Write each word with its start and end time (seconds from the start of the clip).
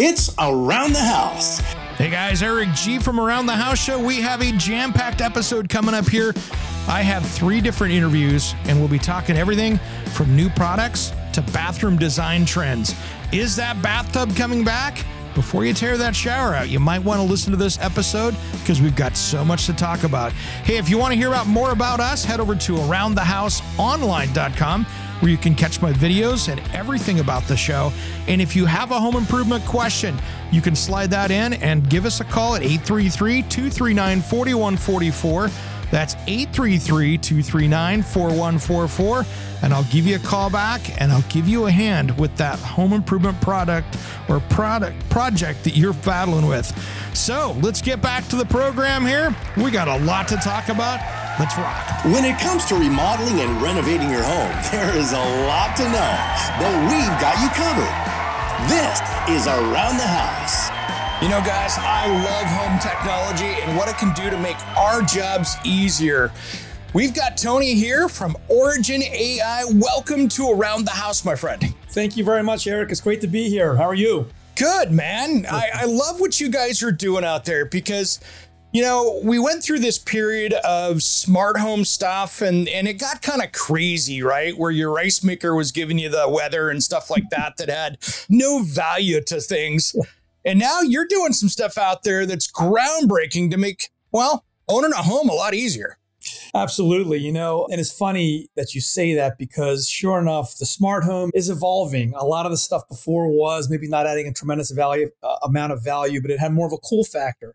It's 0.00 0.32
Around 0.38 0.92
the 0.92 1.02
House. 1.02 1.58
Hey 1.96 2.08
guys, 2.08 2.40
Eric 2.40 2.68
G 2.72 3.00
from 3.00 3.18
Around 3.18 3.46
the 3.46 3.56
House 3.56 3.82
Show. 3.82 3.98
We 3.98 4.20
have 4.20 4.42
a 4.42 4.52
jam 4.52 4.92
packed 4.92 5.20
episode 5.20 5.68
coming 5.68 5.92
up 5.92 6.08
here. 6.08 6.32
I 6.86 7.02
have 7.02 7.28
three 7.28 7.60
different 7.60 7.92
interviews, 7.92 8.54
and 8.66 8.78
we'll 8.78 8.86
be 8.86 9.00
talking 9.00 9.36
everything 9.36 9.80
from 10.12 10.36
new 10.36 10.50
products 10.50 11.12
to 11.32 11.42
bathroom 11.42 11.96
design 11.96 12.44
trends. 12.44 12.94
Is 13.32 13.56
that 13.56 13.82
bathtub 13.82 14.36
coming 14.36 14.62
back? 14.62 15.04
Before 15.34 15.64
you 15.64 15.74
tear 15.74 15.96
that 15.96 16.14
shower 16.14 16.54
out, 16.54 16.68
you 16.68 16.78
might 16.78 17.02
want 17.02 17.20
to 17.20 17.26
listen 17.26 17.50
to 17.50 17.56
this 17.56 17.76
episode 17.80 18.36
because 18.60 18.80
we've 18.80 18.94
got 18.94 19.16
so 19.16 19.44
much 19.44 19.66
to 19.66 19.72
talk 19.72 20.04
about. 20.04 20.30
Hey, 20.30 20.76
if 20.76 20.88
you 20.88 20.96
want 20.96 21.10
to 21.10 21.18
hear 21.18 21.26
about 21.26 21.48
more 21.48 21.72
about 21.72 21.98
us, 21.98 22.24
head 22.24 22.38
over 22.38 22.54
to 22.54 22.74
aroundthehouseonline.com 22.74 24.86
where 25.20 25.30
you 25.30 25.36
can 25.36 25.54
catch 25.54 25.82
my 25.82 25.92
videos 25.92 26.48
and 26.48 26.60
everything 26.74 27.20
about 27.20 27.44
the 27.44 27.56
show. 27.56 27.92
And 28.26 28.40
if 28.40 28.54
you 28.54 28.66
have 28.66 28.90
a 28.90 29.00
home 29.00 29.16
improvement 29.16 29.64
question, 29.64 30.18
you 30.50 30.60
can 30.60 30.76
slide 30.76 31.10
that 31.10 31.30
in 31.30 31.54
and 31.54 31.88
give 31.88 32.06
us 32.06 32.20
a 32.20 32.24
call 32.24 32.54
at 32.54 32.62
833 32.62 33.42
239 33.42 34.20
4144. 34.22 35.50
That's 35.90 36.14
833 36.26 37.18
239 37.18 38.02
4144. 38.02 39.24
And 39.62 39.72
I'll 39.72 39.84
give 39.84 40.06
you 40.06 40.16
a 40.16 40.20
call 40.20 40.50
back 40.50 41.00
and 41.00 41.10
I'll 41.10 41.22
give 41.22 41.48
you 41.48 41.66
a 41.66 41.70
hand 41.70 42.18
with 42.18 42.36
that 42.36 42.58
home 42.58 42.92
improvement 42.92 43.40
product 43.40 43.96
or 44.28 44.40
product 44.40 45.08
project 45.08 45.64
that 45.64 45.76
you're 45.76 45.94
battling 45.94 46.46
with. 46.46 46.66
So 47.14 47.56
let's 47.62 47.80
get 47.80 48.00
back 48.00 48.28
to 48.28 48.36
the 48.36 48.44
program 48.44 49.04
here. 49.04 49.34
We 49.56 49.70
got 49.70 49.88
a 49.88 49.98
lot 50.04 50.28
to 50.28 50.36
talk 50.36 50.68
about. 50.68 51.27
Let's 51.38 51.56
rock. 51.56 52.04
When 52.06 52.24
it 52.24 52.36
comes 52.40 52.64
to 52.64 52.74
remodeling 52.74 53.38
and 53.38 53.62
renovating 53.62 54.10
your 54.10 54.24
home, 54.24 54.50
there 54.72 54.96
is 54.96 55.12
a 55.12 55.46
lot 55.46 55.76
to 55.76 55.84
know, 55.84 56.12
but 56.58 56.74
we've 56.90 57.14
got 57.22 57.38
you 57.38 57.48
covered. 57.54 57.94
This 58.66 58.98
is 59.30 59.46
Around 59.46 59.98
the 59.98 60.06
House. 60.08 60.68
You 61.22 61.28
know, 61.28 61.40
guys, 61.46 61.76
I 61.78 62.08
love 62.08 62.46
home 62.46 62.80
technology 62.80 63.62
and 63.62 63.76
what 63.76 63.88
it 63.88 63.96
can 63.98 64.12
do 64.14 64.30
to 64.30 64.36
make 64.36 64.56
our 64.76 65.00
jobs 65.02 65.54
easier. 65.64 66.32
We've 66.92 67.14
got 67.14 67.36
Tony 67.36 67.74
here 67.74 68.08
from 68.08 68.36
Origin 68.48 69.04
AI. 69.04 69.62
Welcome 69.74 70.28
to 70.30 70.50
Around 70.50 70.86
the 70.86 70.90
House, 70.90 71.24
my 71.24 71.36
friend. 71.36 71.72
Thank 71.90 72.16
you 72.16 72.24
very 72.24 72.42
much, 72.42 72.66
Eric. 72.66 72.90
It's 72.90 73.00
great 73.00 73.20
to 73.20 73.28
be 73.28 73.48
here. 73.48 73.76
How 73.76 73.84
are 73.84 73.94
you? 73.94 74.26
Good, 74.56 74.90
man. 74.90 75.46
I, 75.48 75.70
I 75.72 75.84
love 75.84 76.18
what 76.18 76.40
you 76.40 76.48
guys 76.48 76.82
are 76.82 76.90
doing 76.90 77.24
out 77.24 77.44
there 77.44 77.64
because 77.64 78.18
you 78.72 78.82
know, 78.82 79.20
we 79.24 79.38
went 79.38 79.62
through 79.62 79.78
this 79.78 79.98
period 79.98 80.52
of 80.52 81.02
smart 81.02 81.58
home 81.58 81.84
stuff 81.84 82.42
and 82.42 82.68
and 82.68 82.86
it 82.86 82.94
got 82.94 83.22
kind 83.22 83.42
of 83.42 83.52
crazy, 83.52 84.22
right? 84.22 84.56
Where 84.56 84.70
your 84.70 84.92
rice 84.92 85.24
maker 85.24 85.54
was 85.54 85.72
giving 85.72 85.98
you 85.98 86.08
the 86.08 86.28
weather 86.28 86.68
and 86.68 86.82
stuff 86.82 87.08
like 87.10 87.24
that 87.30 87.56
that 87.56 87.68
had 87.68 87.98
no 88.28 88.62
value 88.62 89.22
to 89.24 89.40
things. 89.40 89.96
And 90.44 90.58
now 90.58 90.80
you're 90.82 91.06
doing 91.06 91.32
some 91.32 91.48
stuff 91.48 91.78
out 91.78 92.02
there 92.02 92.26
that's 92.26 92.50
groundbreaking 92.50 93.50
to 93.50 93.56
make, 93.56 93.90
well, 94.12 94.44
owning 94.68 94.92
a 94.92 95.02
home 95.02 95.28
a 95.28 95.34
lot 95.34 95.54
easier. 95.54 95.98
Absolutely. 96.54 97.18
You 97.18 97.32
know, 97.32 97.66
and 97.70 97.80
it's 97.80 97.92
funny 97.92 98.48
that 98.56 98.74
you 98.74 98.80
say 98.80 99.14
that 99.14 99.38
because 99.38 99.88
sure 99.88 100.18
enough, 100.18 100.56
the 100.58 100.66
smart 100.66 101.04
home 101.04 101.30
is 101.34 101.48
evolving. 101.48 102.12
A 102.14 102.24
lot 102.24 102.46
of 102.46 102.52
the 102.52 102.58
stuff 102.58 102.82
before 102.88 103.28
was 103.28 103.68
maybe 103.70 103.88
not 103.88 104.06
adding 104.06 104.26
a 104.26 104.32
tremendous 104.32 104.70
value, 104.70 105.10
uh, 105.22 105.36
amount 105.42 105.72
of 105.72 105.82
value, 105.82 106.20
but 106.20 106.30
it 106.30 106.38
had 106.38 106.52
more 106.52 106.66
of 106.66 106.72
a 106.72 106.78
cool 106.78 107.04
factor. 107.04 107.54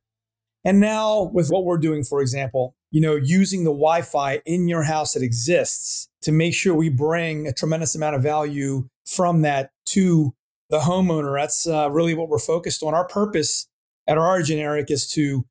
And 0.65 0.79
now 0.79 1.23
with 1.33 1.49
what 1.49 1.65
we're 1.65 1.77
doing, 1.77 2.03
for 2.03 2.21
example, 2.21 2.75
you 2.91 3.01
know, 3.01 3.15
using 3.15 3.63
the 3.63 3.71
Wi-Fi 3.71 4.41
in 4.45 4.67
your 4.67 4.83
house 4.83 5.13
that 5.13 5.23
exists 5.23 6.07
to 6.21 6.31
make 6.31 6.53
sure 6.53 6.73
we 6.73 6.89
bring 6.89 7.47
a 7.47 7.53
tremendous 7.53 7.95
amount 7.95 8.15
of 8.15 8.23
value 8.23 8.87
from 9.05 9.41
that 9.41 9.71
to 9.87 10.33
the 10.69 10.79
homeowner. 10.79 11.37
That's 11.39 11.67
uh, 11.67 11.89
really 11.91 12.13
what 12.13 12.29
we're 12.29 12.39
focused 12.39 12.81
on. 12.81 12.93
Our 12.93 13.07
purpose 13.07 13.67
at 14.07 14.17
Origin, 14.17 14.59
Eric, 14.59 14.89
is 14.89 15.09
to 15.11 15.45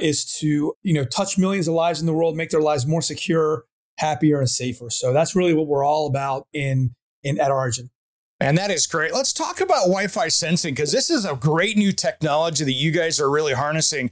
is 0.00 0.24
to 0.40 0.74
you 0.82 0.92
know 0.92 1.04
touch 1.04 1.38
millions 1.38 1.68
of 1.68 1.74
lives 1.74 2.00
in 2.00 2.06
the 2.06 2.12
world, 2.12 2.36
make 2.36 2.50
their 2.50 2.60
lives 2.60 2.86
more 2.86 3.02
secure, 3.02 3.64
happier, 3.98 4.38
and 4.38 4.50
safer. 4.50 4.90
So 4.90 5.12
that's 5.12 5.36
really 5.36 5.54
what 5.54 5.66
we're 5.66 5.84
all 5.84 6.06
about 6.06 6.46
in 6.52 6.94
in 7.22 7.40
at 7.40 7.50
Origin. 7.50 7.90
And 8.38 8.58
that 8.58 8.70
is 8.70 8.86
great. 8.86 9.14
Let's 9.14 9.32
talk 9.32 9.60
about 9.60 9.86
Wi 9.86 10.08
Fi 10.08 10.28
sensing 10.28 10.74
because 10.74 10.92
this 10.92 11.08
is 11.08 11.24
a 11.24 11.34
great 11.34 11.76
new 11.76 11.92
technology 11.92 12.64
that 12.64 12.72
you 12.72 12.90
guys 12.90 13.18
are 13.18 13.30
really 13.30 13.54
harnessing. 13.54 14.10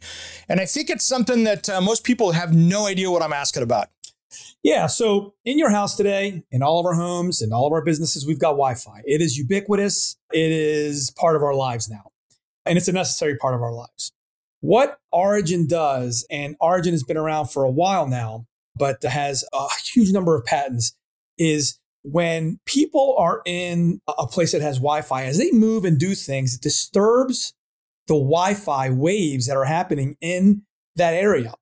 And 0.49 0.61
I 0.61 0.67
think 0.67 0.89
it's 0.89 1.05
something 1.05 1.45
that 1.45 1.69
uh, 1.69 1.81
most 1.81 2.05
people 2.05 2.33
have 2.33 2.55
no 2.55 2.87
idea 2.87 3.11
what 3.11 3.23
I'm 3.23 3.35
asking 3.35 3.63
about. 3.63 3.89
Yeah. 4.63 4.87
So 4.87 5.35
in 5.45 5.59
your 5.59 5.71
house 5.71 5.95
today, 5.95 6.43
in 6.51 6.63
all 6.63 6.81
of 6.81 6.87
our 6.87 6.95
homes, 6.95 7.43
in 7.43 7.53
all 7.53 7.67
of 7.67 7.73
our 7.73 7.85
businesses, 7.85 8.27
we've 8.27 8.39
got 8.39 8.53
Wi 8.53 8.75
Fi. 8.75 9.03
It 9.05 9.21
is 9.21 9.37
ubiquitous, 9.37 10.17
it 10.33 10.53
is 10.53 11.13
part 11.19 11.37
of 11.37 11.43
our 11.43 11.55
lives 11.55 11.89
now, 11.89 12.11
and 12.65 12.79
it's 12.79 12.89
a 12.89 12.93
necessary 12.93 13.37
part 13.37 13.55
of 13.55 13.63
our 13.63 13.73
lives. 13.73 14.11
What 14.61 14.99
Origin 15.13 15.67
does, 15.67 16.27
and 16.31 16.57
Origin 16.59 16.95
has 16.95 17.05
been 17.05 17.19
around 17.19 17.49
for 17.49 17.65
a 17.65 17.71
while 17.71 18.09
now, 18.09 18.47
but 18.75 19.03
has 19.03 19.45
a 19.53 19.67
huge 19.93 20.11
number 20.11 20.35
of 20.35 20.47
patents, 20.47 20.97
is 21.37 21.79
when 22.05 22.61
people 22.67 23.17
are 23.19 23.41
in 23.47 24.01
a 24.07 24.27
place 24.27 24.53
that 24.53 24.61
has 24.61 24.77
Wi-Fi, 24.77 25.25
as 25.25 25.39
they 25.39 25.51
move 25.51 25.85
and 25.85 25.99
do 25.99 26.15
things, 26.15 26.55
it 26.55 26.61
disturbs 26.61 27.55
the 28.07 28.15
Wi-Fi 28.15 28.91
waves 28.91 29.47
that 29.47 29.57
are 29.57 29.65
happening 29.65 30.17
in 30.21 30.63
that 30.97 31.15
area. 31.15 31.55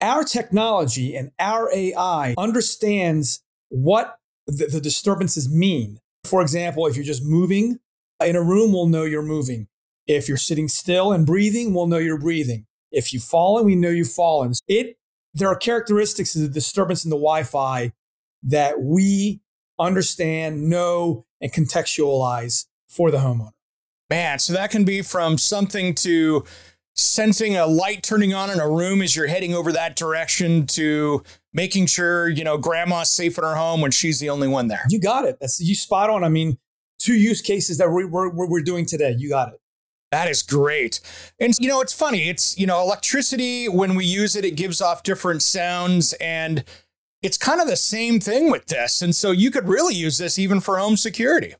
Our 0.00 0.24
technology 0.24 1.14
and 1.16 1.32
our 1.38 1.70
AI 1.74 2.34
understands 2.38 3.42
what 3.68 4.16
the, 4.46 4.66
the 4.66 4.80
disturbances 4.80 5.52
mean. 5.52 5.98
For 6.24 6.40
example, 6.40 6.86
if 6.86 6.94
you're 6.94 7.04
just 7.04 7.24
moving 7.24 7.80
in 8.24 8.36
a 8.36 8.42
room, 8.42 8.72
we'll 8.72 8.86
know 8.86 9.02
you're 9.02 9.22
moving. 9.22 9.66
If 10.06 10.28
you're 10.28 10.38
sitting 10.38 10.68
still 10.68 11.12
and 11.12 11.26
breathing, 11.26 11.74
we'll 11.74 11.88
know 11.88 11.98
you're 11.98 12.18
breathing. 12.18 12.66
If 12.92 13.12
you've 13.12 13.24
fallen, 13.24 13.64
we 13.64 13.74
know 13.74 13.90
you've 13.90 14.10
fallen. 14.10 14.52
It 14.68 14.96
there 15.34 15.48
are 15.48 15.56
characteristics 15.56 16.34
of 16.34 16.42
the 16.42 16.48
disturbance 16.48 17.04
in 17.04 17.10
the 17.10 17.16
Wi-Fi 17.16 17.92
that 18.42 18.80
we 18.80 19.40
understand, 19.80 20.68
know, 20.68 21.24
and 21.40 21.52
contextualize 21.52 22.66
for 22.88 23.10
the 23.10 23.18
homeowner. 23.18 23.52
Man, 24.10 24.38
so 24.38 24.52
that 24.52 24.70
can 24.70 24.84
be 24.84 25.02
from 25.02 25.38
something 25.38 25.94
to 25.96 26.44
sensing 26.94 27.56
a 27.56 27.66
light 27.66 28.02
turning 28.02 28.34
on 28.34 28.50
in 28.50 28.60
a 28.60 28.68
room 28.68 29.00
as 29.00 29.16
you're 29.16 29.28
heading 29.28 29.54
over 29.54 29.72
that 29.72 29.96
direction 29.96 30.66
to 30.66 31.22
making 31.52 31.86
sure, 31.86 32.28
you 32.28 32.44
know, 32.44 32.58
grandma's 32.58 33.10
safe 33.10 33.38
in 33.38 33.44
her 33.44 33.54
home 33.54 33.80
when 33.80 33.90
she's 33.90 34.18
the 34.18 34.28
only 34.28 34.48
one 34.48 34.68
there. 34.68 34.84
You 34.90 35.00
got 35.00 35.24
it. 35.24 35.38
That's 35.40 35.60
you 35.60 35.74
spot 35.74 36.10
on. 36.10 36.24
I 36.24 36.28
mean, 36.28 36.58
two 36.98 37.14
use 37.14 37.40
cases 37.40 37.78
that 37.78 37.90
we're, 37.90 38.06
we're, 38.06 38.28
we're 38.30 38.62
doing 38.62 38.84
today. 38.84 39.14
You 39.16 39.30
got 39.30 39.52
it. 39.52 39.60
That 40.10 40.28
is 40.28 40.42
great. 40.42 41.00
And, 41.38 41.56
you 41.58 41.68
know, 41.68 41.80
it's 41.80 41.92
funny. 41.92 42.28
It's, 42.28 42.58
you 42.58 42.66
know, 42.66 42.82
electricity, 42.82 43.68
when 43.68 43.94
we 43.94 44.04
use 44.04 44.34
it, 44.34 44.44
it 44.44 44.56
gives 44.56 44.82
off 44.82 45.04
different 45.04 45.40
sounds. 45.40 46.12
And 46.14 46.64
it's 47.22 47.36
kind 47.36 47.60
of 47.60 47.68
the 47.68 47.76
same 47.76 48.20
thing 48.20 48.50
with 48.50 48.66
this. 48.66 49.02
And 49.02 49.14
so 49.14 49.30
you 49.30 49.50
could 49.50 49.68
really 49.68 49.94
use 49.94 50.18
this 50.18 50.38
even 50.38 50.60
for 50.60 50.78
home 50.78 50.96
security. 50.96 51.54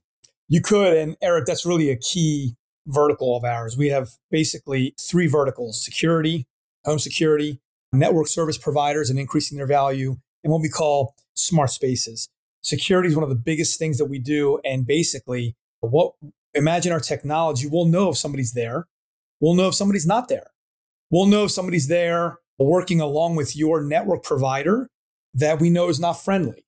You 0.48 0.60
could. 0.60 0.96
And 0.96 1.16
Eric, 1.22 1.46
that's 1.46 1.66
really 1.66 1.90
a 1.90 1.96
key 1.96 2.56
vertical 2.86 3.36
of 3.36 3.44
ours. 3.44 3.76
We 3.76 3.88
have 3.88 4.10
basically 4.30 4.94
three 5.00 5.26
verticals 5.26 5.84
security, 5.84 6.46
home 6.84 6.98
security, 6.98 7.60
network 7.92 8.26
service 8.26 8.58
providers 8.58 9.10
and 9.10 9.18
increasing 9.18 9.58
their 9.58 9.66
value, 9.66 10.16
and 10.42 10.52
what 10.52 10.62
we 10.62 10.68
call 10.68 11.14
smart 11.34 11.70
spaces. 11.70 12.28
Security 12.62 13.08
is 13.08 13.14
one 13.14 13.22
of 13.22 13.28
the 13.28 13.34
biggest 13.34 13.78
things 13.78 13.98
that 13.98 14.06
we 14.06 14.18
do. 14.18 14.60
And 14.64 14.86
basically, 14.86 15.56
what 15.80 16.14
imagine 16.54 16.92
our 16.92 17.00
technology, 17.00 17.68
we'll 17.70 17.86
know 17.86 18.10
if 18.10 18.16
somebody's 18.16 18.54
there. 18.54 18.86
We'll 19.40 19.54
know 19.54 19.68
if 19.68 19.74
somebody's 19.74 20.06
not 20.06 20.28
there. 20.28 20.50
We'll 21.10 21.26
know 21.26 21.44
if 21.44 21.50
somebody's 21.50 21.88
there 21.88 22.38
working 22.58 23.00
along 23.00 23.36
with 23.36 23.56
your 23.56 23.82
network 23.82 24.22
provider 24.22 24.88
that 25.34 25.60
we 25.60 25.70
know 25.70 25.88
is 25.88 26.00
not 26.00 26.14
friendly. 26.14 26.64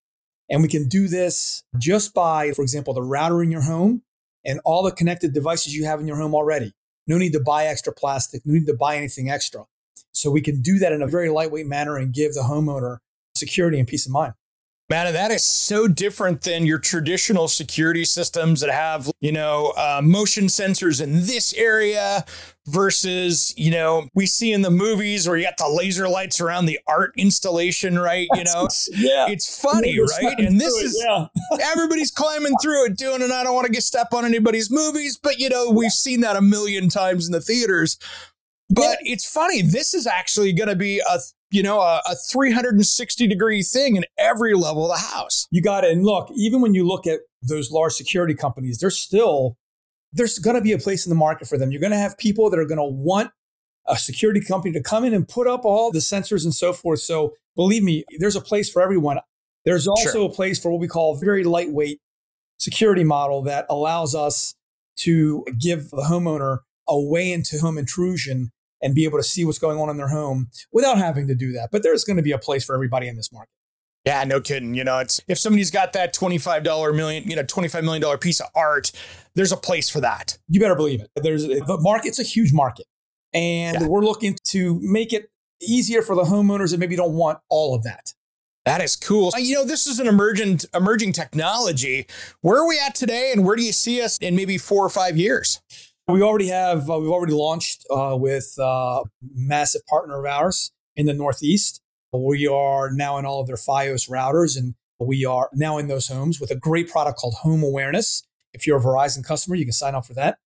And 0.48 0.62
we 0.62 0.68
can 0.68 0.88
do 0.88 1.08
this 1.08 1.64
just 1.78 2.14
by, 2.14 2.52
for 2.52 2.62
example, 2.62 2.94
the 2.94 3.02
router 3.02 3.42
in 3.42 3.50
your 3.50 3.62
home 3.62 4.02
and 4.44 4.60
all 4.64 4.82
the 4.82 4.92
connected 4.92 5.32
devices 5.32 5.74
you 5.74 5.84
have 5.84 6.00
in 6.00 6.06
your 6.06 6.16
home 6.16 6.34
already. 6.34 6.72
No 7.06 7.18
need 7.18 7.32
to 7.32 7.40
buy 7.40 7.64
extra 7.64 7.92
plastic, 7.92 8.42
no 8.44 8.54
need 8.54 8.66
to 8.66 8.74
buy 8.74 8.96
anything 8.96 9.30
extra. 9.30 9.64
So 10.12 10.30
we 10.30 10.40
can 10.40 10.60
do 10.60 10.78
that 10.78 10.92
in 10.92 11.02
a 11.02 11.06
very 11.06 11.30
lightweight 11.30 11.66
manner 11.66 11.96
and 11.96 12.12
give 12.12 12.34
the 12.34 12.42
homeowner 12.42 12.98
security 13.34 13.78
and 13.78 13.88
peace 13.88 14.06
of 14.06 14.12
mind. 14.12 14.34
Man, 14.92 15.10
that 15.14 15.30
is 15.30 15.42
so 15.42 15.88
different 15.88 16.42
than 16.42 16.66
your 16.66 16.78
traditional 16.78 17.48
security 17.48 18.04
systems 18.04 18.60
that 18.60 18.70
have, 18.70 19.10
you 19.20 19.32
know, 19.32 19.72
uh, 19.74 20.02
motion 20.04 20.48
sensors 20.48 21.02
in 21.02 21.24
this 21.24 21.54
area 21.54 22.26
versus, 22.66 23.54
you 23.56 23.70
know, 23.70 24.06
we 24.14 24.26
see 24.26 24.52
in 24.52 24.60
the 24.60 24.70
movies 24.70 25.26
where 25.26 25.38
you 25.38 25.44
got 25.44 25.56
the 25.56 25.66
laser 25.66 26.06
lights 26.10 26.42
around 26.42 26.66
the 26.66 26.78
art 26.86 27.14
installation, 27.16 27.98
right? 27.98 28.28
You 28.34 28.44
know, 28.44 28.68
yeah. 28.90 29.28
it's 29.30 29.62
funny, 29.62 29.98
right? 29.98 30.38
And 30.38 30.60
this 30.60 30.74
is, 30.74 31.02
yeah. 31.02 31.28
everybody's 31.72 32.10
climbing 32.10 32.52
through 32.60 32.84
it 32.84 32.98
doing, 32.98 33.22
and 33.22 33.32
I 33.32 33.44
don't 33.44 33.54
want 33.54 33.64
to 33.64 33.72
get 33.72 33.84
step 33.84 34.08
on 34.12 34.26
anybody's 34.26 34.70
movies, 34.70 35.16
but, 35.16 35.38
you 35.38 35.48
know, 35.48 35.70
we've 35.70 35.90
seen 35.90 36.20
that 36.20 36.36
a 36.36 36.42
million 36.42 36.90
times 36.90 37.24
in 37.24 37.32
the 37.32 37.40
theaters. 37.40 37.96
But 38.68 38.98
yeah. 39.02 39.12
it's 39.14 39.30
funny. 39.30 39.62
This 39.62 39.94
is 39.94 40.06
actually 40.06 40.52
going 40.52 40.68
to 40.68 40.76
be 40.76 40.98
a 40.98 41.18
you 41.52 41.62
know, 41.62 41.80
a, 41.80 42.00
a 42.10 42.16
360 42.16 43.26
degree 43.26 43.62
thing 43.62 43.96
in 43.96 44.04
every 44.18 44.54
level 44.54 44.90
of 44.90 44.98
the 44.98 45.06
house. 45.06 45.46
You 45.50 45.62
got 45.62 45.84
it. 45.84 45.92
And 45.92 46.04
look, 46.04 46.30
even 46.34 46.60
when 46.60 46.74
you 46.74 46.86
look 46.86 47.06
at 47.06 47.20
those 47.42 47.70
large 47.70 47.92
security 47.92 48.34
companies, 48.34 48.78
there's 48.78 48.98
still, 48.98 49.56
there's 50.12 50.38
going 50.38 50.56
to 50.56 50.62
be 50.62 50.72
a 50.72 50.78
place 50.78 51.04
in 51.06 51.10
the 51.10 51.16
market 51.16 51.46
for 51.46 51.58
them. 51.58 51.70
You're 51.70 51.80
going 51.80 51.92
to 51.92 51.98
have 51.98 52.16
people 52.16 52.48
that 52.50 52.58
are 52.58 52.64
going 52.64 52.78
to 52.78 52.84
want 52.84 53.30
a 53.86 53.96
security 53.96 54.40
company 54.40 54.72
to 54.72 54.82
come 54.82 55.04
in 55.04 55.12
and 55.12 55.28
put 55.28 55.46
up 55.46 55.64
all 55.64 55.92
the 55.92 55.98
sensors 55.98 56.44
and 56.44 56.54
so 56.54 56.72
forth. 56.72 57.00
So 57.00 57.34
believe 57.54 57.82
me, 57.82 58.04
there's 58.18 58.36
a 58.36 58.40
place 58.40 58.70
for 58.70 58.80
everyone. 58.80 59.18
There's 59.64 59.86
also 59.86 60.10
sure. 60.10 60.26
a 60.26 60.32
place 60.32 60.58
for 60.58 60.70
what 60.70 60.80
we 60.80 60.88
call 60.88 61.14
a 61.14 61.18
very 61.18 61.44
lightweight 61.44 62.00
security 62.58 63.04
model 63.04 63.42
that 63.42 63.66
allows 63.68 64.14
us 64.14 64.54
to 64.96 65.44
give 65.58 65.90
the 65.90 66.06
homeowner 66.08 66.58
a 66.88 67.00
way 67.00 67.30
into 67.30 67.58
home 67.58 67.78
intrusion 67.78 68.52
and 68.82 68.94
be 68.94 69.04
able 69.04 69.18
to 69.18 69.24
see 69.24 69.44
what's 69.44 69.58
going 69.58 69.78
on 69.78 69.88
in 69.88 69.96
their 69.96 70.08
home 70.08 70.48
without 70.72 70.98
having 70.98 71.26
to 71.28 71.34
do 71.34 71.52
that. 71.52 71.70
But 71.70 71.82
there's 71.82 72.04
going 72.04 72.16
to 72.16 72.22
be 72.22 72.32
a 72.32 72.38
place 72.38 72.64
for 72.64 72.74
everybody 72.74 73.08
in 73.08 73.16
this 73.16 73.32
market. 73.32 73.50
Yeah, 74.04 74.24
no 74.24 74.40
kidding. 74.40 74.74
You 74.74 74.82
know, 74.82 74.98
it's 74.98 75.20
if 75.28 75.38
somebody's 75.38 75.70
got 75.70 75.92
that 75.92 76.12
$25 76.12 76.64
million, 76.96 77.28
you 77.28 77.36
know, 77.36 77.44
$25 77.44 77.84
million 77.84 78.18
piece 78.18 78.40
of 78.40 78.48
art, 78.54 78.90
there's 79.34 79.52
a 79.52 79.56
place 79.56 79.88
for 79.88 80.00
that. 80.00 80.38
You 80.48 80.60
better 80.60 80.74
believe 80.74 81.00
it. 81.00 81.10
There's 81.14 81.46
the 81.46 81.78
market's 81.80 82.18
a 82.18 82.24
huge 82.24 82.52
market. 82.52 82.86
And 83.32 83.80
yeah. 83.80 83.86
we're 83.86 84.04
looking 84.04 84.36
to 84.48 84.80
make 84.82 85.12
it 85.12 85.30
easier 85.60 86.02
for 86.02 86.16
the 86.16 86.24
homeowners 86.24 86.72
that 86.72 86.80
maybe 86.80 86.96
don't 86.96 87.14
want 87.14 87.38
all 87.48 87.74
of 87.74 87.84
that. 87.84 88.12
That 88.64 88.80
is 88.80 88.96
cool. 88.96 89.32
Uh, 89.34 89.38
you 89.38 89.54
know, 89.54 89.64
this 89.64 89.86
is 89.86 89.98
an 89.98 90.06
emergent 90.06 90.64
emerging 90.74 91.12
technology. 91.12 92.06
Where 92.40 92.58
are 92.58 92.68
we 92.68 92.78
at 92.78 92.94
today 92.94 93.32
and 93.32 93.44
where 93.44 93.56
do 93.56 93.62
you 93.62 93.72
see 93.72 94.00
us 94.00 94.18
in 94.18 94.36
maybe 94.36 94.58
4 94.58 94.84
or 94.84 94.88
5 94.88 95.16
years? 95.16 95.60
We 96.08 96.20
already 96.20 96.48
have, 96.48 96.90
uh, 96.90 96.98
we've 96.98 97.10
already 97.10 97.32
launched 97.32 97.86
uh, 97.88 98.16
with 98.18 98.58
uh, 98.58 99.04
massive 99.34 99.86
partner 99.86 100.18
of 100.18 100.26
ours 100.26 100.72
in 100.96 101.06
the 101.06 101.14
Northeast. 101.14 101.80
We 102.12 102.46
are 102.46 102.90
now 102.92 103.18
in 103.18 103.24
all 103.24 103.40
of 103.40 103.46
their 103.46 103.56
Fios 103.56 104.10
routers 104.10 104.58
and 104.58 104.74
we 104.98 105.24
are 105.24 105.48
now 105.52 105.78
in 105.78 105.86
those 105.86 106.08
homes 106.08 106.40
with 106.40 106.50
a 106.50 106.56
great 106.56 106.88
product 106.88 107.18
called 107.18 107.34
Home 107.42 107.62
Awareness. 107.62 108.24
If 108.52 108.66
you're 108.66 108.78
a 108.78 108.80
Verizon 108.80 109.24
customer, 109.24 109.56
you 109.56 109.64
can 109.64 109.72
sign 109.72 109.94
up 109.94 110.04
for 110.04 110.14
that. 110.14 110.38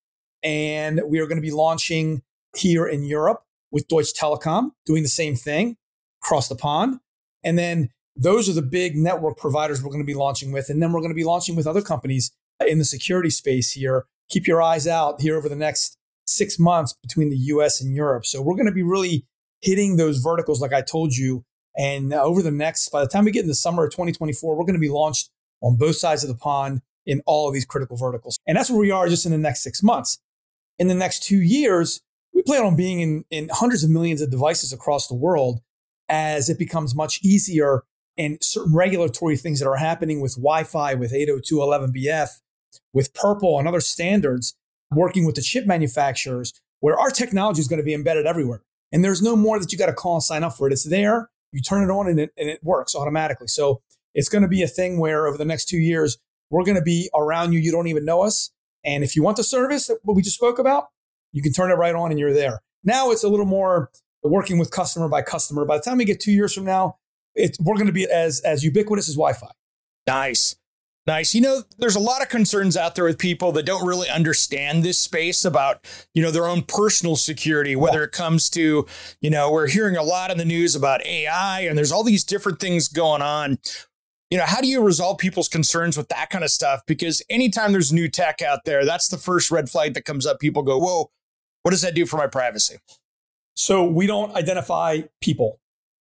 And 0.43 1.01
we 1.07 1.19
are 1.21 1.27
going 1.27 1.37
to 1.37 1.43
be 1.43 1.51
launching 1.51 2.23
here 2.57 2.87
in 2.87 3.05
Europe 3.05 3.43
with 3.71 3.89
Deutsche 3.89 4.13
Telekom, 4.15 4.71
doing 4.85 5.03
the 5.03 5.09
same 5.09 5.35
thing 5.35 5.77
across 6.23 6.49
the 6.49 6.55
pond. 6.55 7.01
And 7.43 7.59
then 7.59 7.91
those 8.15 8.49
are 8.49 8.53
the 8.53 8.63
big 8.63 8.97
network 8.97 9.39
providers 9.39 9.83
we're 9.83 9.91
going 9.91 10.03
to 10.03 10.07
be 10.07 10.15
launching 10.15 10.53
with. 10.53 10.71
And 10.71 10.83
then 10.83 10.93
we're 10.93 11.01
going 11.01 11.11
to 11.11 11.17
be 11.17 11.25
launching 11.25 11.57
with 11.57 11.67
other 11.67 11.83
companies 11.83 12.31
in 12.67 12.79
the 12.79 12.85
security 12.85 13.31
space 13.31 13.73
here 13.73 14.07
keep 14.29 14.47
your 14.47 14.63
eyes 14.63 14.87
out 14.87 15.21
here 15.21 15.37
over 15.37 15.49
the 15.49 15.57
next 15.57 15.99
six 16.27 16.59
months 16.59 16.95
between 17.03 17.31
the 17.31 17.37
US 17.37 17.81
and 17.81 17.95
Europe. 17.95 18.27
So 18.27 18.43
we're 18.43 18.55
going 18.55 18.67
to 18.67 18.73
be 18.73 18.83
really 18.83 19.27
hitting 19.61 19.97
those 19.97 20.19
verticals, 20.19 20.61
like 20.61 20.73
I 20.73 20.83
told 20.83 21.15
you. 21.15 21.45
And 21.77 22.13
uh, 22.13 22.23
over 22.23 22.43
the 22.43 22.51
next, 22.51 22.89
by 22.91 23.03
the 23.03 23.09
time 23.09 23.25
we 23.25 23.31
get 23.31 23.43
in 23.43 23.49
the 23.49 23.55
summer 23.55 23.85
of 23.85 23.91
2024, 23.91 24.57
we're 24.57 24.65
going 24.65 24.75
to 24.75 24.81
be 24.81 24.89
launched 24.89 25.31
on 25.63 25.77
both 25.77 25.97
sides 25.97 26.23
of 26.25 26.29
the 26.29 26.37
pond 26.37 26.83
in 27.05 27.23
all 27.27 27.49
of 27.49 27.55
these 27.55 27.65
critical 27.65 27.97
verticals. 27.97 28.39
And 28.47 28.57
that's 28.57 28.71
where 28.71 28.79
we 28.79 28.91
are 28.91 29.09
just 29.09 29.27
in 29.27 29.33
the 29.33 29.39
next 29.39 29.63
six 29.63 29.83
months. 29.83 30.19
In 30.79 30.89
the 30.89 30.95
next 30.95 31.23
two 31.23 31.41
years, 31.41 32.03
we 32.35 32.43
plan 32.43 32.65
on 32.65 32.77
being 32.77 33.01
in, 33.01 33.25
in 33.31 33.49
hundreds 33.53 33.85
of 33.85 33.91
millions 33.91 34.21
of 34.21 34.31
devices 34.31 34.73
across 34.73 35.07
the 35.07 35.15
world 35.15 35.61
as 36.09 36.49
it 36.49 36.59
becomes 36.59 36.95
much 36.95 37.21
easier 37.23 37.85
and 38.19 38.39
certain 38.43 38.75
regulatory 38.75 39.37
things 39.37 39.61
that 39.61 39.69
are 39.69 39.77
happening 39.77 40.21
with 40.21 40.37
Wi 40.37 40.65
Fi, 40.65 40.95
with 40.95 41.13
802.11bf, 41.13 42.41
with 42.93 43.15
Purple 43.15 43.59
and 43.59 43.67
other 43.67 43.81
standards, 43.81 44.55
working 44.91 45.25
with 45.25 45.35
the 45.35 45.43
chip 45.43 45.67
manufacturers, 45.67 46.53
where 46.81 46.99
our 46.99 47.11
technology 47.11 47.61
is 47.61 47.69
going 47.69 47.79
to 47.81 47.85
be 47.85 47.95
embedded 47.95 48.27
everywhere. 48.27 48.63
And 48.93 49.05
there's 49.05 49.23
no 49.23 49.37
more 49.37 49.59
that 49.59 49.73
you 49.73 49.79
got 49.79 49.87
to 49.87 49.93
call 49.93 50.15
and 50.15 50.23
sign 50.23 50.45
up 50.45 50.57
for 50.57 50.69
it. 50.69 50.73
It's 50.73 50.89
there, 50.89 51.31
you 51.53 51.61
turn 51.61 51.83
it 51.83 51.93
on, 51.93 52.09
and 52.09 52.21
it, 52.21 52.31
and 52.37 52.49
it 52.49 52.61
works 52.63 52.95
automatically. 52.95 53.49
So 53.49 53.83
it's 54.15 54.29
going 54.29 54.43
to 54.43 54.49
be 54.49 54.63
a 54.63 54.69
thing 54.69 54.99
where 54.99 55.27
over 55.27 55.37
the 55.37 55.45
next 55.45 55.67
two 55.67 55.79
years, 55.79 56.19
we're 56.51 56.65
going 56.65 56.77
to 56.77 56.83
be 56.83 57.11
around 57.15 57.53
you. 57.53 57.59
You 57.59 57.73
don't 57.73 57.89
even 57.89 58.05
know 58.05 58.23
us. 58.23 58.51
And 58.85 59.03
if 59.03 59.17
you 59.17 59.23
want 59.23 59.37
the 59.37 59.45
service 59.45 59.89
that 59.89 59.99
we 60.05 60.23
just 60.23 60.37
spoke 60.37 60.59
about, 60.59 60.89
you 61.33 61.43
can 61.43 61.53
turn 61.53 61.71
it 61.71 61.75
right 61.75 61.95
on 61.95 62.11
and 62.11 62.21
you're 62.21 62.33
there. 62.33 62.61
Now 62.85 63.11
it's 63.11 63.25
a 63.25 63.29
little 63.29 63.47
more 63.47 63.91
working 64.23 64.59
with 64.59 64.71
customer 64.71 65.09
by 65.09 65.23
customer. 65.23 65.65
By 65.65 65.79
the 65.79 65.83
time 65.83 65.99
we 65.99 66.05
get 66.05 66.21
two 66.21 66.33
years 66.33 66.55
from 66.55 66.65
now, 66.65 66.99
we're 67.37 67.75
going 67.75 67.87
to 67.87 67.93
be 67.93 68.07
as, 68.09 68.41
as 68.41 68.63
ubiquitous 68.65 69.09
as 69.09 69.17
Wi 69.17 69.33
Fi. 69.33 69.49
Nice. 70.07 70.55
Nice. 71.07 71.37
You 71.37 71.41
know, 71.41 71.63
there's 71.79 71.95
a 71.95 72.01
lot 72.01 72.21
of 72.21 72.29
concerns 72.29 72.77
out 72.77 72.97
there 72.97 73.05
with 73.05 73.19
people 73.19 73.53
that 73.53 73.65
don't 73.65 73.87
really 73.87 74.09
understand 74.09 74.83
this 74.83 74.99
space 74.99 75.45
about, 75.45 75.87
you 76.15 76.23
know, 76.23 76.33
their 76.33 76.49
own 76.49 76.63
personal 76.63 77.15
security, 77.15 77.77
whether 77.77 78.03
it 78.03 78.11
comes 78.11 78.51
to, 78.51 78.87
you 79.21 79.31
know, 79.31 79.53
we're 79.53 79.69
hearing 79.69 79.97
a 79.97 80.03
lot 80.03 80.33
in 80.33 80.39
the 80.39 80.45
news 80.45 80.75
about 80.75 81.07
AI 81.07 81.61
and 81.61 81.79
there's 81.79 81.93
all 81.93 82.03
these 82.03 82.25
different 82.25 82.59
things 82.59 82.89
going 82.89 83.23
on. 83.23 83.59
You 84.31 84.39
know, 84.39 84.45
how 84.45 84.61
do 84.61 84.67
you 84.67 84.83
resolve 84.83 85.19
people's 85.19 85.49
concerns 85.49 85.97
with 85.97 86.09
that 86.09 86.29
kind 86.31 86.43
of 86.43 86.51
stuff? 86.51 86.83
Because 86.87 87.23
anytime 87.31 87.71
there's 87.71 87.93
new 87.93 88.09
tech 88.09 88.43
out 88.43 88.65
there, 88.65 88.85
that's 88.85 89.07
the 89.07 89.19
first 89.19 89.53
red 89.53 89.71
flag 89.71 89.95
that 89.95 90.05
comes 90.05 90.27
up. 90.27 90.41
People 90.41 90.65
go, 90.65 90.77
whoa, 90.77 91.13
what 91.63 91.71
does 91.71 91.83
that 91.83 91.95
do 91.95 92.05
for 92.07 92.17
my 92.17 92.27
privacy? 92.27 92.79
So 93.55 93.85
we 93.85 94.09
don't 94.09 94.35
identify 94.35 95.03
people. 95.21 95.61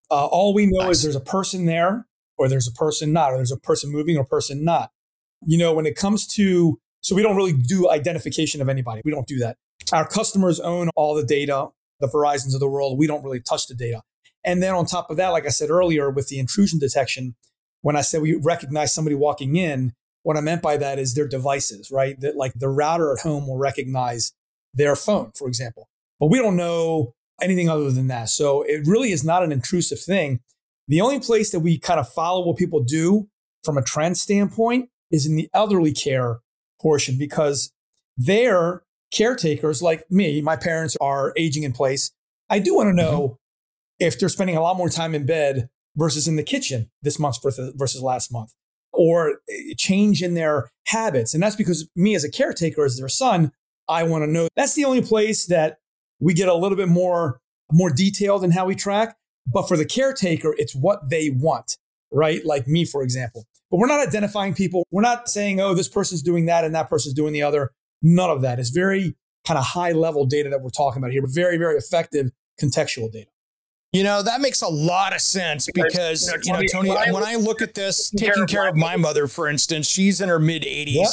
Uh, 0.10 0.26
all 0.26 0.56
we 0.56 0.66
know 0.66 0.88
nice. 0.88 0.98
is 0.98 1.04
there's 1.04 1.16
a 1.16 1.20
person 1.20 1.68
there 1.68 2.08
or 2.38 2.50
there's 2.50 2.68
a 2.68 2.72
person 2.72 3.14
not, 3.14 3.32
or 3.32 3.38
there's 3.38 3.52
a 3.52 3.58
person 3.58 3.92
moving 3.92 4.18
or 4.18 4.22
a 4.22 4.26
person 4.26 4.66
not 4.66 4.92
you 5.46 5.58
know, 5.58 5.74
when 5.74 5.86
it 5.86 5.96
comes 5.96 6.28
to, 6.36 6.80
so 7.02 7.16
we 7.16 7.22
don't 7.22 7.36
really 7.36 7.54
do 7.54 7.90
identification 7.90 8.62
of 8.62 8.70
anybody. 8.70 9.02
We 9.06 9.12
don't 9.12 9.28
do 9.28 9.38
that. 9.40 9.58
Our 9.94 10.08
customers 10.08 10.60
own 10.60 10.90
all 10.96 11.16
the 11.16 11.26
data, 11.26 11.68
the 12.00 12.08
Verizons 12.08 12.54
of 12.54 12.60
the 12.60 12.70
world. 12.70 12.98
We 12.98 13.08
don't 13.08 13.24
really 13.24 13.40
touch 13.40 13.68
the 13.68 13.76
data. 13.76 14.02
And 14.44 14.62
then 14.62 14.74
on 14.74 14.86
top 14.86 15.10
of 15.10 15.18
that, 15.18 15.30
like 15.30 15.46
I 15.46 15.50
said 15.50 15.70
earlier, 15.70 16.10
with 16.10 16.28
the 16.28 16.40
intrusion 16.40 16.80
detection, 16.80 17.36
when 17.82 17.96
I 17.96 18.02
said 18.02 18.22
we 18.22 18.36
recognize 18.36 18.94
somebody 18.94 19.16
walking 19.16 19.56
in, 19.56 19.94
what 20.24 20.38
I 20.38 20.42
meant 20.42 20.64
by 20.64 20.78
that 20.78 20.98
is 20.98 21.14
their 21.14 21.28
devices, 21.28 21.92
right? 21.92 22.20
That 22.20 22.36
like 22.36 22.54
the 22.56 22.70
router 22.70 23.14
at 23.14 23.20
home 23.20 23.48
will 23.48 23.58
recognize 23.58 24.34
their 24.74 24.96
phone, 24.96 25.32
for 25.36 25.48
example. 25.48 25.88
But 26.20 26.28
we 26.28 26.40
don't 26.40 26.56
know 26.56 27.14
anything 27.42 27.70
other 27.70 27.92
than 27.92 28.08
that. 28.08 28.30
So 28.30 28.64
it 28.64 28.88
really 28.88 29.12
is 29.12 29.24
not 29.24 29.44
an 29.44 29.52
intrusive 29.52 30.00
thing. 30.00 30.40
The 30.88 31.02
only 31.02 31.20
place 31.20 31.52
that 31.52 31.60
we 31.60 31.78
kind 31.78 32.00
of 32.00 32.10
follow 32.10 32.46
what 32.46 32.58
people 32.58 32.82
do 32.82 33.28
from 33.64 33.78
a 33.78 33.82
trend 33.84 34.18
standpoint 34.18 34.90
is 35.16 35.26
in 35.26 35.36
the 35.36 35.50
elderly 35.54 35.94
care 35.94 36.40
portion 36.82 37.18
because 37.18 37.72
their 38.18 38.84
caretakers 39.14 39.82
like 39.82 40.10
me, 40.12 40.42
my 40.42 40.56
parents 40.56 40.98
are 41.00 41.34
aging 41.38 41.64
in 41.64 41.72
place. 41.72 42.12
I 42.50 42.60
do 42.60 42.76
want 42.76 42.90
to 42.90 42.94
know 42.94 43.22
mm-hmm. 43.22 44.06
if 44.06 44.20
they're 44.20 44.30
spending 44.30 44.58
a 44.58 44.62
lot 44.62 44.78
more 44.78 44.90
time 44.90 45.16
in 45.16 45.26
bed 45.26 45.70
versus 45.96 46.28
in 46.28 46.36
the 46.36 46.44
kitchen 46.44 46.90
this 47.02 47.18
month 47.18 47.38
versus 47.42 48.02
last 48.02 48.32
month, 48.32 48.54
or 48.92 49.40
change 49.78 50.22
in 50.22 50.34
their 50.34 50.70
habits. 50.88 51.34
And 51.34 51.42
that's 51.42 51.56
because 51.56 51.88
me 51.96 52.16
as 52.16 52.24
a 52.24 52.32
caretaker, 52.32 52.84
as 52.84 52.98
their 52.98 53.10
son, 53.10 53.52
I 53.88 54.04
want 54.04 54.24
to 54.24 54.32
know. 54.32 54.48
That's 54.56 54.76
the 54.76 54.86
only 54.86 55.02
place 55.02 55.46
that 55.48 55.78
we 56.20 56.34
get 56.34 56.50
a 56.50 56.56
little 56.56 56.78
bit 56.78 56.90
more 56.90 57.40
more 57.72 57.90
detailed 57.90 58.44
in 58.44 58.52
how 58.52 58.66
we 58.66 58.76
track. 58.76 59.16
But 59.48 59.68
for 59.68 59.78
the 59.78 59.86
caretaker, 59.86 60.54
it's 60.58 60.76
what 60.76 61.10
they 61.10 61.30
want, 61.30 61.78
right? 62.12 62.46
Like 62.46 62.68
me, 62.68 62.86
for 62.86 63.02
example. 63.02 63.46
But 63.76 63.82
we're 63.82 63.88
not 63.88 64.08
identifying 64.08 64.54
people. 64.54 64.88
We're 64.90 65.02
not 65.02 65.28
saying, 65.28 65.60
oh, 65.60 65.74
this 65.74 65.90
person's 65.90 66.22
doing 66.22 66.46
that 66.46 66.64
and 66.64 66.74
that 66.76 66.90
person's 66.90 67.14
doing 67.14 67.34
the 67.34 67.42
other. 67.42 67.74
None 68.02 68.30
of 68.30 68.42
that. 68.42 68.58
It's 68.58 68.70
very 68.70 69.18
kind 69.46 69.58
of 69.58 69.66
high 69.66 69.92
level 69.92 70.26
data 70.26 70.48
that 70.48 70.62
we're 70.62 70.70
talking 70.70 71.02
about 71.02 71.12
here, 71.12 71.22
but 71.22 71.32
very, 71.32 71.58
very 71.58 71.76
effective 71.76 72.32
contextual 72.58 73.12
data. 73.12 73.28
You 73.92 74.04
know, 74.04 74.24
that 74.24 74.40
makes 74.40 74.62
a 74.62 74.70
lot 74.70 75.14
of 75.14 75.20
sense 75.20 75.68
because, 75.74 76.34
you 76.46 76.54
know, 76.54 76.62
Tony, 76.72 76.88
when 76.88 76.98
I, 76.98 77.12
when 77.12 77.24
I 77.24 77.36
look 77.36 77.62
at 77.62 77.74
this, 77.74 78.10
taking 78.12 78.48
care 78.48 78.66
of 78.66 78.78
my 78.78 78.96
mother, 78.96 79.28
for 79.28 79.50
instance, 79.50 79.90
she's 79.90 80.22
in 80.22 80.30
her 80.30 80.40
mid 80.40 80.64
80s 80.64 80.94
yep. 80.94 81.08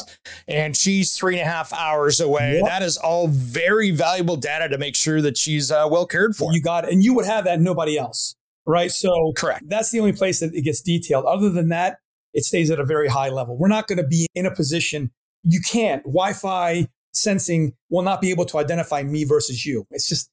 and 0.47 0.77
she's 0.77 1.17
three 1.17 1.41
and 1.41 1.43
a 1.43 1.51
half 1.51 1.73
hours 1.73 2.21
away. 2.21 2.59
Yep. 2.59 2.67
That 2.67 2.83
is 2.83 2.97
all 2.97 3.27
very 3.27 3.91
valuable 3.91 4.37
data 4.37 4.69
to 4.69 4.79
make 4.79 4.95
sure 4.95 5.21
that 5.21 5.37
she's 5.37 5.73
uh, 5.73 5.89
well 5.91 6.07
cared 6.07 6.37
for. 6.37 6.53
You 6.53 6.63
got 6.63 6.85
it. 6.85 6.93
And 6.93 7.03
you 7.03 7.13
would 7.15 7.27
have 7.27 7.43
that 7.47 7.61
nobody 7.61 7.99
else, 7.99 8.37
right? 8.67 8.93
So, 8.93 9.33
correct. 9.37 9.69
That's 9.69 9.91
the 9.91 9.99
only 9.99 10.13
place 10.13 10.39
that 10.39 10.55
it 10.55 10.63
gets 10.63 10.81
detailed. 10.81 11.25
Other 11.25 11.51
than 11.51 11.71
that, 11.71 11.99
it 12.35 12.45
stays 12.45 12.71
at 12.71 12.79
a 12.79 12.85
very 12.85 13.09
high 13.09 13.29
level. 13.29 13.59
We're 13.59 13.69
not 13.69 13.87
going 13.87 13.99
to 13.99 14.07
be 14.07 14.27
in 14.35 14.47
a 14.47 14.55
position, 14.55 15.11
you 15.43 15.61
can't. 15.61 16.03
Wi 16.05 16.33
Fi 16.33 16.89
sensing 17.13 17.75
will 17.91 18.03
not 18.03 18.21
be 18.21 18.31
able 18.31 18.45
to 18.47 18.59
identify 18.59 19.03
me 19.03 19.25
versus 19.25 19.67
you. 19.67 19.87
It's 19.91 20.09
just 20.09 20.31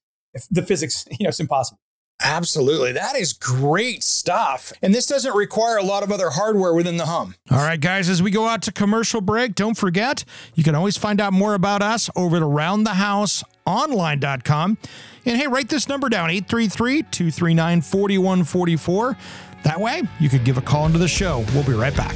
the 0.52 0.62
physics, 0.62 1.06
you 1.12 1.24
know, 1.24 1.30
it's 1.30 1.40
impossible. 1.40 1.80
Absolutely. 2.22 2.92
That 2.92 3.16
is 3.16 3.32
great 3.32 4.04
stuff. 4.04 4.74
And 4.82 4.94
this 4.94 5.06
doesn't 5.06 5.34
require 5.34 5.78
a 5.78 5.84
lot 5.84 6.04
of 6.04 6.12
other 6.12 6.30
hardware 6.30 6.74
within 6.74 6.98
the 6.98 7.06
home. 7.06 7.34
All 7.50 7.60
right, 7.60 7.80
guys, 7.80 8.10
as 8.10 8.22
we 8.22 8.30
go 8.30 8.46
out 8.46 8.62
to 8.64 8.74
commercial 8.74 9.22
break, 9.22 9.56
don't 9.56 9.78
forget 9.78 10.26
you 10.54 10.66
can 10.66 10.76
always 10.76 10.98
find 10.98 11.22
out 11.22 11.32
more 11.32 11.54
about 11.54 11.82
us 11.82 12.10
over 12.18 12.36
at 12.36 12.44
aroundthehouseonline.com. 12.44 14.78
And 15.26 15.38
hey, 15.38 15.48
write 15.48 15.70
this 15.70 15.88
number 15.88 16.10
down 16.10 16.30
833 16.30 17.04
239 17.04 17.82
4144. 17.84 19.18
That 19.64 19.80
way, 19.80 20.04
you 20.20 20.30
could 20.30 20.44
give 20.44 20.58
a 20.58 20.62
call 20.62 20.86
into 20.86 21.00
the 21.00 21.08
show. 21.08 21.46
We'll 21.54 21.66
be 21.66 21.74
right 21.74 21.96
back. 21.96 22.16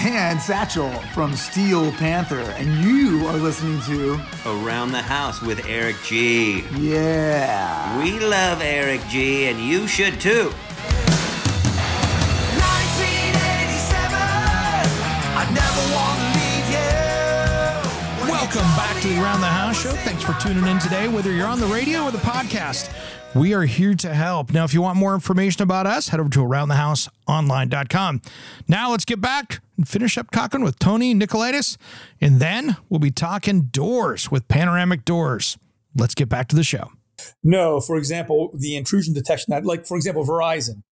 And 0.00 0.40
Satchel 0.40 0.90
from 1.12 1.34
Steel 1.34 1.90
Panther. 1.92 2.40
And 2.40 2.84
you 2.84 3.26
are 3.26 3.36
listening 3.36 3.80
to 3.82 4.14
Around 4.46 4.92
the 4.92 5.02
House 5.02 5.42
with 5.42 5.66
Eric 5.66 5.96
G. 6.04 6.64
Yeah. 6.76 7.98
We 7.98 8.20
love 8.20 8.62
Eric 8.62 9.00
G, 9.08 9.46
and 9.46 9.60
you 9.60 9.88
should 9.88 10.20
too. 10.20 10.52
To 19.00 19.06
the 19.06 19.22
Around 19.22 19.42
the 19.42 19.46
House 19.46 19.80
show. 19.80 19.92
Thanks 19.92 20.24
for 20.24 20.32
tuning 20.40 20.66
in 20.66 20.80
today, 20.80 21.06
whether 21.06 21.30
you're 21.30 21.46
on 21.46 21.60
the 21.60 21.66
radio 21.66 22.02
or 22.02 22.10
the 22.10 22.18
podcast. 22.18 22.92
We 23.32 23.54
are 23.54 23.62
here 23.62 23.94
to 23.94 24.12
help. 24.12 24.52
Now, 24.52 24.64
if 24.64 24.74
you 24.74 24.82
want 24.82 24.98
more 24.98 25.14
information 25.14 25.62
about 25.62 25.86
us, 25.86 26.08
head 26.08 26.18
over 26.18 26.28
to 26.30 26.40
aroundthehouseonline.com. 26.40 28.22
Now, 28.66 28.90
let's 28.90 29.04
get 29.04 29.20
back 29.20 29.60
and 29.76 29.86
finish 29.86 30.18
up 30.18 30.32
talking 30.32 30.64
with 30.64 30.80
Tony 30.80 31.14
Nicolaidis, 31.14 31.76
and 32.20 32.40
then 32.40 32.76
we'll 32.88 32.98
be 32.98 33.12
talking 33.12 33.66
doors 33.66 34.32
with 34.32 34.48
panoramic 34.48 35.04
doors. 35.04 35.58
Let's 35.94 36.16
get 36.16 36.28
back 36.28 36.48
to 36.48 36.56
the 36.56 36.64
show. 36.64 36.90
No, 37.44 37.80
for 37.80 37.96
example, 37.96 38.50
the 38.52 38.74
intrusion 38.74 39.14
detection, 39.14 39.52
that, 39.52 39.64
like 39.64 39.86
for 39.86 39.96
example, 39.96 40.26
Verizon. 40.26 40.82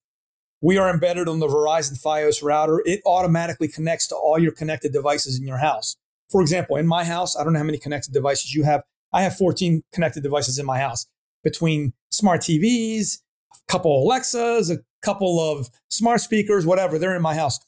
We 0.61 0.79
are 0.79 0.89
embedded 0.89 1.29
on 1.29 1.41
the 1.41 1.49
Verizon 1.49 2.01
Fios 2.01 2.41
router. 2.41 2.83
It 2.85 3.01
automatically 3.05 3.67
connects 3.67 4.07
to 4.09 4.15
all 4.15 4.39
your 4.39 4.53
connected 4.53 4.93
devices 4.93 5.41
in 5.41 5.47
your 5.47 5.59
house. 5.59 5.97
For 6.31 6.41
example, 6.41 6.77
in 6.77 6.87
my 6.87 7.05
house, 7.05 7.37
I 7.37 7.45
don't 7.45 7.53
know 7.53 7.61
how 7.61 7.65
many 7.65 7.79
connected 7.79 8.13
devices 8.13 8.55
you 8.55 8.65
have. 8.65 8.83
I 9.13 9.23
have 9.23 9.37
14 9.37 9.83
connected 9.93 10.23
devices 10.23 10.59
in 10.59 10.67
my 10.67 10.79
house 10.79 11.07
between 11.45 11.93
smart 12.11 12.41
TVs, 12.41 13.21
a 13.53 13.73
couple 13.73 14.03
Alexas, 14.03 14.71
a 14.71 14.79
couple 15.03 15.39
of 15.41 15.69
smart 15.89 16.21
speakers, 16.21 16.67
whatever. 16.67 16.99
They're 16.99 17.17
in 17.17 17.23
my 17.23 17.35
house. 17.35 17.61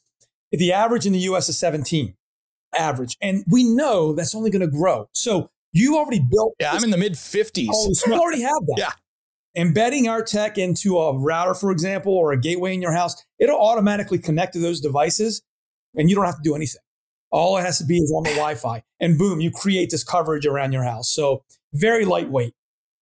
The 0.51 0.73
average 0.73 1.05
in 1.05 1.13
the 1.13 1.19
US 1.19 1.47
is 1.47 1.57
17 1.57 2.15
average. 2.77 3.17
And 3.21 3.43
we 3.49 3.63
know 3.63 4.13
that's 4.13 4.35
only 4.35 4.49
going 4.49 4.61
to 4.61 4.67
grow. 4.67 5.07
So 5.13 5.49
you 5.71 5.97
already 5.97 6.19
built. 6.19 6.55
Yeah, 6.59 6.71
I'm 6.71 6.83
in 6.83 6.89
the 6.89 6.97
mid 6.97 7.13
50s. 7.13 7.67
Oh, 7.71 7.93
so 7.93 8.11
you 8.11 8.19
already 8.19 8.41
have 8.41 8.65
that. 8.67 8.75
yeah. 8.77 8.91
Embedding 9.55 10.07
our 10.07 10.21
tech 10.21 10.57
into 10.57 10.97
a 10.97 11.17
router, 11.17 11.55
for 11.55 11.71
example, 11.71 12.13
or 12.13 12.31
a 12.31 12.39
gateway 12.39 12.73
in 12.73 12.81
your 12.81 12.91
house, 12.91 13.15
it'll 13.39 13.59
automatically 13.59 14.19
connect 14.19 14.53
to 14.53 14.59
those 14.59 14.79
devices 14.79 15.41
and 15.95 16.09
you 16.09 16.15
don't 16.15 16.25
have 16.25 16.37
to 16.37 16.43
do 16.43 16.55
anything. 16.55 16.81
All 17.31 17.57
it 17.57 17.61
has 17.61 17.77
to 17.77 17.85
be 17.85 17.97
is 17.97 18.11
on 18.11 18.23
the 18.23 18.31
Wi 18.31 18.55
Fi. 18.55 18.83
And 18.99 19.17
boom, 19.17 19.39
you 19.39 19.51
create 19.51 19.89
this 19.91 20.03
coverage 20.03 20.45
around 20.45 20.71
your 20.71 20.83
house. 20.83 21.09
So 21.09 21.43
very 21.73 22.05
lightweight. 22.05 22.53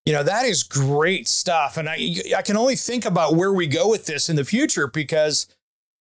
You 0.05 0.13
know, 0.13 0.24
that 0.24 0.46
is 0.46 0.63
great 0.63 1.27
stuff. 1.27 1.75
And 1.77 1.89
I, 1.89 1.98
I 2.36 2.41
can 2.41 2.55
only 2.55 2.75
think 2.75 3.05
about 3.05 3.36
where 3.36 3.51
we 3.51 3.67
go 3.67 3.89
with 3.89 4.05
this 4.05 4.29
in 4.29 4.38
the 4.38 4.46
future 4.46 4.88
because, 4.88 5.48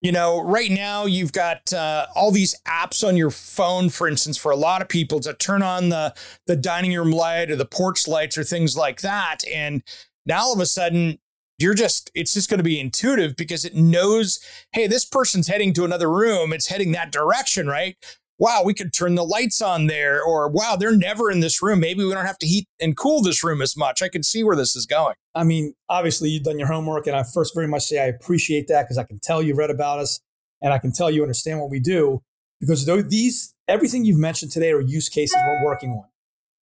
you 0.01 0.13
know, 0.13 0.41
right 0.41 0.71
now 0.71 1.05
you've 1.05 1.33
got 1.33 1.73
uh, 1.73 2.07
all 2.15 2.31
these 2.31 2.55
apps 2.65 3.05
on 3.05 3.17
your 3.17 3.31
phone, 3.31 3.89
for 3.89 4.07
instance, 4.07 4.37
for 4.37 4.51
a 4.51 4.55
lot 4.55 4.81
of 4.81 4.87
people 4.87 5.19
to 5.21 5.33
turn 5.33 5.61
on 5.61 5.89
the, 5.89 6.13
the 6.45 6.55
dining 6.55 6.93
room 6.93 7.11
light 7.11 7.51
or 7.51 7.57
the 7.57 7.65
porch 7.65 8.07
lights 8.07 8.37
or 8.37 8.45
things 8.45 8.77
like 8.77 9.01
that. 9.01 9.39
And 9.53 9.83
now 10.25 10.43
all 10.43 10.53
of 10.53 10.59
a 10.61 10.65
sudden, 10.65 11.19
you're 11.59 11.73
just 11.73 12.11
it's 12.13 12.33
just 12.33 12.49
going 12.49 12.59
to 12.59 12.63
be 12.63 12.79
intuitive 12.79 13.35
because 13.35 13.65
it 13.65 13.75
knows 13.75 14.39
hey 14.71 14.87
this 14.87 15.05
person's 15.05 15.47
heading 15.47 15.73
to 15.73 15.83
another 15.83 16.09
room 16.09 16.53
it's 16.53 16.67
heading 16.67 16.91
that 16.91 17.11
direction 17.11 17.67
right 17.67 17.97
wow, 18.39 18.61
we 18.63 18.73
could 18.73 18.93
turn 18.93 19.15
the 19.15 19.23
lights 19.23 19.61
on 19.61 19.87
there, 19.87 20.21
or 20.21 20.47
wow, 20.47 20.75
they're 20.79 20.95
never 20.95 21.31
in 21.31 21.39
this 21.39 21.61
room. 21.61 21.79
Maybe 21.79 22.03
we 22.03 22.13
don't 22.13 22.25
have 22.25 22.37
to 22.39 22.47
heat 22.47 22.67
and 22.79 22.95
cool 22.95 23.21
this 23.21 23.43
room 23.43 23.61
as 23.61 23.75
much. 23.75 24.01
I 24.01 24.09
can 24.09 24.23
see 24.23 24.43
where 24.43 24.55
this 24.55 24.75
is 24.75 24.85
going. 24.85 25.15
I 25.33 25.43
mean, 25.43 25.73
obviously, 25.89 26.29
you've 26.29 26.43
done 26.43 26.59
your 26.59 26.67
homework, 26.67 27.07
and 27.07 27.15
I 27.15 27.23
first 27.23 27.55
very 27.55 27.67
much 27.67 27.83
say 27.83 27.99
I 27.99 28.05
appreciate 28.05 28.67
that 28.67 28.83
because 28.83 28.97
I 28.97 29.03
can 29.03 29.19
tell 29.19 29.41
you 29.41 29.55
read 29.55 29.71
about 29.71 29.99
us 29.99 30.19
and 30.61 30.73
I 30.73 30.79
can 30.79 30.91
tell 30.91 31.09
you 31.09 31.21
understand 31.21 31.59
what 31.59 31.69
we 31.69 31.79
do 31.79 32.21
because 32.59 32.85
these 33.09 33.53
everything 33.67 34.05
you've 34.05 34.19
mentioned 34.19 34.51
today 34.51 34.71
are 34.71 34.81
use 34.81 35.09
cases 35.09 35.37
we're 35.45 35.65
working 35.65 35.91
on. 35.91 36.05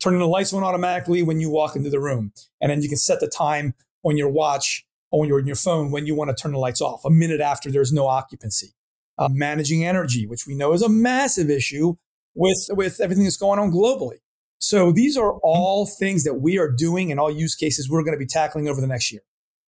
Turning 0.01 0.19
the 0.19 0.27
lights 0.27 0.53
on 0.53 0.63
automatically 0.63 1.23
when 1.23 1.39
you 1.39 1.49
walk 1.49 1.75
into 1.75 1.89
the 1.89 1.99
room, 1.99 2.31
and 2.61 2.71
then 2.71 2.81
you 2.81 2.89
can 2.89 2.97
set 2.97 3.19
the 3.19 3.27
time 3.27 3.73
on 4.05 4.17
your 4.17 4.29
watch 4.29 4.85
or 5.11 5.23
on 5.23 5.27
your, 5.27 5.39
on 5.39 5.47
your 5.47 5.55
phone 5.55 5.91
when 5.91 6.05
you 6.05 6.15
want 6.15 6.35
to 6.35 6.41
turn 6.41 6.51
the 6.51 6.59
lights 6.59 6.81
off 6.81 7.03
a 7.03 7.09
minute 7.09 7.41
after 7.41 7.71
there's 7.71 7.91
no 7.91 8.07
occupancy 8.07 8.73
uh, 9.17 9.29
managing 9.31 9.85
energy, 9.85 10.27
which 10.27 10.45
we 10.47 10.55
know 10.55 10.73
is 10.73 10.81
a 10.81 10.89
massive 10.89 11.49
issue 11.49 11.95
with, 12.35 12.67
with 12.71 12.99
everything 13.01 13.23
that's 13.23 13.37
going 13.37 13.59
on 13.59 13.71
globally. 13.71 14.17
So 14.59 14.91
these 14.91 15.17
are 15.17 15.33
all 15.43 15.85
things 15.85 16.23
that 16.23 16.35
we 16.35 16.57
are 16.57 16.71
doing 16.71 17.11
and 17.11 17.19
all 17.19 17.31
use 17.31 17.55
cases 17.55 17.89
we're 17.89 18.03
going 18.03 18.15
to 18.15 18.19
be 18.19 18.25
tackling 18.25 18.67
over 18.67 18.81
the 18.81 18.87
next 18.87 19.11
year. 19.11 19.21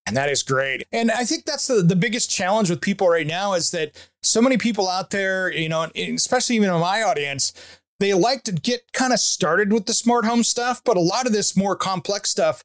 And 0.05 0.15
that 0.15 0.29
is 0.29 0.41
great. 0.41 0.87
And 0.93 1.11
I 1.11 1.25
think 1.25 1.45
that's 1.45 1.67
the, 1.67 1.81
the 1.81 1.95
biggest 1.95 2.31
challenge 2.31 2.69
with 2.69 2.79
people 2.79 3.09
right 3.09 3.27
now 3.27 3.53
is 3.53 3.71
that 3.71 3.91
so 4.23 4.41
many 4.41 4.57
people 4.57 4.87
out 4.87 5.09
there, 5.09 5.51
you 5.51 5.67
know, 5.67 5.87
especially 5.95 6.55
even 6.55 6.69
in 6.69 6.79
my 6.79 7.03
audience, 7.03 7.51
they 7.99 8.13
like 8.13 8.43
to 8.43 8.53
get 8.53 8.93
kind 8.93 9.11
of 9.11 9.19
started 9.19 9.73
with 9.73 9.85
the 9.85 9.93
smart 9.93 10.23
home 10.23 10.43
stuff, 10.43 10.81
but 10.85 10.95
a 10.95 11.01
lot 11.01 11.25
of 11.25 11.33
this 11.33 11.57
more 11.57 11.75
complex 11.75 12.29
stuff 12.29 12.63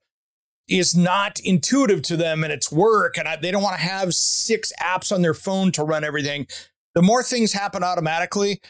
is 0.68 0.96
not 0.96 1.40
intuitive 1.40 2.02
to 2.02 2.16
them 2.16 2.44
and 2.44 2.52
it's 2.52 2.70
work. 2.70 3.18
And 3.18 3.28
I, 3.28 3.36
they 3.36 3.50
don't 3.50 3.62
want 3.62 3.76
to 3.76 3.82
have 3.82 4.14
six 4.14 4.72
apps 4.80 5.12
on 5.12 5.22
their 5.22 5.34
phone 5.34 5.72
to 5.72 5.84
run 5.84 6.04
everything 6.04 6.46
the 6.94 7.02
more 7.02 7.22
things 7.22 7.52
happen 7.52 7.82
automatically, 7.82 8.60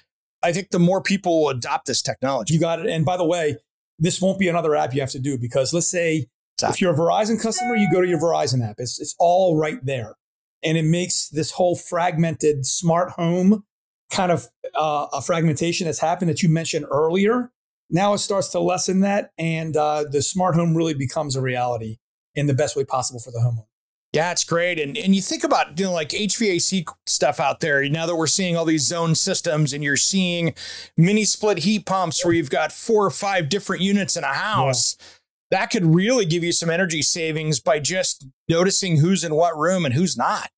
I 0.42 0.52
think 0.52 0.70
the 0.70 0.78
more 0.78 1.02
people 1.02 1.42
will 1.42 1.50
adopt 1.50 1.86
this 1.86 2.02
technology. 2.02 2.54
You 2.54 2.60
got 2.60 2.80
it. 2.80 2.86
And 2.86 3.04
by 3.04 3.16
the 3.16 3.24
way, 3.24 3.56
this 3.98 4.20
won't 4.20 4.38
be 4.38 4.48
another 4.48 4.74
app 4.74 4.94
you 4.94 5.00
have 5.00 5.10
to 5.10 5.18
do 5.18 5.38
because 5.38 5.72
let's 5.72 5.90
say 5.90 6.26
if 6.62 6.80
you're 6.80 6.92
a 6.92 6.96
Verizon 6.96 7.40
customer, 7.40 7.74
you 7.76 7.88
go 7.92 8.00
to 8.00 8.08
your 8.08 8.20
Verizon 8.20 8.68
app. 8.68 8.76
It's, 8.78 9.00
it's 9.00 9.14
all 9.18 9.56
right 9.56 9.84
there. 9.84 10.16
And 10.64 10.78
it 10.78 10.84
makes 10.84 11.28
this 11.28 11.52
whole 11.52 11.74
fragmented 11.74 12.66
smart 12.66 13.10
home 13.10 13.64
kind 14.10 14.30
of 14.30 14.48
uh, 14.74 15.06
a 15.12 15.20
fragmentation 15.20 15.86
that's 15.86 15.98
happened 15.98 16.30
that 16.30 16.42
you 16.42 16.48
mentioned 16.48 16.86
earlier. 16.90 17.50
Now 17.92 18.14
it 18.14 18.18
starts 18.18 18.48
to 18.48 18.58
lessen 18.58 19.00
that, 19.00 19.30
and 19.38 19.76
uh, 19.76 20.04
the 20.10 20.22
smart 20.22 20.54
home 20.54 20.74
really 20.74 20.94
becomes 20.94 21.36
a 21.36 21.42
reality 21.42 21.98
in 22.34 22.46
the 22.46 22.54
best 22.54 22.74
way 22.74 22.84
possible 22.84 23.20
for 23.20 23.30
the 23.30 23.38
homeowner. 23.38 23.66
Yeah, 24.12 24.30
it's 24.30 24.44
great. 24.44 24.78
And 24.78 24.96
and 24.96 25.14
you 25.14 25.22
think 25.22 25.44
about 25.44 25.78
you 25.78 25.86
know 25.86 25.92
like 25.92 26.10
HVAC 26.10 26.86
stuff 27.06 27.40
out 27.40 27.60
there. 27.60 27.88
Now 27.88 28.06
that 28.06 28.16
we're 28.16 28.26
seeing 28.26 28.56
all 28.56 28.64
these 28.64 28.86
zone 28.86 29.14
systems 29.14 29.72
and 29.72 29.82
you're 29.84 29.96
seeing 29.96 30.54
mini 30.96 31.24
split 31.24 31.58
heat 31.58 31.86
pumps 31.86 32.24
where 32.24 32.34
you've 32.34 32.50
got 32.50 32.72
four 32.72 33.06
or 33.06 33.10
five 33.10 33.48
different 33.48 33.82
units 33.82 34.16
in 34.16 34.24
a 34.24 34.34
house. 34.34 34.96
Yeah. 34.98 35.06
That 35.52 35.70
could 35.70 35.94
really 35.94 36.24
give 36.24 36.42
you 36.42 36.52
some 36.52 36.70
energy 36.70 37.02
savings 37.02 37.60
by 37.60 37.78
just 37.78 38.26
noticing 38.48 38.98
who's 38.98 39.22
in 39.22 39.34
what 39.34 39.56
room 39.56 39.84
and 39.84 39.94
who's 39.94 40.16
not. 40.16 40.48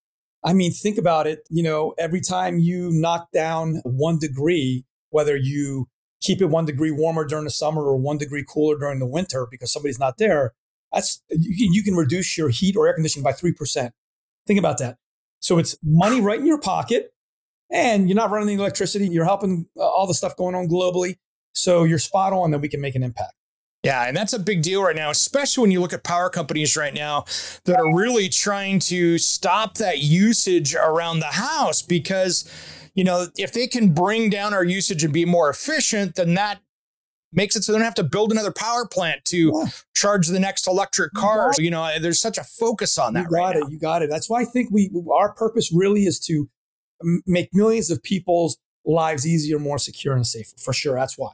I 0.45 0.53
mean, 0.53 0.73
think 0.73 0.99
about 0.99 1.27
it. 1.27 1.41
You 1.51 1.65
know, 1.65 1.95
every 1.99 2.21
time 2.21 2.59
you 2.59 2.91
knock 2.93 3.29
down 3.33 3.81
one 3.85 4.19
degree, 4.19 4.85
whether 5.11 5.37
you 5.37 5.89
keep 6.25 6.41
it 6.41 6.47
one 6.47 6.65
degree 6.65 6.91
warmer 6.91 7.25
during 7.25 7.45
the 7.45 7.51
summer 7.51 7.83
or 7.83 7.97
one 7.97 8.19
degree 8.19 8.45
cooler 8.49 8.79
during 8.79 8.99
the 8.99 9.07
winter 9.07 9.47
because 9.51 9.73
somebody's 9.73 9.99
not 9.99 10.17
there, 10.19 10.55
that's 10.93 11.23
you 11.31 11.57
can, 11.57 11.75
you 11.75 11.83
can 11.83 11.95
reduce 11.95 12.39
your 12.39 12.49
heat 12.49 12.77
or 12.77 12.87
air 12.87 12.95
conditioning 12.95 13.25
by 13.25 13.33
3%. 13.33 13.91
Think 14.47 14.59
about 14.59 14.79
that. 14.79 14.97
So 15.41 15.59
it's 15.59 15.77
money 15.83 16.21
right 16.21 16.39
in 16.39 16.47
your 16.47 16.61
pocket, 16.61 17.13
and 17.71 18.09
you're 18.09 18.17
not 18.17 18.31
running 18.31 18.49
the 18.49 18.63
electricity. 18.63 19.09
You're 19.09 19.25
helping 19.25 19.67
uh, 19.79 19.83
all 19.83 20.07
the 20.07 20.15
stuff 20.15 20.37
going 20.37 20.55
on 20.55 20.69
globally. 20.69 21.17
So 21.53 21.85
you're 21.85 21.99
spot 21.99 22.33
on 22.33 22.51
that 22.53 22.61
we 22.61 22.69
can 22.69 22.81
make 22.81 22.95
an 22.95 23.03
impact. 23.03 23.35
Yeah, 23.83 24.05
and 24.09 24.17
that's 24.17 24.33
a 24.33 24.39
big 24.39 24.63
deal 24.63 24.83
right 24.83 24.97
now, 24.97 25.11
especially 25.11 25.61
when 25.61 25.71
you 25.71 25.81
look 25.81 25.93
at 25.93 26.03
power 26.03 26.31
companies 26.31 26.75
right 26.75 26.95
now 26.95 27.27
that 27.67 27.79
are 27.79 27.95
really 27.95 28.31
trying 28.31 28.79
to 28.81 29.19
stop 29.19 29.75
that 29.75 29.99
usage 29.99 30.75
around 30.75 31.21
the 31.21 31.27
house 31.27 31.83
because, 31.83 32.51
you 32.95 33.05
know, 33.05 33.27
if 33.37 33.53
they 33.53 33.67
can 33.67 33.93
bring 33.93 34.31
down 34.31 34.55
our 34.55 34.65
usage 34.65 35.05
and 35.05 35.13
be 35.13 35.25
more 35.25 35.51
efficient, 35.51 36.15
then 36.15 36.35
that 36.35 36.61
makes 37.33 37.57
it 37.57 37.65
so 37.65 37.73
they 37.73 37.79
don't 37.79 37.85
have 37.85 37.95
to 37.95 38.05
build 38.05 38.31
another 38.31 38.53
power 38.53 38.87
plant 38.87 39.25
to 39.27 39.53
yeah. 39.55 39.67
charge 39.95 40.29
the 40.29 40.39
next 40.39 40.69
electric 40.69 41.13
car. 41.13 41.53
You 41.59 41.71
know, 41.71 41.99
there's 42.01 42.21
such 42.21 42.39
a 42.39 42.45
focus 42.45 42.97
on 42.97 43.15
that 43.15 43.25
you 43.25 43.31
got 43.31 43.37
right 43.37 43.57
it, 43.57 43.61
now. 43.61 43.69
You 43.69 43.79
got 43.79 44.03
it. 44.03 44.11
That's 44.11 44.31
why 44.31 44.43
I 44.43 44.45
think 44.45 44.71
we 44.71 44.91
our 45.13 45.33
purpose 45.33 45.73
really 45.73 46.05
is 46.05 46.21
to 46.21 46.49
make 47.27 47.51
millions 47.53 47.91
of 47.91 48.03
people's 48.03 48.59
lives 48.85 49.27
easier, 49.27 49.59
more 49.59 49.79
secure, 49.79 50.15
and 50.15 50.27
safer. 50.27 50.55
For 50.57 50.73
sure, 50.73 50.95
that's 50.95 51.19
why. 51.19 51.33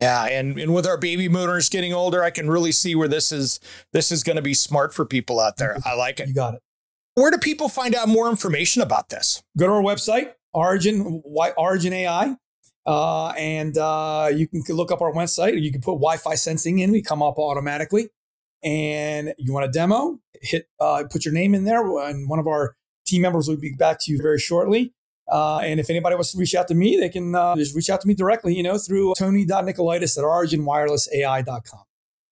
Yeah, 0.00 0.24
and, 0.24 0.58
and 0.58 0.74
with 0.74 0.84
our 0.84 0.96
baby 0.98 1.28
boomers 1.28 1.68
getting 1.68 1.92
older, 1.92 2.24
I 2.24 2.30
can 2.30 2.50
really 2.50 2.72
see 2.72 2.96
where 2.96 3.08
this 3.08 3.30
is 3.30 3.60
this 3.92 4.10
is 4.10 4.22
going 4.24 4.36
to 4.36 4.42
be 4.42 4.54
smart 4.54 4.92
for 4.92 5.04
people 5.04 5.38
out 5.38 5.58
there. 5.58 5.76
I 5.84 5.94
like 5.94 6.18
it. 6.18 6.28
You 6.28 6.34
got 6.34 6.54
it. 6.54 6.62
Where 7.14 7.30
do 7.30 7.38
people 7.38 7.68
find 7.68 7.94
out 7.94 8.08
more 8.08 8.28
information 8.28 8.82
about 8.82 9.10
this? 9.10 9.42
Go 9.56 9.66
to 9.66 9.72
our 9.74 9.82
website, 9.82 10.32
Origin 10.52 11.22
why 11.24 11.50
Origin 11.50 11.92
AI, 11.92 12.36
uh, 12.86 13.28
and 13.30 13.76
uh, 13.78 14.30
you 14.34 14.46
can 14.46 14.62
look 14.70 14.90
up 14.92 15.00
our 15.00 15.12
website. 15.12 15.60
You 15.60 15.72
can 15.72 15.80
put 15.80 15.92
Wi-Fi 15.92 16.34
sensing 16.34 16.78
in; 16.80 16.92
we 16.92 17.02
come 17.02 17.22
up 17.22 17.38
automatically. 17.38 18.08
And 18.64 19.34
you 19.38 19.52
want 19.52 19.66
a 19.66 19.70
demo? 19.70 20.20
Hit 20.40 20.68
uh, 20.78 21.04
put 21.10 21.24
your 21.24 21.34
name 21.34 21.54
in 21.54 21.64
there, 21.64 21.84
and 22.00 22.28
one 22.28 22.38
of 22.38 22.46
our 22.46 22.76
team 23.06 23.22
members 23.22 23.48
will 23.48 23.56
be 23.56 23.72
back 23.72 23.98
to 24.02 24.12
you 24.12 24.20
very 24.22 24.38
shortly. 24.38 24.92
Uh, 25.30 25.58
and 25.58 25.80
if 25.80 25.88
anybody 25.88 26.14
wants 26.14 26.32
to 26.32 26.38
reach 26.38 26.54
out 26.54 26.68
to 26.68 26.74
me, 26.74 26.96
they 26.96 27.08
can 27.08 27.34
uh, 27.34 27.56
just 27.56 27.74
reach 27.74 27.90
out 27.90 28.00
to 28.00 28.08
me 28.08 28.14
directly, 28.14 28.54
you 28.54 28.62
know, 28.62 28.76
through 28.76 29.14
tony.nicolaidis 29.16 30.18
at 30.18 30.24
originwirelessai.com. 30.24 31.80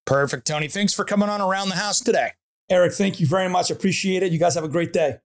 Perfect, 0.07 0.47
Tony. 0.47 0.69
Thanks 0.69 0.93
for 0.93 1.05
coming 1.05 1.29
on 1.29 1.41
Around 1.41 1.71
the 1.71 1.77
House 1.77 2.01
today. 2.01 2.33
Eric, 2.69 2.93
thank 2.93 3.21
you 3.21 3.27
very 3.27 3.49
much. 3.49 3.71
Appreciate 3.71 4.23
it. 4.23 4.33
You 4.33 4.39
guys 4.39 4.55
have 4.55 4.65
a 4.65 4.69
great 4.69 4.93
day. 4.93 5.17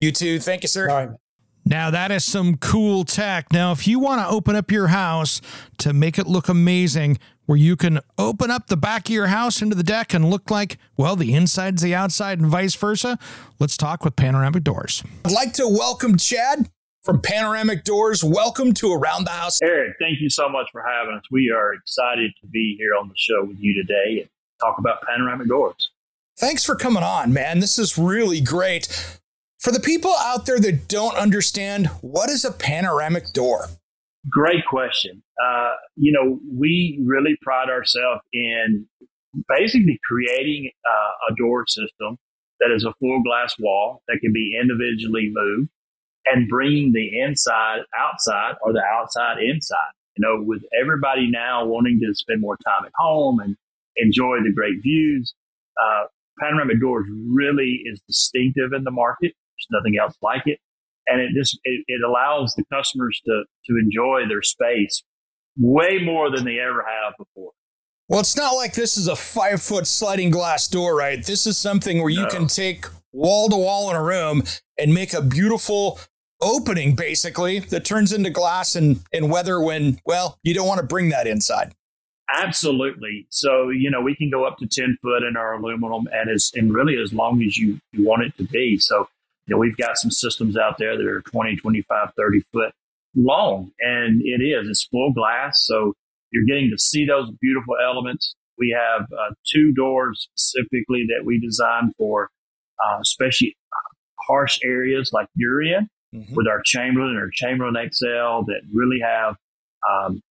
You 0.00 0.12
too. 0.12 0.38
Thank 0.38 0.62
you, 0.62 0.68
sir. 0.68 0.88
All 0.88 1.06
right. 1.06 1.16
Man. 1.64 1.78
Now, 1.78 1.90
that 1.90 2.10
is 2.10 2.24
some 2.24 2.56
cool 2.56 3.04
tech. 3.04 3.52
Now, 3.52 3.72
if 3.72 3.86
you 3.86 3.98
want 3.98 4.20
to 4.20 4.28
open 4.28 4.56
up 4.56 4.70
your 4.70 4.88
house 4.88 5.40
to 5.78 5.92
make 5.92 6.18
it 6.18 6.26
look 6.26 6.48
amazing, 6.48 7.18
where 7.46 7.58
you 7.58 7.76
can 7.76 8.00
open 8.18 8.50
up 8.50 8.68
the 8.68 8.76
back 8.76 9.08
of 9.08 9.14
your 9.14 9.26
house 9.26 9.60
into 9.60 9.74
the 9.74 9.82
deck 9.82 10.14
and 10.14 10.30
look 10.30 10.50
like, 10.50 10.78
well, 10.96 11.16
the 11.16 11.34
inside's 11.34 11.82
the 11.82 11.94
outside 11.94 12.40
and 12.40 12.48
vice 12.48 12.74
versa, 12.74 13.18
let's 13.58 13.76
talk 13.76 14.04
with 14.04 14.16
Panoramic 14.16 14.64
Doors. 14.64 15.02
I'd 15.24 15.32
like 15.32 15.52
to 15.54 15.68
welcome 15.68 16.16
Chad 16.16 16.70
from 17.02 17.20
Panoramic 17.20 17.84
Doors. 17.84 18.24
Welcome 18.24 18.72
to 18.74 18.92
Around 18.92 19.24
the 19.24 19.30
House. 19.30 19.60
Eric, 19.62 19.96
thank 20.00 20.20
you 20.20 20.30
so 20.30 20.48
much 20.48 20.68
for 20.72 20.82
having 20.82 21.14
us. 21.14 21.22
We 21.30 21.52
are 21.54 21.74
excited 21.74 22.32
to 22.40 22.46
be 22.46 22.76
here 22.78 22.94
on 22.98 23.08
the 23.08 23.14
show 23.16 23.44
with 23.44 23.58
you 23.58 23.74
today 23.74 24.20
and 24.20 24.30
talk 24.60 24.78
about 24.78 25.02
Panoramic 25.02 25.48
Doors. 25.48 25.90
Thanks 26.38 26.64
for 26.64 26.74
coming 26.74 27.02
on, 27.02 27.32
man. 27.32 27.60
This 27.60 27.78
is 27.78 27.98
really 27.98 28.40
great. 28.40 29.20
For 29.64 29.72
the 29.72 29.80
people 29.80 30.12
out 30.18 30.44
there 30.44 30.60
that 30.60 30.88
don't 30.88 31.16
understand, 31.16 31.86
what 32.02 32.28
is 32.28 32.44
a 32.44 32.52
panoramic 32.52 33.32
door? 33.32 33.68
Great 34.28 34.66
question. 34.68 35.22
Uh, 35.42 35.70
you 35.96 36.12
know, 36.12 36.38
we 36.52 37.00
really 37.02 37.34
pride 37.40 37.70
ourselves 37.70 38.20
in 38.34 38.86
basically 39.48 39.98
creating 40.06 40.70
uh, 40.86 41.32
a 41.32 41.34
door 41.36 41.64
system 41.66 42.18
that 42.60 42.74
is 42.76 42.84
a 42.84 42.92
full 43.00 43.22
glass 43.22 43.54
wall 43.58 44.02
that 44.06 44.18
can 44.20 44.34
be 44.34 44.54
individually 44.60 45.30
moved 45.32 45.70
and 46.26 46.46
bringing 46.46 46.92
the 46.92 47.18
inside 47.22 47.78
outside 47.98 48.56
or 48.60 48.74
the 48.74 48.82
outside 48.82 49.38
inside. 49.38 49.92
You 50.18 50.26
know, 50.26 50.44
with 50.44 50.60
everybody 50.78 51.30
now 51.30 51.64
wanting 51.64 51.98
to 52.00 52.14
spend 52.14 52.42
more 52.42 52.58
time 52.66 52.84
at 52.84 52.92
home 52.96 53.40
and 53.40 53.56
enjoy 53.96 54.42
the 54.44 54.52
great 54.52 54.82
views, 54.82 55.32
uh, 55.82 56.04
panoramic 56.38 56.82
doors 56.82 57.06
really 57.08 57.80
is 57.86 58.02
distinctive 58.06 58.74
in 58.76 58.84
the 58.84 58.90
market. 58.90 59.32
There's 59.70 59.82
nothing 59.82 59.98
else 60.00 60.16
like 60.22 60.42
it. 60.46 60.58
And 61.06 61.20
it 61.20 61.30
just, 61.38 61.58
it, 61.64 61.84
it 61.86 62.02
allows 62.06 62.54
the 62.54 62.64
customers 62.72 63.20
to, 63.26 63.44
to 63.66 63.76
enjoy 63.78 64.26
their 64.28 64.42
space 64.42 65.02
way 65.58 65.98
more 66.02 66.30
than 66.30 66.44
they 66.44 66.58
ever 66.58 66.82
have 66.82 67.14
before. 67.18 67.52
Well, 68.08 68.20
it's 68.20 68.36
not 68.36 68.52
like 68.52 68.74
this 68.74 68.96
is 68.96 69.08
a 69.08 69.16
five 69.16 69.62
foot 69.62 69.86
sliding 69.86 70.30
glass 70.30 70.68
door, 70.68 70.96
right? 70.96 71.24
This 71.24 71.46
is 71.46 71.56
something 71.56 72.00
where 72.00 72.10
you 72.10 72.22
no. 72.22 72.28
can 72.28 72.46
take 72.46 72.86
wall 73.12 73.48
to 73.48 73.56
wall 73.56 73.90
in 73.90 73.96
a 73.96 74.02
room 74.02 74.42
and 74.78 74.92
make 74.92 75.14
a 75.14 75.22
beautiful 75.22 75.98
opening 76.40 76.94
basically 76.94 77.60
that 77.60 77.84
turns 77.84 78.12
into 78.12 78.28
glass 78.28 78.76
and, 78.76 79.00
and 79.12 79.30
weather 79.30 79.60
when, 79.60 80.00
well, 80.04 80.38
you 80.42 80.52
don't 80.52 80.66
want 80.66 80.80
to 80.80 80.86
bring 80.86 81.08
that 81.10 81.26
inside. 81.26 81.74
Absolutely. 82.34 83.26
So, 83.30 83.70
you 83.70 83.90
know, 83.90 84.00
we 84.00 84.14
can 84.14 84.30
go 84.30 84.44
up 84.44 84.58
to 84.58 84.66
10 84.66 84.98
foot 85.00 85.22
in 85.22 85.36
our 85.36 85.54
aluminum 85.54 86.06
and 86.12 86.30
as, 86.30 86.50
and 86.54 86.74
really 86.74 87.00
as 87.00 87.12
long 87.12 87.42
as 87.42 87.56
you, 87.56 87.80
you 87.92 88.06
want 88.06 88.22
it 88.22 88.36
to 88.38 88.44
be. 88.44 88.78
So, 88.78 89.08
you 89.46 89.54
know, 89.54 89.58
we've 89.58 89.76
got 89.76 89.96
some 89.96 90.10
systems 90.10 90.56
out 90.56 90.78
there 90.78 90.96
that 90.96 91.06
are 91.06 91.22
20, 91.22 91.56
25, 91.56 92.10
30 92.16 92.40
foot 92.52 92.72
long 93.16 93.70
and 93.80 94.22
it 94.22 94.42
is, 94.42 94.68
it's 94.68 94.84
full 94.84 95.12
glass. 95.12 95.64
So 95.66 95.94
you're 96.32 96.44
getting 96.44 96.70
to 96.70 96.78
see 96.78 97.06
those 97.06 97.30
beautiful 97.40 97.76
elements. 97.82 98.34
We 98.58 98.76
have 98.78 99.02
uh, 99.12 99.34
two 99.52 99.72
doors 99.72 100.28
specifically 100.34 101.06
that 101.08 101.24
we 101.24 101.38
designed 101.38 101.94
for, 101.96 102.30
uh, 102.84 102.98
especially 103.00 103.56
harsh 104.26 104.58
areas 104.64 105.10
like 105.12 105.28
you're 105.34 105.62
in 105.62 105.88
mm-hmm. 106.14 106.34
with 106.34 106.46
our 106.48 106.62
Chamberlain 106.64 107.16
or 107.16 107.30
Chamberlain 107.32 107.74
XL 107.74 108.46
that 108.46 108.62
really 108.72 109.00
have 109.00 109.36
um, 109.88 110.22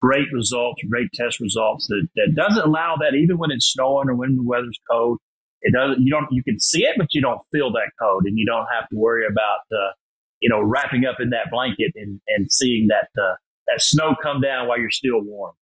great 0.00 0.28
results, 0.32 0.82
great 0.88 1.10
test 1.14 1.40
results 1.40 1.86
that, 1.88 2.06
that 2.16 2.34
doesn't 2.34 2.62
allow 2.64 2.96
that 2.96 3.14
even 3.14 3.38
when 3.38 3.50
it's 3.50 3.72
snowing 3.72 4.08
or 4.08 4.14
when 4.14 4.36
the 4.36 4.42
weather's 4.42 4.78
cold. 4.90 5.18
It 5.64 5.72
doesn't, 5.72 6.02
you 6.02 6.10
don't, 6.10 6.26
you 6.30 6.44
can 6.44 6.60
see 6.60 6.84
it, 6.84 6.94
but 6.96 7.08
you 7.12 7.20
don't 7.20 7.40
feel 7.50 7.72
that 7.72 7.90
cold 8.00 8.24
and 8.26 8.38
you 8.38 8.46
don't 8.46 8.66
have 8.72 8.88
to 8.90 8.96
worry 8.96 9.26
about, 9.26 9.60
uh, 9.72 9.92
you 10.40 10.48
know, 10.48 10.60
wrapping 10.60 11.06
up 11.06 11.16
in 11.20 11.30
that 11.30 11.50
blanket 11.50 11.92
and, 11.96 12.20
and 12.28 12.52
seeing 12.52 12.88
that, 12.88 13.08
uh, 13.20 13.34
that 13.66 13.80
snow 13.80 14.14
come 14.22 14.40
down 14.40 14.68
while 14.68 14.78
you're 14.78 14.90
still 14.90 15.20
warm. 15.22 15.54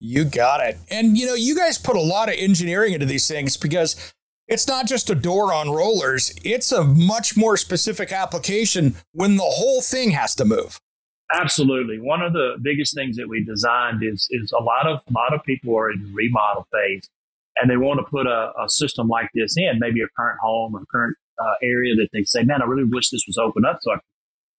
You 0.00 0.24
got 0.24 0.60
it. 0.60 0.76
And, 0.90 1.16
you 1.16 1.24
know, 1.24 1.34
you 1.34 1.56
guys 1.56 1.78
put 1.78 1.96
a 1.96 2.00
lot 2.00 2.28
of 2.28 2.34
engineering 2.36 2.94
into 2.94 3.06
these 3.06 3.28
things 3.28 3.56
because 3.56 4.12
it's 4.48 4.66
not 4.66 4.86
just 4.86 5.08
a 5.08 5.14
door 5.14 5.54
on 5.54 5.70
rollers, 5.70 6.34
it's 6.44 6.72
a 6.72 6.84
much 6.84 7.36
more 7.36 7.56
specific 7.56 8.12
application 8.12 8.96
when 9.12 9.36
the 9.36 9.44
whole 9.44 9.80
thing 9.80 10.10
has 10.10 10.34
to 10.34 10.44
move. 10.44 10.80
Absolutely. 11.32 11.98
One 12.00 12.20
of 12.20 12.32
the 12.32 12.56
biggest 12.60 12.94
things 12.94 13.16
that 13.16 13.28
we 13.28 13.42
designed 13.44 14.02
is 14.02 14.28
is 14.30 14.52
a 14.52 14.62
lot 14.62 14.86
of 14.86 15.00
a 15.08 15.12
lot 15.12 15.32
of 15.32 15.42
people 15.44 15.76
are 15.76 15.90
in 15.90 16.12
remodel 16.12 16.66
phase 16.70 17.08
and 17.56 17.70
they 17.70 17.76
want 17.76 18.00
to 18.00 18.10
put 18.10 18.26
a, 18.26 18.52
a 18.62 18.68
system 18.68 19.08
like 19.08 19.28
this 19.34 19.56
in, 19.56 19.78
maybe 19.78 20.00
a 20.00 20.08
current 20.16 20.38
home 20.42 20.74
or 20.74 20.84
current 20.90 21.16
uh, 21.40 21.54
area 21.62 21.94
that 21.94 22.08
they 22.12 22.24
say, 22.24 22.42
man, 22.42 22.62
I 22.62 22.66
really 22.66 22.88
wish 22.88 23.10
this 23.10 23.24
was 23.26 23.38
open 23.38 23.64
up 23.64 23.78
so 23.80 23.92
I 23.92 23.94
could 23.94 24.02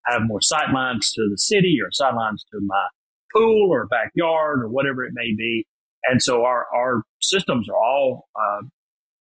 have 0.06 0.22
more 0.26 0.40
sight 0.40 0.70
lines 0.72 1.12
to 1.12 1.28
the 1.30 1.38
city 1.38 1.78
or 1.82 1.88
sight 1.90 2.14
lines 2.14 2.44
to 2.52 2.60
my 2.60 2.86
pool 3.34 3.68
or 3.70 3.86
backyard 3.86 4.62
or 4.62 4.68
whatever 4.68 5.04
it 5.04 5.12
may 5.14 5.34
be. 5.36 5.66
And 6.04 6.22
so 6.22 6.44
our, 6.44 6.66
our 6.74 7.02
systems 7.20 7.68
are 7.68 7.76
all 7.76 8.28
uh, 8.36 8.62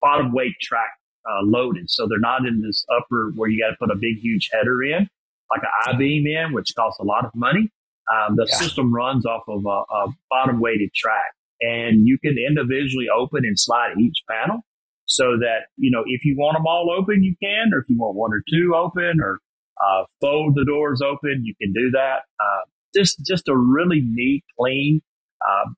bottom 0.01 0.31
weight 0.33 0.55
track 0.61 0.91
uh, 1.29 1.41
loaded. 1.43 1.89
So 1.89 2.07
they're 2.07 2.19
not 2.19 2.45
in 2.45 2.61
this 2.61 2.85
upper 2.95 3.31
where 3.35 3.49
you 3.49 3.61
got 3.61 3.71
to 3.71 3.77
put 3.79 3.91
a 3.91 3.99
big, 3.99 4.19
huge 4.19 4.49
header 4.53 4.83
in, 4.83 5.07
like 5.49 5.63
an 5.63 5.93
I 5.93 5.97
beam 5.97 6.27
in, 6.27 6.53
which 6.53 6.69
costs 6.75 6.99
a 6.99 7.03
lot 7.03 7.25
of 7.25 7.31
money. 7.33 7.71
Um, 8.13 8.35
the 8.35 8.45
yeah. 8.47 8.55
system 8.55 8.93
runs 8.93 9.25
off 9.25 9.43
of 9.47 9.65
a, 9.65 9.69
a 9.69 10.07
bottom 10.29 10.59
weighted 10.59 10.93
track 10.93 11.33
and 11.61 12.07
you 12.07 12.17
can 12.23 12.35
individually 12.37 13.07
open 13.15 13.45
and 13.45 13.59
slide 13.59 13.93
each 13.99 14.17
panel 14.29 14.61
so 15.05 15.37
that, 15.39 15.67
you 15.77 15.91
know, 15.91 16.03
if 16.05 16.25
you 16.25 16.35
want 16.37 16.57
them 16.57 16.65
all 16.67 16.95
open, 16.97 17.23
you 17.23 17.35
can, 17.41 17.71
or 17.73 17.79
if 17.79 17.85
you 17.89 17.97
want 17.97 18.15
one 18.15 18.33
or 18.33 18.43
two 18.49 18.73
open 18.75 19.19
or 19.21 19.39
uh, 19.79 20.05
fold 20.21 20.55
the 20.55 20.65
doors 20.65 21.01
open, 21.01 21.43
you 21.43 21.53
can 21.61 21.73
do 21.73 21.91
that. 21.91 22.23
Uh, 22.39 22.61
just, 22.95 23.23
just 23.25 23.47
a 23.47 23.55
really 23.55 24.01
neat, 24.03 24.43
clean, 24.59 25.01
uh, 25.47 25.69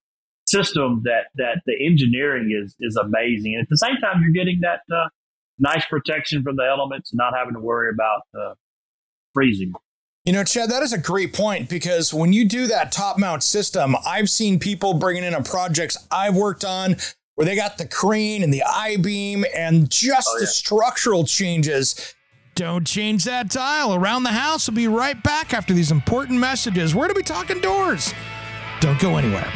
system 0.48 1.02
that 1.04 1.26
that 1.36 1.62
the 1.66 1.74
engineering 1.86 2.58
is 2.58 2.74
is 2.80 2.96
amazing. 2.96 3.56
And 3.56 3.64
at 3.64 3.70
the 3.70 3.78
same 3.78 3.98
time, 3.98 4.22
you're 4.22 4.32
getting 4.32 4.62
that 4.62 4.80
uh, 4.90 5.10
nice 5.60 5.86
protection 5.86 6.42
from 6.42 6.56
the 6.56 6.64
elements, 6.64 7.12
and 7.12 7.18
not 7.18 7.34
having 7.38 7.54
to 7.54 7.60
worry 7.60 7.92
about 7.94 8.22
uh, 8.34 8.54
freezing. 9.34 9.74
You 10.28 10.34
know, 10.34 10.44
Chad, 10.44 10.70
that 10.72 10.84
is 10.84 10.92
a 10.92 10.98
great 10.98 11.32
point 11.32 11.70
because 11.70 12.14
when 12.14 12.34
you 12.34 12.44
do 12.44 12.68
that 12.68 12.92
top 12.92 13.18
mount 13.18 13.44
system, 13.44 13.96
I've 14.06 14.30
seen 14.30 14.60
people 14.60 14.94
bringing 14.94 15.24
in 15.24 15.34
a 15.34 15.42
projects 15.42 15.96
I've 16.12 16.36
worked 16.36 16.66
on 16.66 16.98
where 17.36 17.46
they 17.46 17.56
got 17.56 17.78
the 17.78 17.88
crane 17.88 18.44
and 18.44 18.54
the 18.54 18.62
I 18.62 18.98
beam 18.98 19.46
and 19.56 19.90
just 19.90 20.28
oh, 20.30 20.36
yeah. 20.36 20.42
the 20.42 20.48
structural 20.48 21.24
changes. 21.24 22.14
Don't 22.56 22.86
change 22.86 23.24
that 23.24 23.48
dial. 23.48 23.96
Around 23.96 24.24
the 24.24 24.34
house 24.34 24.68
we'll 24.68 24.76
be 24.76 24.90
right 24.90 25.24
back 25.24 25.54
after 25.54 25.74
these 25.74 25.92
important 25.92 26.40
messages. 26.40 26.94
We're 26.94 27.08
going 27.08 27.16
to 27.16 27.16
be 27.16 27.24
talking 27.24 27.62
doors. 27.62 28.14
Don't 28.82 29.00
go 29.00 29.16
anywhere. 29.16 29.50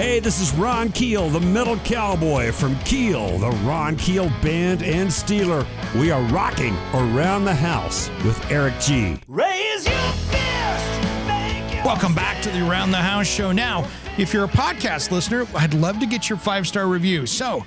Hey, 0.00 0.18
this 0.18 0.40
is 0.40 0.54
Ron 0.54 0.90
Keel, 0.92 1.28
the 1.28 1.40
Metal 1.40 1.76
Cowboy 1.80 2.52
from 2.52 2.74
Keel, 2.84 3.36
the 3.36 3.50
Ron 3.66 3.96
Keel 3.96 4.30
Band 4.40 4.82
and 4.82 5.10
Steeler. 5.10 5.66
We 5.94 6.10
are 6.10 6.22
rocking 6.32 6.74
around 6.94 7.44
the 7.44 7.54
house 7.54 8.08
with 8.24 8.50
Eric 8.50 8.72
G. 8.80 9.18
Raise 9.28 9.86
your 9.86 10.12
fist. 10.30 11.84
Welcome 11.84 12.14
back 12.14 12.42
to 12.44 12.48
the 12.48 12.66
Around 12.66 12.92
the 12.92 12.96
House 12.96 13.26
show. 13.26 13.52
Now, 13.52 13.86
if 14.16 14.32
you're 14.32 14.44
a 14.44 14.48
podcast 14.48 15.10
listener, 15.10 15.46
I'd 15.54 15.74
love 15.74 15.98
to 16.00 16.06
get 16.06 16.30
your 16.30 16.38
five 16.38 16.66
star 16.66 16.86
review. 16.86 17.26
So, 17.26 17.66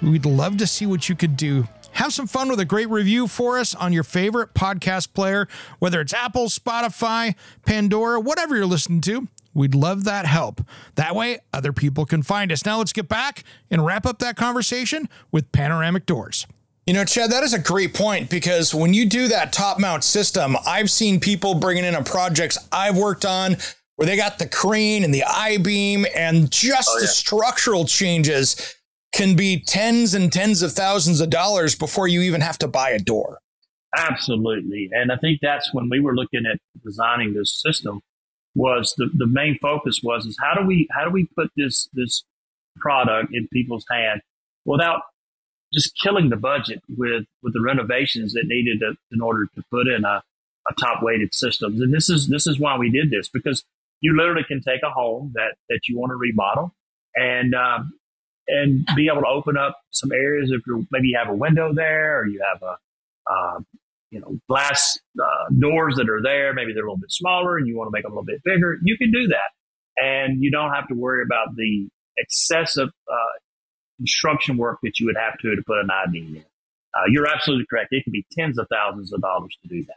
we'd 0.00 0.24
love 0.24 0.56
to 0.56 0.66
see 0.66 0.86
what 0.86 1.10
you 1.10 1.14
could 1.14 1.36
do. 1.36 1.68
Have 1.92 2.14
some 2.14 2.26
fun 2.26 2.48
with 2.48 2.60
a 2.60 2.64
great 2.64 2.88
review 2.88 3.28
for 3.28 3.58
us 3.58 3.74
on 3.74 3.92
your 3.92 4.02
favorite 4.02 4.54
podcast 4.54 5.12
player, 5.12 5.46
whether 5.78 6.00
it's 6.00 6.14
Apple, 6.14 6.46
Spotify, 6.46 7.34
Pandora, 7.66 8.18
whatever 8.18 8.56
you're 8.56 8.64
listening 8.64 9.02
to. 9.02 9.28
We'd 9.56 9.74
love 9.74 10.04
that 10.04 10.26
help. 10.26 10.60
That 10.96 11.14
way, 11.14 11.38
other 11.50 11.72
people 11.72 12.04
can 12.04 12.22
find 12.22 12.52
us. 12.52 12.66
Now, 12.66 12.76
let's 12.76 12.92
get 12.92 13.08
back 13.08 13.42
and 13.70 13.86
wrap 13.86 14.04
up 14.04 14.18
that 14.18 14.36
conversation 14.36 15.08
with 15.32 15.50
panoramic 15.50 16.04
doors. 16.04 16.46
You 16.84 16.92
know, 16.92 17.06
Chad, 17.06 17.30
that 17.30 17.42
is 17.42 17.54
a 17.54 17.58
great 17.58 17.94
point 17.94 18.28
because 18.28 18.74
when 18.74 18.92
you 18.92 19.08
do 19.08 19.28
that 19.28 19.54
top 19.54 19.80
mount 19.80 20.04
system, 20.04 20.58
I've 20.66 20.90
seen 20.90 21.20
people 21.20 21.54
bringing 21.54 21.84
in 21.84 21.94
on 21.94 22.04
projects 22.04 22.58
I've 22.70 22.98
worked 22.98 23.24
on 23.24 23.56
where 23.96 24.04
they 24.04 24.16
got 24.16 24.38
the 24.38 24.46
crane 24.46 25.02
and 25.02 25.12
the 25.12 25.24
I 25.24 25.56
beam 25.56 26.04
and 26.14 26.50
just 26.50 26.90
oh, 26.92 27.00
the 27.00 27.06
structural 27.06 27.86
changes 27.86 28.76
can 29.14 29.36
be 29.36 29.64
tens 29.66 30.12
and 30.12 30.30
tens 30.30 30.60
of 30.60 30.72
thousands 30.72 31.22
of 31.22 31.30
dollars 31.30 31.74
before 31.74 32.06
you 32.06 32.20
even 32.20 32.42
have 32.42 32.58
to 32.58 32.68
buy 32.68 32.90
a 32.90 32.98
door. 32.98 33.40
Absolutely. 33.96 34.90
And 34.92 35.10
I 35.10 35.16
think 35.16 35.38
that's 35.40 35.72
when 35.72 35.88
we 35.88 36.00
were 36.00 36.14
looking 36.14 36.42
at 36.44 36.60
designing 36.84 37.32
this 37.32 37.58
system 37.58 38.02
was 38.56 38.94
the, 38.96 39.08
the 39.14 39.26
main 39.26 39.58
focus 39.60 40.00
was 40.02 40.24
is 40.24 40.36
how 40.40 40.58
do 40.58 40.66
we 40.66 40.88
how 40.90 41.04
do 41.04 41.10
we 41.10 41.28
put 41.36 41.50
this 41.56 41.88
this 41.92 42.24
product 42.76 43.28
in 43.32 43.46
people's 43.52 43.84
hand 43.90 44.22
without 44.64 45.02
just 45.72 45.92
killing 46.02 46.30
the 46.30 46.36
budget 46.36 46.82
with 46.96 47.24
with 47.42 47.52
the 47.52 47.60
renovations 47.60 48.32
that 48.32 48.44
needed 48.46 48.80
to, 48.80 48.94
in 49.12 49.20
order 49.20 49.46
to 49.54 49.62
put 49.70 49.86
in 49.86 50.04
a, 50.04 50.22
a 50.68 50.74
top 50.80 51.02
weighted 51.02 51.34
system. 51.34 51.80
And 51.80 51.92
this 51.92 52.08
is 52.08 52.28
this 52.28 52.46
is 52.46 52.58
why 52.58 52.78
we 52.78 52.90
did 52.90 53.10
this 53.10 53.28
because 53.28 53.62
you 54.00 54.16
literally 54.16 54.44
can 54.44 54.62
take 54.62 54.80
a 54.82 54.90
home 54.90 55.32
that 55.34 55.54
that 55.68 55.80
you 55.88 55.98
want 55.98 56.10
to 56.10 56.16
remodel 56.16 56.74
and 57.14 57.54
um, 57.54 57.92
and 58.48 58.88
be 58.96 59.08
able 59.08 59.22
to 59.22 59.28
open 59.28 59.56
up 59.56 59.78
some 59.90 60.12
areas 60.12 60.50
if 60.50 60.62
you 60.66 60.86
maybe 60.90 61.08
you 61.08 61.18
have 61.18 61.32
a 61.32 61.36
window 61.36 61.74
there 61.74 62.20
or 62.20 62.26
you 62.26 62.40
have 62.42 62.62
a 62.62 62.76
uh, 63.30 63.58
you 64.10 64.20
know 64.20 64.38
glass 64.48 64.98
uh, 65.20 65.54
doors 65.58 65.96
that 65.96 66.08
are 66.08 66.22
there 66.22 66.54
maybe 66.54 66.72
they're 66.72 66.84
a 66.84 66.86
little 66.86 67.00
bit 67.00 67.10
smaller 67.10 67.56
and 67.56 67.66
you 67.66 67.76
want 67.76 67.88
to 67.88 67.92
make 67.92 68.02
them 68.02 68.12
a 68.12 68.14
little 68.14 68.24
bit 68.24 68.40
bigger 68.44 68.78
you 68.82 68.96
can 68.96 69.10
do 69.10 69.26
that 69.28 69.50
and 69.96 70.42
you 70.42 70.50
don't 70.50 70.72
have 70.72 70.86
to 70.88 70.94
worry 70.94 71.22
about 71.24 71.54
the 71.56 71.88
excessive 72.18 72.88
uh, 73.10 73.38
construction 73.98 74.56
work 74.56 74.78
that 74.82 74.98
you 74.98 75.06
would 75.06 75.16
have 75.16 75.38
to 75.38 75.54
to 75.56 75.62
put 75.66 75.78
an 75.78 75.88
ID 75.90 76.18
in 76.18 76.44
uh, 76.94 77.00
you're 77.08 77.26
absolutely 77.26 77.66
correct 77.68 77.88
it 77.90 78.04
can 78.04 78.12
be 78.12 78.24
tens 78.32 78.58
of 78.58 78.66
thousands 78.70 79.12
of 79.12 79.20
dollars 79.20 79.56
to 79.62 79.68
do 79.68 79.84
that 79.84 79.96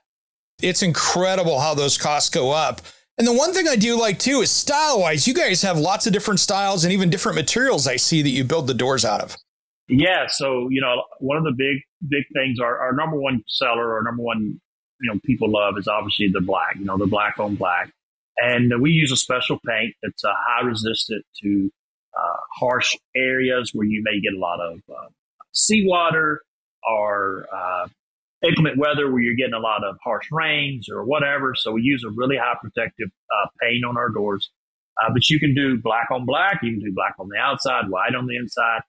It's 0.62 0.84
incredible 0.84 1.60
how 1.60 1.74
those 1.74 1.98
costs 1.98 2.30
go 2.30 2.52
up. 2.52 2.82
And 3.18 3.28
the 3.28 3.34
one 3.34 3.54
thing 3.54 3.68
I 3.68 3.76
do 3.76 4.00
like 4.00 4.20
too 4.20 4.42
is 4.42 4.52
style 4.52 5.02
wise, 5.02 5.28
you 5.28 5.34
guys 5.34 5.62
have 5.62 5.78
lots 5.78 6.08
of 6.08 6.14
different 6.14 6.40
styles 6.40 6.84
and 6.84 6.94
even 6.94 7.10
different 7.10 7.36
materials 7.36 7.88
I 7.88 7.98
see 7.98 8.22
that 8.22 8.30
you 8.30 8.44
build 8.44 8.68
the 8.68 8.74
doors 8.74 9.04
out 9.04 9.22
of. 9.22 9.36
Yeah, 9.90 10.28
so 10.28 10.70
you 10.70 10.82
know, 10.82 11.04
one 11.20 11.38
of 11.38 11.44
the 11.44 11.54
big 11.58 11.82
big 12.08 12.24
things 12.34 12.60
our, 12.60 12.78
our 12.78 12.94
number 12.94 13.20
one 13.20 13.44
seller, 13.48 13.96
our 13.96 14.04
number 14.04 14.22
one 14.22 14.62
you 15.02 15.14
know 15.14 15.20
people 15.26 15.52
love 15.52 15.76
is 15.78 15.88
obviously 15.88 16.30
the 16.32 16.42
black. 16.42 16.76
You 16.78 16.86
know, 16.86 16.98
the 16.98 17.08
black 17.08 17.40
on 17.40 17.56
black, 17.56 17.92
and 18.38 18.72
we 18.82 18.92
use 18.92 19.12
a 19.12 19.18
special 19.18 19.60
paint 19.66 19.96
that's 20.04 20.24
uh, 20.24 20.30
high 20.32 20.66
resistant 20.66 21.26
to 21.44 21.72
uh, 22.16 22.38
harsh 22.60 22.96
areas 23.16 23.72
where 23.74 23.88
you 23.88 24.04
may 24.04 24.22
get 24.22 24.38
a 24.38 24.40
lot 24.40 24.60
of 24.60 24.80
uh, 24.90 25.08
seawater 25.54 26.42
or 26.88 27.48
uh, 27.52 27.88
inclement 28.48 28.78
weather 28.78 29.12
where 29.12 29.22
you're 29.22 29.36
getting 29.36 29.54
a 29.54 29.60
lot 29.60 29.84
of 29.84 29.98
harsh 30.04 30.28
rains 30.32 30.88
or 30.90 31.04
whatever. 31.04 31.54
So 31.56 31.72
we 31.72 31.82
use 31.82 32.04
a 32.06 32.12
really 32.12 32.38
high 32.38 32.56
protective 32.62 33.10
uh, 33.32 33.48
paint 33.62 33.84
on 33.86 33.98
our 33.98 34.10
doors. 34.10 34.52
Uh, 35.02 35.12
but 35.14 35.30
you 35.30 35.40
can 35.40 35.56
do 35.56 35.78
black 35.82 36.10
on 36.12 36.26
black. 36.26 36.60
You 36.62 36.72
can 36.72 36.80
do 36.80 36.94
black 36.94 37.16
on 37.20 37.30
the 37.30 37.38
outside, 37.38 37.90
white 37.90 38.16
on 38.16 38.28
the 38.28 38.38
inside. 38.38 38.82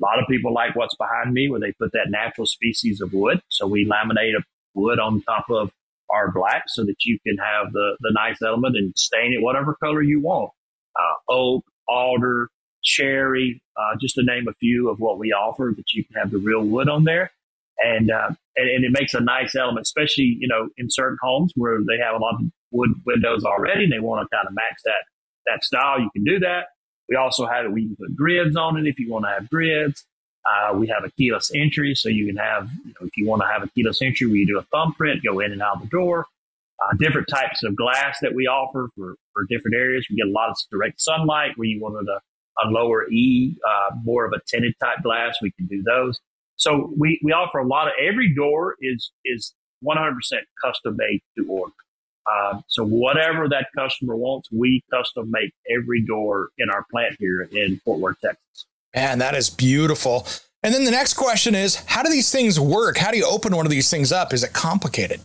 A 0.00 0.04
lot 0.04 0.18
of 0.18 0.26
people 0.28 0.52
like 0.52 0.74
what's 0.74 0.96
behind 0.96 1.32
me 1.32 1.48
where 1.48 1.60
they 1.60 1.72
put 1.72 1.92
that 1.92 2.06
natural 2.10 2.46
species 2.46 3.00
of 3.00 3.12
wood. 3.12 3.40
So 3.48 3.66
we 3.66 3.86
laminate 3.86 4.32
a 4.36 4.42
wood 4.74 4.98
on 4.98 5.22
top 5.22 5.46
of 5.50 5.70
our 6.10 6.30
black 6.30 6.64
so 6.68 6.84
that 6.84 6.96
you 7.04 7.18
can 7.26 7.36
have 7.38 7.72
the, 7.72 7.96
the 8.00 8.10
nice 8.12 8.42
element 8.42 8.76
and 8.76 8.92
stain 8.96 9.32
it 9.32 9.42
whatever 9.42 9.76
color 9.82 10.02
you 10.02 10.20
want. 10.20 10.50
Uh, 10.98 11.32
oak, 11.32 11.64
alder, 11.88 12.48
cherry, 12.82 13.60
uh, 13.76 13.96
just 14.00 14.14
to 14.16 14.22
name 14.22 14.46
a 14.48 14.54
few 14.54 14.90
of 14.90 15.00
what 15.00 15.18
we 15.18 15.32
offer 15.32 15.72
that 15.76 15.92
you 15.92 16.04
can 16.04 16.16
have 16.20 16.30
the 16.30 16.38
real 16.38 16.62
wood 16.62 16.88
on 16.88 17.04
there. 17.04 17.30
And, 17.78 18.10
uh, 18.10 18.30
and, 18.56 18.70
and 18.70 18.84
it 18.84 18.92
makes 18.92 19.14
a 19.14 19.20
nice 19.20 19.54
element, 19.56 19.84
especially, 19.86 20.36
you 20.38 20.46
know, 20.46 20.68
in 20.76 20.86
certain 20.90 21.18
homes 21.22 21.52
where 21.56 21.78
they 21.78 21.98
have 22.04 22.14
a 22.14 22.18
lot 22.18 22.34
of 22.34 22.40
wood 22.70 22.90
windows 23.06 23.44
already 23.44 23.84
and 23.84 23.92
they 23.92 23.98
want 23.98 24.28
to 24.28 24.36
kind 24.36 24.46
of 24.46 24.54
match 24.54 24.78
that, 24.84 25.04
that 25.46 25.64
style. 25.64 26.00
You 26.00 26.10
can 26.14 26.24
do 26.24 26.38
that. 26.40 26.66
We 27.08 27.16
also 27.16 27.46
have 27.46 27.66
it, 27.66 27.72
we 27.72 27.86
can 27.86 27.96
put 27.96 28.16
grids 28.16 28.56
on 28.56 28.78
it 28.78 28.86
if 28.86 28.98
you 28.98 29.10
want 29.10 29.24
to 29.24 29.30
have 29.30 29.50
grids. 29.50 30.04
Uh, 30.44 30.74
we 30.74 30.86
have 30.88 31.04
a 31.04 31.10
keyless 31.12 31.50
entry, 31.54 31.94
so 31.94 32.08
you 32.08 32.26
can 32.26 32.36
have, 32.36 32.68
you 32.84 32.92
know, 33.00 33.06
if 33.06 33.16
you 33.16 33.26
want 33.26 33.40
to 33.42 33.48
have 33.48 33.62
a 33.62 33.68
keyless 33.68 34.02
entry 34.02 34.26
we 34.26 34.44
do 34.44 34.58
a 34.58 34.62
thumbprint, 34.64 35.22
go 35.24 35.40
in 35.40 35.52
and 35.52 35.62
out 35.62 35.80
the 35.80 35.86
door. 35.86 36.26
Uh, 36.82 36.96
different 36.98 37.26
types 37.28 37.62
of 37.62 37.74
glass 37.76 38.18
that 38.20 38.34
we 38.34 38.46
offer 38.46 38.90
for, 38.94 39.14
for 39.32 39.44
different 39.48 39.74
areas. 39.74 40.06
We 40.10 40.16
get 40.16 40.26
a 40.26 40.30
lot 40.30 40.50
of 40.50 40.56
direct 40.70 41.00
sunlight 41.00 41.52
where 41.56 41.66
you 41.66 41.80
wanted 41.80 42.08
a, 42.08 42.20
a 42.62 42.68
lower 42.68 43.08
E, 43.10 43.56
uh, 43.66 43.94
more 44.02 44.26
of 44.26 44.32
a 44.32 44.40
tinted 44.46 44.74
type 44.82 45.02
glass. 45.02 45.36
We 45.40 45.52
can 45.52 45.66
do 45.66 45.82
those. 45.82 46.20
So 46.56 46.92
we, 46.98 47.20
we 47.22 47.32
offer 47.32 47.58
a 47.58 47.66
lot 47.66 47.86
of, 47.86 47.94
every 48.00 48.34
door 48.34 48.76
is, 48.80 49.12
is 49.24 49.54
100% 49.84 50.14
custom 50.62 50.96
made 50.96 51.20
to 51.38 51.46
order. 51.48 51.72
Uh, 52.26 52.60
so 52.68 52.84
whatever 52.84 53.48
that 53.48 53.66
customer 53.76 54.16
wants, 54.16 54.48
we 54.50 54.82
custom 54.92 55.30
make 55.30 55.52
every 55.70 56.02
door 56.02 56.48
in 56.58 56.70
our 56.70 56.84
plant 56.90 57.16
here 57.18 57.42
in 57.52 57.80
Fort 57.84 58.00
Worth, 58.00 58.20
Texas. 58.20 58.66
Man, 58.94 59.18
that 59.18 59.34
is 59.34 59.50
beautiful. 59.50 60.26
And 60.62 60.72
then 60.72 60.84
the 60.84 60.90
next 60.90 61.14
question 61.14 61.54
is 61.54 61.76
how 61.86 62.02
do 62.02 62.10
these 62.10 62.30
things 62.30 62.58
work? 62.58 62.96
How 62.96 63.10
do 63.10 63.18
you 63.18 63.26
open 63.26 63.54
one 63.54 63.66
of 63.66 63.70
these 63.70 63.90
things 63.90 64.12
up? 64.12 64.32
Is 64.32 64.42
it 64.42 64.52
complicated? 64.52 65.20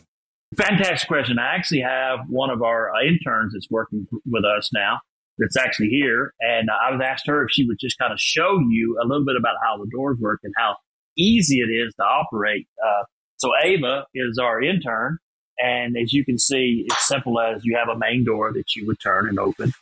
Fantastic 0.57 1.07
question. 1.07 1.37
I 1.39 1.55
actually 1.55 1.81
have 1.81 2.21
one 2.27 2.49
of 2.49 2.61
our 2.63 2.93
uh, 2.93 3.03
interns 3.03 3.53
that's 3.53 3.69
working 3.69 4.07
with 4.25 4.43
us 4.43 4.71
now 4.73 4.99
that's 5.37 5.55
actually 5.55 5.89
here. 5.89 6.33
And 6.41 6.69
I 6.69 6.91
was 6.91 7.01
asked 7.03 7.27
her 7.27 7.45
if 7.45 7.51
she 7.51 7.65
would 7.65 7.77
just 7.79 7.97
kind 7.97 8.11
of 8.11 8.19
show 8.19 8.59
you 8.67 8.99
a 9.01 9.07
little 9.07 9.25
bit 9.25 9.35
about 9.37 9.55
how 9.63 9.77
the 9.77 9.89
doors 9.89 10.17
work 10.19 10.41
and 10.43 10.53
how 10.57 10.75
easy 11.17 11.59
it 11.59 11.71
is 11.71 11.93
to 11.95 12.03
operate. 12.03 12.67
Uh, 12.83 13.03
so 13.37 13.51
Ava 13.63 14.05
is 14.13 14.37
our 14.37 14.61
intern. 14.61 15.17
And 15.59 15.97
as 15.97 16.13
you 16.13 16.23
can 16.23 16.37
see, 16.37 16.85
it's 16.87 17.07
simple 17.07 17.39
as 17.39 17.63
you 17.65 17.75
have 17.77 17.89
a 17.89 17.97
main 17.97 18.23
door 18.23 18.53
that 18.53 18.75
you 18.75 18.87
would 18.87 18.99
turn 18.99 19.27
and 19.27 19.39
open. 19.39 19.73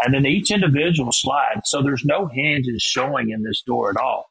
And 0.00 0.14
then 0.14 0.26
each 0.26 0.50
individual 0.50 1.12
slide. 1.12 1.62
So 1.64 1.82
there's 1.82 2.04
no 2.04 2.26
hinges 2.26 2.82
showing 2.82 3.30
in 3.30 3.42
this 3.42 3.62
door 3.62 3.90
at 3.90 3.96
all. 3.96 4.26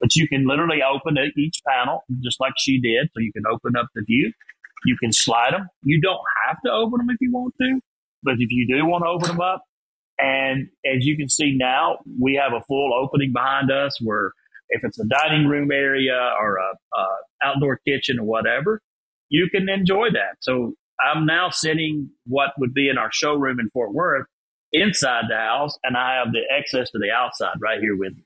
But 0.00 0.14
you 0.14 0.28
can 0.28 0.46
literally 0.46 0.80
open 0.82 1.16
each 1.36 1.60
panel 1.66 2.04
just 2.22 2.40
like 2.40 2.52
she 2.58 2.80
did. 2.80 3.08
So 3.14 3.20
you 3.20 3.32
can 3.32 3.44
open 3.50 3.76
up 3.76 3.86
the 3.94 4.02
view. 4.02 4.32
You 4.84 4.96
can 4.98 5.12
slide 5.12 5.52
them. 5.52 5.68
You 5.82 6.00
don't 6.00 6.20
have 6.46 6.58
to 6.64 6.70
open 6.70 6.98
them 6.98 7.10
if 7.10 7.16
you 7.20 7.32
want 7.32 7.54
to. 7.60 7.80
But 8.22 8.34
if 8.38 8.50
you 8.50 8.66
do 8.68 8.86
want 8.86 9.04
to 9.04 9.08
open 9.08 9.28
them 9.28 9.40
up, 9.40 9.62
and 10.18 10.68
as 10.84 11.04
you 11.04 11.16
can 11.16 11.28
see 11.28 11.56
now, 11.56 11.98
we 12.20 12.40
have 12.42 12.52
a 12.52 12.64
full 12.64 12.92
opening 12.94 13.32
behind 13.32 13.70
us 13.70 13.98
where 14.00 14.32
if 14.70 14.82
it's 14.84 14.98
a 14.98 15.04
dining 15.04 15.46
room 15.46 15.70
area 15.70 16.32
or 16.40 16.56
a, 16.56 16.98
a 16.98 17.06
outdoor 17.44 17.80
kitchen 17.86 18.18
or 18.18 18.24
whatever, 18.24 18.80
you 19.28 19.48
can 19.50 19.68
enjoy 19.68 20.10
that. 20.10 20.36
So 20.40 20.74
I'm 21.00 21.26
now 21.26 21.50
sitting 21.50 22.10
what 22.26 22.50
would 22.58 22.74
be 22.74 22.88
in 22.88 22.98
our 22.98 23.10
showroom 23.12 23.60
in 23.60 23.70
Fort 23.70 23.92
Worth 23.92 24.26
inside 24.72 25.24
the 25.28 25.36
house, 25.36 25.76
and 25.84 25.96
I 25.96 26.16
have 26.16 26.32
the 26.32 26.42
access 26.52 26.90
to 26.90 26.98
the 26.98 27.10
outside 27.10 27.56
right 27.60 27.80
here 27.80 27.96
with 27.96 28.14
me. 28.16 28.24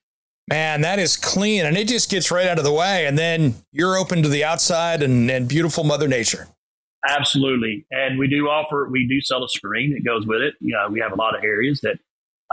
Man, 0.48 0.80
that 0.80 0.98
is 0.98 1.16
clean 1.16 1.64
and 1.64 1.76
it 1.76 1.86
just 1.86 2.10
gets 2.10 2.32
right 2.32 2.48
out 2.48 2.58
of 2.58 2.64
the 2.64 2.72
way. 2.72 3.06
And 3.06 3.16
then 3.16 3.54
you're 3.70 3.96
open 3.96 4.24
to 4.24 4.28
the 4.28 4.42
outside 4.42 5.00
and, 5.00 5.30
and 5.30 5.48
beautiful 5.48 5.84
Mother 5.84 6.08
Nature. 6.08 6.48
Absolutely. 7.06 7.86
And 7.92 8.18
we 8.18 8.26
do 8.26 8.48
offer, 8.48 8.88
we 8.90 9.06
do 9.08 9.20
sell 9.20 9.44
a 9.44 9.48
screen 9.48 9.94
that 9.94 10.04
goes 10.04 10.26
with 10.26 10.40
it. 10.42 10.54
You 10.60 10.74
know, 10.74 10.88
we 10.90 10.98
have 10.98 11.12
a 11.12 11.14
lot 11.14 11.36
of 11.36 11.44
areas 11.44 11.80
that, 11.82 11.98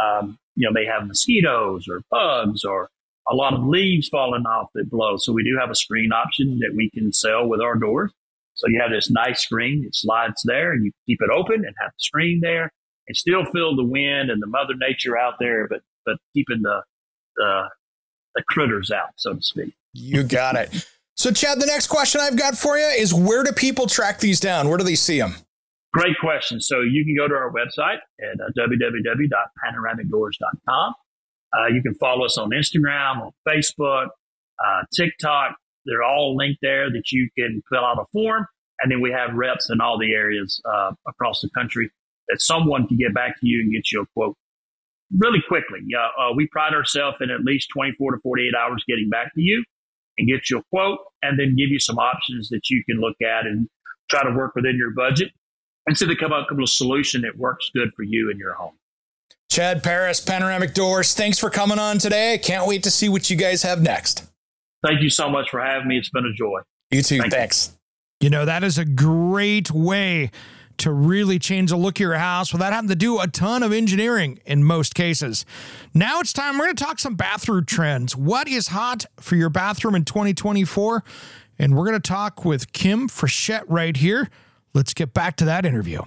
um, 0.01 0.37
you 0.55 0.67
know, 0.67 0.71
may 0.71 0.85
have 0.85 1.07
mosquitoes 1.07 1.87
or 1.89 2.01
bugs 2.11 2.63
or 2.63 2.89
a 3.27 3.35
lot 3.35 3.53
of 3.53 3.65
leaves 3.65 4.07
falling 4.07 4.45
off 4.45 4.69
that 4.75 4.91
blow. 4.91 5.17
So 5.17 5.33
we 5.33 5.43
do 5.43 5.57
have 5.59 5.71
a 5.71 5.75
screen 5.75 6.11
option 6.13 6.59
that 6.59 6.75
we 6.75 6.91
can 6.91 7.11
sell 7.11 7.47
with 7.47 7.61
our 7.61 7.75
doors. 7.75 8.11
So 8.57 8.67
you 8.67 8.81
have 8.81 8.91
this 8.91 9.09
nice 9.09 9.41
screen 9.41 9.83
that 9.83 9.95
slides 9.95 10.41
there 10.43 10.71
and 10.71 10.83
you 10.83 10.91
keep 11.05 11.19
it 11.21 11.29
open 11.33 11.57
and 11.57 11.73
have 11.79 11.91
the 11.91 11.99
screen 11.99 12.39
there 12.41 12.71
and 13.07 13.15
still 13.15 13.45
feel 13.45 13.75
the 13.75 13.85
wind 13.85 14.29
and 14.29 14.41
the 14.41 14.47
mother 14.47 14.73
nature 14.77 15.17
out 15.17 15.35
there, 15.39 15.67
but, 15.67 15.81
but 16.05 16.17
keeping 16.33 16.61
the, 16.63 16.81
the, 17.37 17.69
the 18.35 18.43
critters 18.49 18.91
out, 18.91 19.09
so 19.15 19.33
to 19.33 19.41
speak. 19.41 19.73
You 19.93 20.23
got 20.23 20.55
it. 20.55 20.85
So, 21.15 21.31
Chad, 21.31 21.59
the 21.59 21.65
next 21.65 21.87
question 21.87 22.21
I've 22.21 22.37
got 22.37 22.55
for 22.57 22.77
you 22.77 22.85
is 22.85 23.13
where 23.13 23.43
do 23.43 23.51
people 23.51 23.87
track 23.87 24.19
these 24.19 24.39
down? 24.39 24.69
Where 24.69 24.77
do 24.77 24.83
they 24.83 24.95
see 24.95 25.19
them? 25.19 25.35
Great 25.93 26.17
question. 26.19 26.59
So 26.61 26.81
you 26.81 27.03
can 27.05 27.15
go 27.15 27.27
to 27.27 27.33
our 27.33 27.51
website 27.51 27.97
at 28.21 28.39
uh, 28.39 28.51
www.panoramicdoors.com 28.57 30.93
Uh, 31.53 31.67
you 31.73 31.81
can 31.81 31.95
follow 31.95 32.25
us 32.25 32.37
on 32.37 32.51
Instagram, 32.51 33.21
on 33.21 33.31
Facebook, 33.47 34.07
uh, 34.63 34.83
TikTok. 34.95 35.55
They're 35.87 36.03
all 36.03 36.35
linked 36.35 36.59
there 36.61 36.89
that 36.91 37.11
you 37.11 37.29
can 37.37 37.61
fill 37.71 37.83
out 37.83 37.97
a 37.97 38.05
form. 38.11 38.45
And 38.81 38.91
then 38.91 39.01
we 39.01 39.11
have 39.11 39.33
reps 39.33 39.69
in 39.71 39.81
all 39.81 39.97
the 39.97 40.13
areas 40.13 40.61
uh, 40.65 40.91
across 41.07 41.41
the 41.41 41.49
country 41.57 41.89
that 42.29 42.41
someone 42.41 42.87
can 42.87 42.97
get 42.97 43.13
back 43.13 43.39
to 43.39 43.47
you 43.47 43.61
and 43.61 43.71
get 43.71 43.91
you 43.91 44.01
a 44.01 44.05
quote 44.13 44.35
really 45.17 45.41
quickly. 45.47 45.79
Uh, 45.97 46.33
we 46.35 46.47
pride 46.47 46.73
ourselves 46.73 47.17
in 47.21 47.31
at 47.31 47.41
least 47.41 47.69
24 47.73 48.11
to 48.11 48.17
48 48.21 48.53
hours 48.53 48.83
getting 48.87 49.09
back 49.09 49.33
to 49.33 49.41
you 49.41 49.63
and 50.17 50.27
get 50.27 50.49
you 50.49 50.59
a 50.59 50.63
quote 50.69 50.99
and 51.23 51.39
then 51.39 51.55
give 51.55 51.69
you 51.69 51.79
some 51.79 51.97
options 51.97 52.49
that 52.49 52.69
you 52.69 52.83
can 52.87 52.99
look 52.99 53.15
at 53.21 53.47
and 53.47 53.67
try 54.11 54.23
to 54.23 54.35
work 54.35 54.53
within 54.55 54.75
your 54.77 54.91
budget 54.91 55.31
and 55.87 55.97
so 55.97 56.05
they 56.05 56.15
come 56.15 56.33
up 56.33 56.47
with 56.51 56.59
a 56.59 56.67
solution 56.67 57.21
that 57.21 57.37
works 57.37 57.71
good 57.73 57.93
for 57.95 58.03
you 58.03 58.29
and 58.29 58.37
your 58.37 58.53
home. 58.53 58.73
Chad 59.49 59.81
Paris, 59.81 60.19
Panoramic 60.19 60.73
Doors, 60.73 61.13
thanks 61.13 61.39
for 61.39 61.49
coming 61.49 61.79
on 61.79 61.97
today. 61.97 62.37
Can't 62.37 62.67
wait 62.67 62.83
to 62.83 62.91
see 62.91 63.07
what 63.09 63.29
you 63.29 63.37
guys 63.37 63.63
have 63.63 63.81
next. 63.81 64.29
Thank 64.85 65.01
you 65.01 65.09
so 65.09 65.29
much 65.29 65.49
for 65.49 65.59
having 65.59 65.87
me. 65.87 65.97
It's 65.97 66.09
been 66.09 66.25
a 66.25 66.33
joy. 66.33 66.61
You 66.91 67.01
too. 67.01 67.19
Thank 67.19 67.33
thanks. 67.33 67.77
You. 68.19 68.25
you 68.25 68.29
know, 68.29 68.45
that 68.45 68.63
is 68.63 68.77
a 68.77 68.85
great 68.85 69.71
way 69.71 70.31
to 70.77 70.91
really 70.91 71.39
change 71.39 71.71
the 71.71 71.77
look 71.77 71.97
of 71.97 72.01
your 72.01 72.15
house 72.15 72.53
without 72.53 72.71
having 72.71 72.89
to 72.89 72.95
do 72.95 73.19
a 73.19 73.27
ton 73.27 73.63
of 73.63 73.73
engineering 73.73 74.39
in 74.45 74.63
most 74.63 74.93
cases. 74.95 75.45
Now 75.93 76.19
it's 76.19 76.31
time 76.31 76.57
we're 76.57 76.65
going 76.65 76.75
to 76.75 76.83
talk 76.83 76.99
some 76.99 77.15
bathroom 77.15 77.65
trends. 77.65 78.15
What 78.15 78.47
is 78.47 78.67
hot 78.67 79.05
for 79.19 79.35
your 79.35 79.49
bathroom 79.49 79.95
in 79.95 80.05
2024? 80.05 81.03
And 81.59 81.75
we're 81.75 81.85
going 81.85 81.99
to 81.99 82.07
talk 82.07 82.45
with 82.45 82.71
Kim 82.71 83.09
Frechette 83.09 83.63
right 83.67 83.97
here. 83.97 84.29
Let's 84.73 84.93
get 84.93 85.13
back 85.13 85.35
to 85.37 85.45
that 85.45 85.65
interview. 85.65 86.01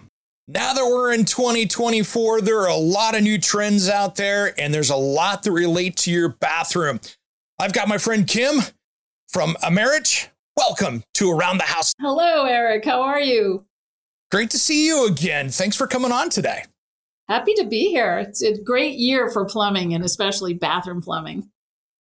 Now 0.47 0.73
that 0.75 0.85
we're 0.85 1.13
in 1.13 1.25
2024, 1.25 2.41
there 2.41 2.61
are 2.61 2.69
a 2.69 2.75
lot 2.75 3.17
of 3.17 3.23
new 3.23 3.39
trends 3.39 3.89
out 3.89 4.17
there, 4.17 4.53
and 4.59 4.75
there's 4.75 4.91
a 4.91 4.97
lot 4.97 5.45
that 5.45 5.53
relate 5.53 5.97
to 5.99 6.11
your 6.11 6.29
bathroom. 6.29 7.01
I've 7.61 7.75
got 7.75 7.89
my 7.89 7.99
friend 7.99 8.27
Kim 8.27 8.61
from 9.29 9.55
Americh. 9.63 10.29
Welcome 10.57 11.05
to 11.13 11.31
Around 11.31 11.59
the 11.59 11.65
House. 11.65 11.93
Hello, 12.01 12.47
Eric. 12.47 12.87
How 12.87 13.03
are 13.03 13.21
you? 13.21 13.67
Great 14.31 14.49
to 14.51 14.59
see 14.59 14.87
you 14.87 15.07
again. 15.07 15.51
Thanks 15.51 15.77
for 15.77 15.87
coming 15.87 16.11
on 16.11 16.31
today. 16.31 16.65
Happy 17.29 17.53
to 17.57 17.67
be 17.67 17.91
here. 17.91 18.17
It's 18.19 18.43
a 18.43 18.59
great 18.63 18.97
year 18.97 19.29
for 19.29 19.45
plumbing 19.45 19.93
and 19.93 20.03
especially 20.03 20.55
bathroom 20.55 21.03
plumbing. 21.03 21.51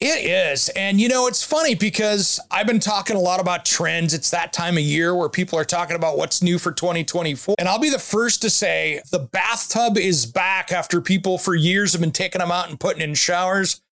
It 0.00 0.24
is. 0.24 0.70
And 0.70 0.98
you 0.98 1.10
know, 1.10 1.26
it's 1.26 1.44
funny 1.44 1.74
because 1.74 2.40
I've 2.50 2.66
been 2.66 2.80
talking 2.80 3.16
a 3.16 3.20
lot 3.20 3.38
about 3.38 3.66
trends. 3.66 4.14
It's 4.14 4.30
that 4.30 4.54
time 4.54 4.78
of 4.78 4.82
year 4.82 5.14
where 5.14 5.28
people 5.28 5.58
are 5.58 5.64
talking 5.66 5.94
about 5.94 6.16
what's 6.16 6.42
new 6.42 6.58
for 6.58 6.72
2024. 6.72 7.56
And 7.58 7.68
I'll 7.68 7.78
be 7.78 7.90
the 7.90 7.98
first 7.98 8.40
to 8.42 8.48
say 8.48 9.02
the 9.12 9.18
bathtub 9.18 9.98
is 9.98 10.24
back 10.24 10.72
after 10.72 11.02
people 11.02 11.36
for 11.36 11.54
years 11.54 11.92
have 11.92 12.00
been 12.00 12.12
taking 12.12 12.38
them 12.38 12.50
out 12.50 12.70
and 12.70 12.80
putting 12.80 13.02
in 13.02 13.14
showers. 13.14 13.82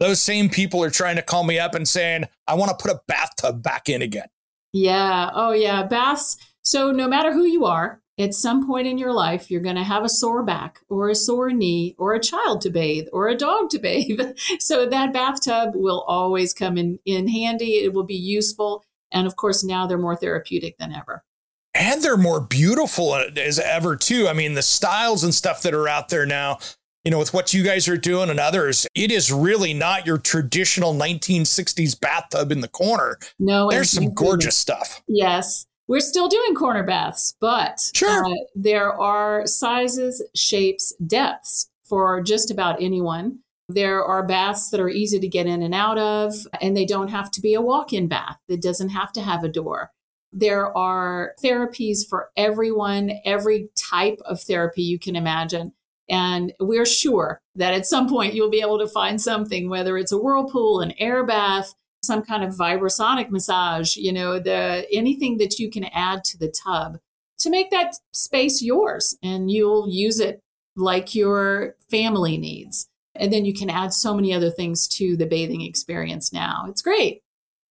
Those 0.00 0.20
same 0.20 0.48
people 0.48 0.82
are 0.82 0.90
trying 0.90 1.16
to 1.16 1.22
call 1.22 1.44
me 1.44 1.58
up 1.58 1.74
and 1.74 1.88
saying, 1.88 2.24
I 2.46 2.54
want 2.54 2.70
to 2.70 2.82
put 2.82 2.94
a 2.94 3.00
bathtub 3.08 3.62
back 3.62 3.88
in 3.88 4.02
again. 4.02 4.28
Yeah. 4.72 5.30
Oh, 5.32 5.52
yeah. 5.52 5.84
Baths 5.84 6.36
so, 6.68 6.90
no 6.90 7.08
matter 7.08 7.32
who 7.32 7.44
you 7.44 7.64
are, 7.64 8.02
at 8.18 8.34
some 8.34 8.66
point 8.66 8.86
in 8.86 8.98
your 8.98 9.14
life, 9.14 9.50
you're 9.50 9.62
going 9.62 9.76
to 9.76 9.82
have 9.82 10.04
a 10.04 10.08
sore 10.10 10.42
back 10.42 10.80
or 10.90 11.08
a 11.08 11.14
sore 11.14 11.50
knee 11.50 11.94
or 11.96 12.12
a 12.12 12.20
child 12.20 12.60
to 12.60 12.68
bathe 12.68 13.06
or 13.10 13.26
a 13.26 13.34
dog 13.34 13.70
to 13.70 13.78
bathe. 13.78 14.20
so, 14.60 14.84
that 14.84 15.14
bathtub 15.14 15.70
will 15.74 16.02
always 16.02 16.52
come 16.52 16.76
in, 16.76 16.98
in 17.06 17.26
handy. 17.26 17.76
It 17.76 17.94
will 17.94 18.04
be 18.04 18.14
useful. 18.14 18.84
And 19.12 19.26
of 19.26 19.36
course, 19.36 19.64
now 19.64 19.86
they're 19.86 19.96
more 19.96 20.14
therapeutic 20.14 20.76
than 20.76 20.92
ever. 20.92 21.24
And 21.72 22.02
they're 22.02 22.18
more 22.18 22.42
beautiful 22.42 23.12
uh, 23.12 23.30
as 23.38 23.58
ever, 23.58 23.96
too. 23.96 24.28
I 24.28 24.34
mean, 24.34 24.52
the 24.52 24.60
styles 24.60 25.24
and 25.24 25.34
stuff 25.34 25.62
that 25.62 25.72
are 25.72 25.88
out 25.88 26.10
there 26.10 26.26
now, 26.26 26.58
you 27.04 27.10
know, 27.10 27.18
with 27.18 27.32
what 27.32 27.54
you 27.54 27.62
guys 27.62 27.88
are 27.88 27.96
doing 27.96 28.30
and 28.30 28.40
others, 28.40 28.86
it 28.94 29.10
is 29.10 29.32
really 29.32 29.72
not 29.72 30.06
your 30.06 30.18
traditional 30.18 30.94
1960s 30.94 31.98
bathtub 31.98 32.52
in 32.52 32.60
the 32.60 32.68
corner. 32.68 33.18
No, 33.38 33.70
there's 33.70 33.90
some 33.90 34.12
gorgeous 34.14 34.56
stuff. 34.56 35.02
Yes. 35.06 35.66
We're 35.86 36.00
still 36.00 36.28
doing 36.28 36.54
corner 36.54 36.82
baths, 36.82 37.34
but 37.40 37.78
sure. 37.94 38.26
Uh, 38.26 38.34
there 38.54 38.92
are 38.92 39.46
sizes, 39.46 40.22
shapes, 40.34 40.94
depths 41.06 41.70
for 41.84 42.20
just 42.20 42.50
about 42.50 42.82
anyone. 42.82 43.38
There 43.70 44.04
are 44.04 44.26
baths 44.26 44.70
that 44.70 44.80
are 44.80 44.90
easy 44.90 45.18
to 45.18 45.28
get 45.28 45.46
in 45.46 45.62
and 45.62 45.74
out 45.74 45.98
of, 45.98 46.34
and 46.60 46.76
they 46.76 46.84
don't 46.84 47.08
have 47.08 47.30
to 47.32 47.40
be 47.40 47.54
a 47.54 47.60
walk 47.62 47.94
in 47.94 48.06
bath. 48.06 48.36
It 48.48 48.60
doesn't 48.60 48.90
have 48.90 49.12
to 49.12 49.22
have 49.22 49.44
a 49.44 49.48
door. 49.48 49.90
There 50.30 50.76
are 50.76 51.32
therapies 51.42 52.06
for 52.06 52.30
everyone, 52.36 53.12
every 53.24 53.70
type 53.74 54.20
of 54.26 54.42
therapy 54.42 54.82
you 54.82 54.98
can 54.98 55.16
imagine. 55.16 55.72
And 56.08 56.52
we're 56.58 56.86
sure 56.86 57.40
that 57.54 57.74
at 57.74 57.86
some 57.86 58.08
point 58.08 58.34
you'll 58.34 58.50
be 58.50 58.60
able 58.60 58.78
to 58.78 58.88
find 58.88 59.20
something, 59.20 59.68
whether 59.68 59.98
it's 59.98 60.12
a 60.12 60.18
whirlpool, 60.18 60.80
an 60.80 60.94
air 60.98 61.24
bath, 61.24 61.74
some 62.02 62.22
kind 62.22 62.44
of 62.44 62.54
vibrosonic 62.54 63.30
massage, 63.30 63.96
you 63.96 64.12
know, 64.12 64.38
the 64.38 64.86
anything 64.90 65.38
that 65.38 65.58
you 65.58 65.70
can 65.70 65.84
add 65.84 66.24
to 66.24 66.38
the 66.38 66.48
tub 66.48 66.98
to 67.38 67.50
make 67.50 67.70
that 67.70 67.96
space 68.12 68.62
yours 68.62 69.16
and 69.22 69.50
you'll 69.50 69.88
use 69.88 70.20
it 70.20 70.42
like 70.76 71.14
your 71.14 71.76
family 71.90 72.38
needs. 72.38 72.88
And 73.14 73.32
then 73.32 73.44
you 73.44 73.52
can 73.52 73.68
add 73.68 73.92
so 73.92 74.14
many 74.14 74.32
other 74.32 74.50
things 74.50 74.86
to 74.88 75.16
the 75.16 75.26
bathing 75.26 75.60
experience 75.62 76.32
now. 76.32 76.66
It's 76.68 76.82
great. 76.82 77.22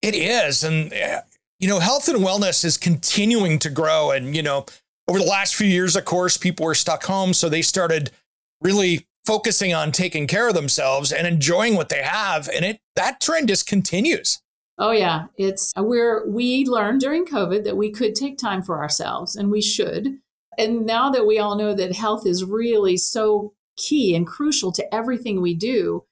It 0.02 0.14
is. 0.14 0.64
And, 0.64 0.94
uh, 0.94 1.22
you 1.60 1.68
know, 1.68 1.80
health 1.80 2.08
and 2.08 2.20
wellness 2.20 2.66
is 2.66 2.78
continuing 2.78 3.58
to 3.60 3.70
grow. 3.70 4.12
And, 4.12 4.36
you 4.36 4.44
know, 4.44 4.66
over 5.08 5.20
the 5.20 5.26
last 5.26 5.56
few 5.56 5.68
years, 5.68 5.96
of 5.96 6.06
course, 6.06 6.38
people 6.38 6.66
were 6.66 6.76
stuck 6.76 7.06
home. 7.06 7.34
So 7.34 7.48
they 7.48 7.62
started 7.62 8.12
really 8.62 9.08
focusing 9.26 9.74
on 9.74 9.92
taking 9.92 10.26
care 10.26 10.48
of 10.48 10.56
themselves 10.56 11.12
and 11.12 11.28
enjoying 11.28 11.76
what 11.76 11.90
they 11.90 12.02
have 12.02 12.48
and 12.56 12.64
it 12.64 12.80
that 12.96 13.20
trend 13.20 13.50
just 13.50 13.68
continues. 13.68 14.42
Oh 14.80 14.92
yeah. 14.92 15.26
It's 15.38 15.74
uh, 15.78 15.84
we're 15.84 16.28
we 16.30 16.66
learned 16.66 17.02
during 17.02 17.26
covid 17.26 17.64
that 17.66 17.78
we 17.78 17.92
could 17.92 18.16
take 18.16 18.38
time 18.38 18.62
for 18.62 18.82
ourselves 18.82 19.36
and 19.36 19.52
we 19.52 19.62
should. 19.62 20.20
And 20.58 20.86
now 20.86 21.10
that 21.12 21.28
we 21.28 21.40
all 21.40 21.56
know 21.56 21.74
that 21.74 21.96
health 21.96 22.26
is 22.26 22.44
really 22.44 22.98
so 22.98 23.54
key 23.76 24.16
and 24.16 24.26
crucial 24.26 24.72
to 24.72 24.96
everything 24.96 25.42
we 25.42 25.54
do 25.54 26.04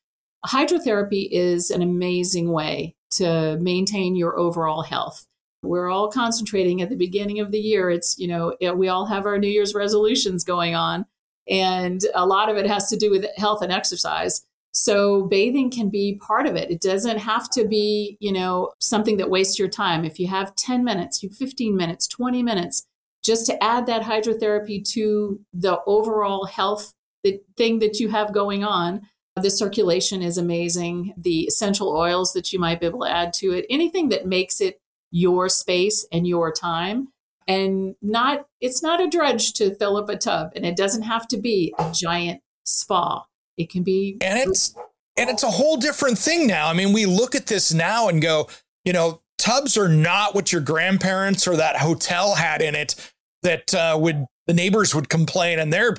hydrotherapy 0.45 1.27
is 1.31 1.71
an 1.71 1.81
amazing 1.81 2.51
way 2.51 2.95
to 3.12 3.58
maintain 3.60 4.15
your 4.15 4.38
overall 4.38 4.84
health. 4.84 5.25
We're 5.63 5.89
all 5.89 6.12
concentrating 6.12 6.81
at 6.81 6.89
the 6.89 6.95
beginning 6.95 7.39
of 7.39 7.51
the 7.51 7.60
year. 7.60 7.89
It's 7.89 8.17
you 8.19 8.27
know 8.27 8.55
we 8.75 8.88
all 8.88 9.05
have 9.05 9.25
our 9.25 9.38
new 9.38 9.47
year's 9.47 9.73
resolutions 9.73 10.43
going 10.43 10.75
on 10.75 11.05
and 11.47 12.01
a 12.13 12.25
lot 12.25 12.49
of 12.49 12.58
it 12.58 12.67
has 12.67 12.89
to 12.89 12.97
do 12.97 13.12
with 13.12 13.25
health 13.38 13.62
and 13.62 13.71
exercise. 13.71 14.45
So 14.71 15.23
bathing 15.23 15.71
can 15.71 15.89
be 15.89 16.19
part 16.21 16.47
of 16.47 16.55
it. 16.55 16.69
It 16.69 16.81
doesn't 16.81 17.19
have 17.19 17.49
to 17.51 17.65
be, 17.65 18.17
you 18.19 18.31
know, 18.31 18.73
something 18.79 19.17
that 19.17 19.29
wastes 19.29 19.58
your 19.58 19.69
time. 19.69 20.03
If 20.03 20.19
you 20.19 20.27
have 20.27 20.55
10 20.55 20.84
minutes, 20.84 21.23
you 21.23 21.29
15 21.29 21.77
minutes, 21.77 22.08
20 22.08 22.43
minutes, 22.43 22.86
just 23.23 23.45
to 23.45 23.63
add 23.63 23.86
that 23.86 24.03
hydrotherapy 24.03 24.88
to 24.89 25.39
the 25.53 25.79
overall 25.86 26.45
health 26.45 26.93
the 27.25 27.41
thing 27.58 27.79
that 27.79 27.99
you 27.99 28.10
have 28.10 28.31
going 28.34 28.63
on. 28.63 29.01
The 29.36 29.49
circulation 29.49 30.21
is 30.21 30.38
amazing. 30.38 31.13
The 31.17 31.41
essential 31.41 31.89
oils 31.89 32.34
that 32.34 32.53
you 32.53 32.60
might 32.60 32.79
be 32.79 32.86
able 32.86 33.01
to 33.01 33.12
add 33.12 33.34
to 33.34 33.51
it, 33.51 33.65
anything 33.69 34.10
that 34.10 34.27
makes 34.27 34.62
it 34.62 34.79
your 35.12 35.49
space 35.49 36.05
and 36.12 36.27
your 36.27 36.51
time 36.53 37.10
and 37.47 37.95
not 38.01 38.45
it's 38.62 38.81
not 38.81 39.01
a 39.01 39.08
drudge 39.08 39.53
to 39.53 39.75
fill 39.75 39.97
up 39.97 40.10
a 40.10 40.15
tub 40.15 40.51
and 40.55 40.65
it 40.65 40.75
doesn't 40.75 41.03
have 41.03 41.27
to 41.27 41.38
be 41.38 41.73
a 41.77 41.91
giant 41.91 42.41
spa 42.65 43.25
it 43.58 43.69
can 43.69 43.84
be 43.84 44.17
and 44.21 44.39
it's 44.39 44.75
and 45.17 45.29
it's 45.29 45.43
a 45.43 45.51
whole 45.51 45.77
different 45.77 46.17
thing 46.17 46.47
now 46.47 46.67
i 46.67 46.73
mean 46.73 46.93
we 46.93 47.05
look 47.05 47.36
at 47.36 47.47
this 47.47 47.73
now 47.73 48.08
and 48.08 48.21
go 48.21 48.47
you 48.84 48.93
know 48.93 49.21
tubs 49.38 49.77
are 49.77 49.89
not 49.89 50.34
what 50.34 50.51
your 50.51 50.62
grandparents 50.62 51.47
or 51.47 51.55
that 51.55 51.77
hotel 51.77 52.36
had 52.36 52.62
in 52.62 52.73
it 52.73 52.95
that 53.43 53.73
uh, 53.75 53.97
would 53.99 54.25
the 54.47 54.53
neighbors 54.53 54.95
would 54.95 55.10
complain 55.10 55.60
and 55.60 55.71
they're 55.71 55.95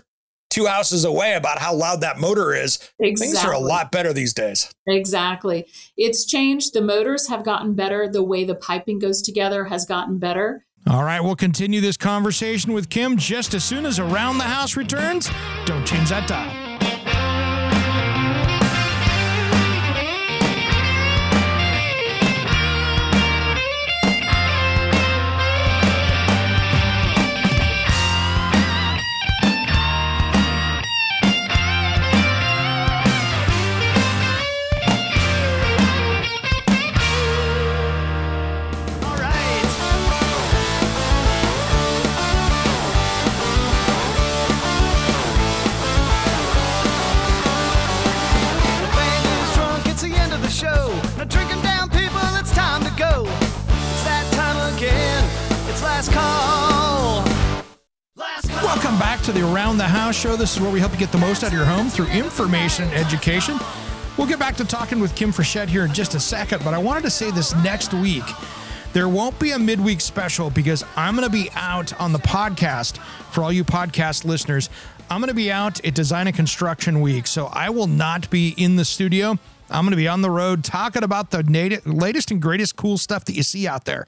two 0.51 0.67
houses 0.67 1.05
away 1.05 1.35
about 1.35 1.59
how 1.59 1.75
loud 1.75 2.01
that 2.01 2.19
motor 2.19 2.55
is. 2.55 2.79
Exactly. 2.99 3.15
Things 3.15 3.45
are 3.45 3.53
a 3.53 3.59
lot 3.59 3.93
better 3.93 4.13
these 4.13 4.33
days. 4.33 4.73
Exactly. 4.87 5.67
It's 5.97 6.25
changed. 6.25 6.73
The 6.73 6.81
motors 6.81 7.29
have 7.29 7.45
gotten 7.45 7.75
better. 7.75 8.09
The 8.09 8.23
way 8.23 8.45
the 8.45 8.55
piping 8.55 8.99
goes 8.99 9.21
together 9.21 9.67
has 9.67 9.85
gotten 9.85 10.19
better. 10.19 10.65
All 10.89 11.03
right, 11.03 11.21
we'll 11.21 11.35
continue 11.35 11.81
this 11.81 11.97
conversation 11.97 12.73
with 12.73 12.89
Kim 12.89 13.17
just 13.17 13.55
as 13.55 13.65
soon 13.65 13.87
as 13.87 13.99
Around 13.99 14.39
the 14.39 14.45
House 14.45 14.77
returns. 14.77 15.29
Don't 15.65 15.85
change 15.85 16.11
that 16.11 16.29
dial. 16.29 16.66
Show. 60.17 60.35
This 60.35 60.55
is 60.55 60.61
where 60.61 60.71
we 60.71 60.81
help 60.81 60.93
you 60.93 60.99
get 60.99 61.13
the 61.13 61.19
most 61.19 61.45
out 61.45 61.49
of 61.49 61.53
your 61.53 61.67
home 61.67 61.89
through 61.89 62.07
information 62.07 62.85
and 62.85 62.95
education. 62.95 63.59
We'll 64.17 64.27
get 64.27 64.39
back 64.39 64.57
to 64.57 64.65
talking 64.65 64.99
with 64.99 65.15
Kim 65.15 65.31
Frechette 65.31 65.69
here 65.69 65.85
in 65.85 65.93
just 65.93 66.15
a 66.15 66.21
second, 66.21 66.65
but 66.65 66.73
I 66.73 66.79
wanted 66.79 67.03
to 67.03 67.11
say 67.11 67.31
this 67.31 67.55
next 67.57 67.93
week. 67.93 68.25
There 68.95 69.11
won't 69.11 69.39
be 69.39 69.51
a 69.51 69.59
midweek 69.59 70.01
special 70.01 70.49
because 70.49 70.83
I'm 70.97 71.17
going 71.17 71.27
to 71.27 71.33
be 71.33 71.51
out 71.55 71.99
on 72.01 72.13
the 72.13 72.19
podcast 72.19 72.97
for 73.31 73.45
all 73.45 73.53
you 73.53 73.63
podcast 73.63 74.25
listeners. 74.25 74.71
I'm 75.11 75.21
going 75.21 75.29
to 75.29 75.35
be 75.35 75.53
out 75.53 75.85
at 75.85 75.95
Design 75.95 76.27
and 76.29 76.35
Construction 76.35 77.03
Week, 77.03 77.27
so 77.27 77.47
I 77.53 77.69
will 77.69 77.87
not 77.87 78.31
be 78.31 78.55
in 78.57 78.77
the 78.77 78.87
studio. 78.87 79.39
I'm 79.71 79.85
going 79.85 79.91
to 79.91 79.97
be 79.97 80.09
on 80.09 80.23
the 80.23 80.31
road 80.31 80.65
talking 80.65 81.03
about 81.03 81.31
the 81.31 81.43
latest 81.85 82.31
and 82.31 82.41
greatest 82.41 82.77
cool 82.77 82.99
stuff 82.99 83.25
that 83.25 83.35
you 83.35 83.43
see 83.43 83.67
out 83.67 83.85
there. 83.85 84.07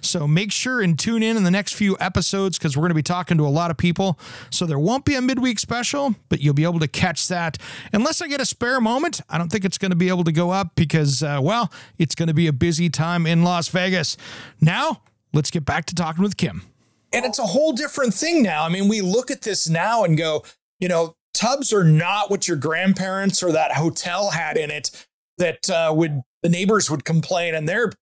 So 0.00 0.28
make 0.28 0.52
sure 0.52 0.80
and 0.80 0.98
tune 0.98 1.22
in 1.22 1.36
in 1.36 1.44
the 1.44 1.50
next 1.50 1.74
few 1.74 1.96
episodes 2.00 2.58
because 2.58 2.76
we're 2.76 2.82
going 2.82 2.90
to 2.90 2.94
be 2.94 3.02
talking 3.02 3.36
to 3.38 3.46
a 3.46 3.48
lot 3.48 3.70
of 3.70 3.76
people. 3.76 4.18
So 4.50 4.66
there 4.66 4.78
won't 4.78 5.04
be 5.04 5.14
a 5.14 5.20
midweek 5.20 5.58
special, 5.58 6.14
but 6.28 6.40
you'll 6.40 6.54
be 6.54 6.64
able 6.64 6.80
to 6.80 6.88
catch 6.88 7.28
that. 7.28 7.58
Unless 7.92 8.22
I 8.22 8.28
get 8.28 8.40
a 8.40 8.46
spare 8.46 8.80
moment, 8.80 9.20
I 9.28 9.38
don't 9.38 9.50
think 9.50 9.64
it's 9.64 9.78
going 9.78 9.90
to 9.90 9.96
be 9.96 10.08
able 10.08 10.24
to 10.24 10.32
go 10.32 10.50
up 10.50 10.74
because, 10.76 11.22
uh, 11.22 11.40
well, 11.42 11.72
it's 11.98 12.14
going 12.14 12.28
to 12.28 12.34
be 12.34 12.46
a 12.46 12.52
busy 12.52 12.88
time 12.88 13.26
in 13.26 13.42
Las 13.42 13.68
Vegas. 13.68 14.16
Now, 14.60 15.02
let's 15.32 15.50
get 15.50 15.64
back 15.64 15.86
to 15.86 15.94
talking 15.94 16.22
with 16.22 16.36
Kim. 16.36 16.62
And 17.12 17.24
it's 17.24 17.38
a 17.40 17.46
whole 17.46 17.72
different 17.72 18.14
thing 18.14 18.42
now. 18.42 18.64
I 18.64 18.68
mean, 18.68 18.88
we 18.88 19.00
look 19.00 19.30
at 19.30 19.42
this 19.42 19.68
now 19.68 20.04
and 20.04 20.16
go, 20.16 20.44
you 20.78 20.88
know, 20.88 21.16
tubs 21.40 21.72
are 21.72 21.84
not 21.84 22.30
what 22.30 22.46
your 22.46 22.56
grandparents 22.56 23.42
or 23.42 23.52
that 23.52 23.72
hotel 23.72 24.30
had 24.30 24.56
in 24.56 24.70
it 24.70 25.06
that 25.38 25.70
uh, 25.70 25.92
would 25.94 26.20
the 26.42 26.48
neighbors 26.48 26.90
would 26.90 27.04
complain 27.04 27.54
and 27.54 27.68
they're 27.68 27.92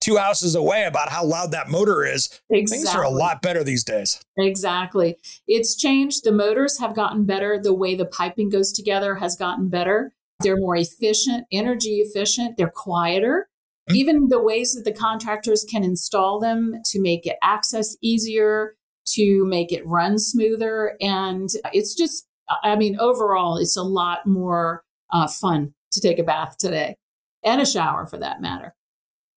two 0.00 0.16
houses 0.16 0.54
away 0.54 0.84
about 0.84 1.08
how 1.08 1.24
loud 1.24 1.50
that 1.50 1.68
motor 1.68 2.04
is. 2.04 2.40
Exactly. 2.50 2.66
Things 2.66 2.94
are 2.94 3.02
a 3.02 3.10
lot 3.10 3.42
better 3.42 3.64
these 3.64 3.82
days. 3.82 4.20
Exactly. 4.38 5.16
It's 5.48 5.74
changed. 5.74 6.24
The 6.24 6.32
motors 6.32 6.78
have 6.78 6.94
gotten 6.94 7.24
better. 7.24 7.58
The 7.60 7.74
way 7.74 7.94
the 7.94 8.06
piping 8.06 8.48
goes 8.48 8.72
together 8.72 9.16
has 9.16 9.34
gotten 9.34 9.68
better. 9.68 10.12
They're 10.40 10.58
more 10.58 10.76
efficient, 10.76 11.46
energy 11.50 11.96
efficient. 11.96 12.56
They're 12.56 12.70
quieter. 12.74 13.48
Mm-hmm. 13.88 13.96
Even 13.96 14.28
the 14.28 14.42
ways 14.42 14.74
that 14.74 14.84
the 14.84 14.92
contractors 14.92 15.64
can 15.64 15.82
install 15.82 16.38
them 16.38 16.80
to 16.84 17.00
make 17.00 17.26
it 17.26 17.36
access 17.42 17.96
easier, 18.00 18.76
to 19.14 19.44
make 19.46 19.72
it 19.72 19.86
run 19.86 20.18
smoother. 20.18 20.96
And 21.00 21.48
it's 21.72 21.94
just 21.94 22.25
I 22.62 22.76
mean, 22.76 22.98
overall, 22.98 23.56
it's 23.56 23.76
a 23.76 23.82
lot 23.82 24.26
more 24.26 24.84
uh, 25.12 25.28
fun 25.28 25.74
to 25.92 26.00
take 26.00 26.18
a 26.18 26.22
bath 26.22 26.56
today 26.58 26.96
and 27.44 27.60
a 27.60 27.66
shower 27.66 28.06
for 28.06 28.18
that 28.18 28.40
matter. 28.40 28.74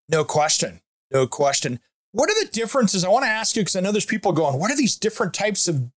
No 0.08 0.24
question. 0.24 0.80
No 1.10 1.26
question. 1.26 1.80
What 2.12 2.30
are 2.30 2.44
the 2.44 2.50
differences? 2.50 3.04
I 3.04 3.08
want 3.08 3.24
to 3.24 3.30
ask 3.30 3.54
you 3.54 3.62
because 3.62 3.76
I 3.76 3.80
know 3.80 3.92
there's 3.92 4.06
people 4.06 4.32
going, 4.32 4.58
what 4.58 4.70
are 4.70 4.76
these 4.76 4.96
different 4.96 5.34
types 5.34 5.68
of 5.68 5.90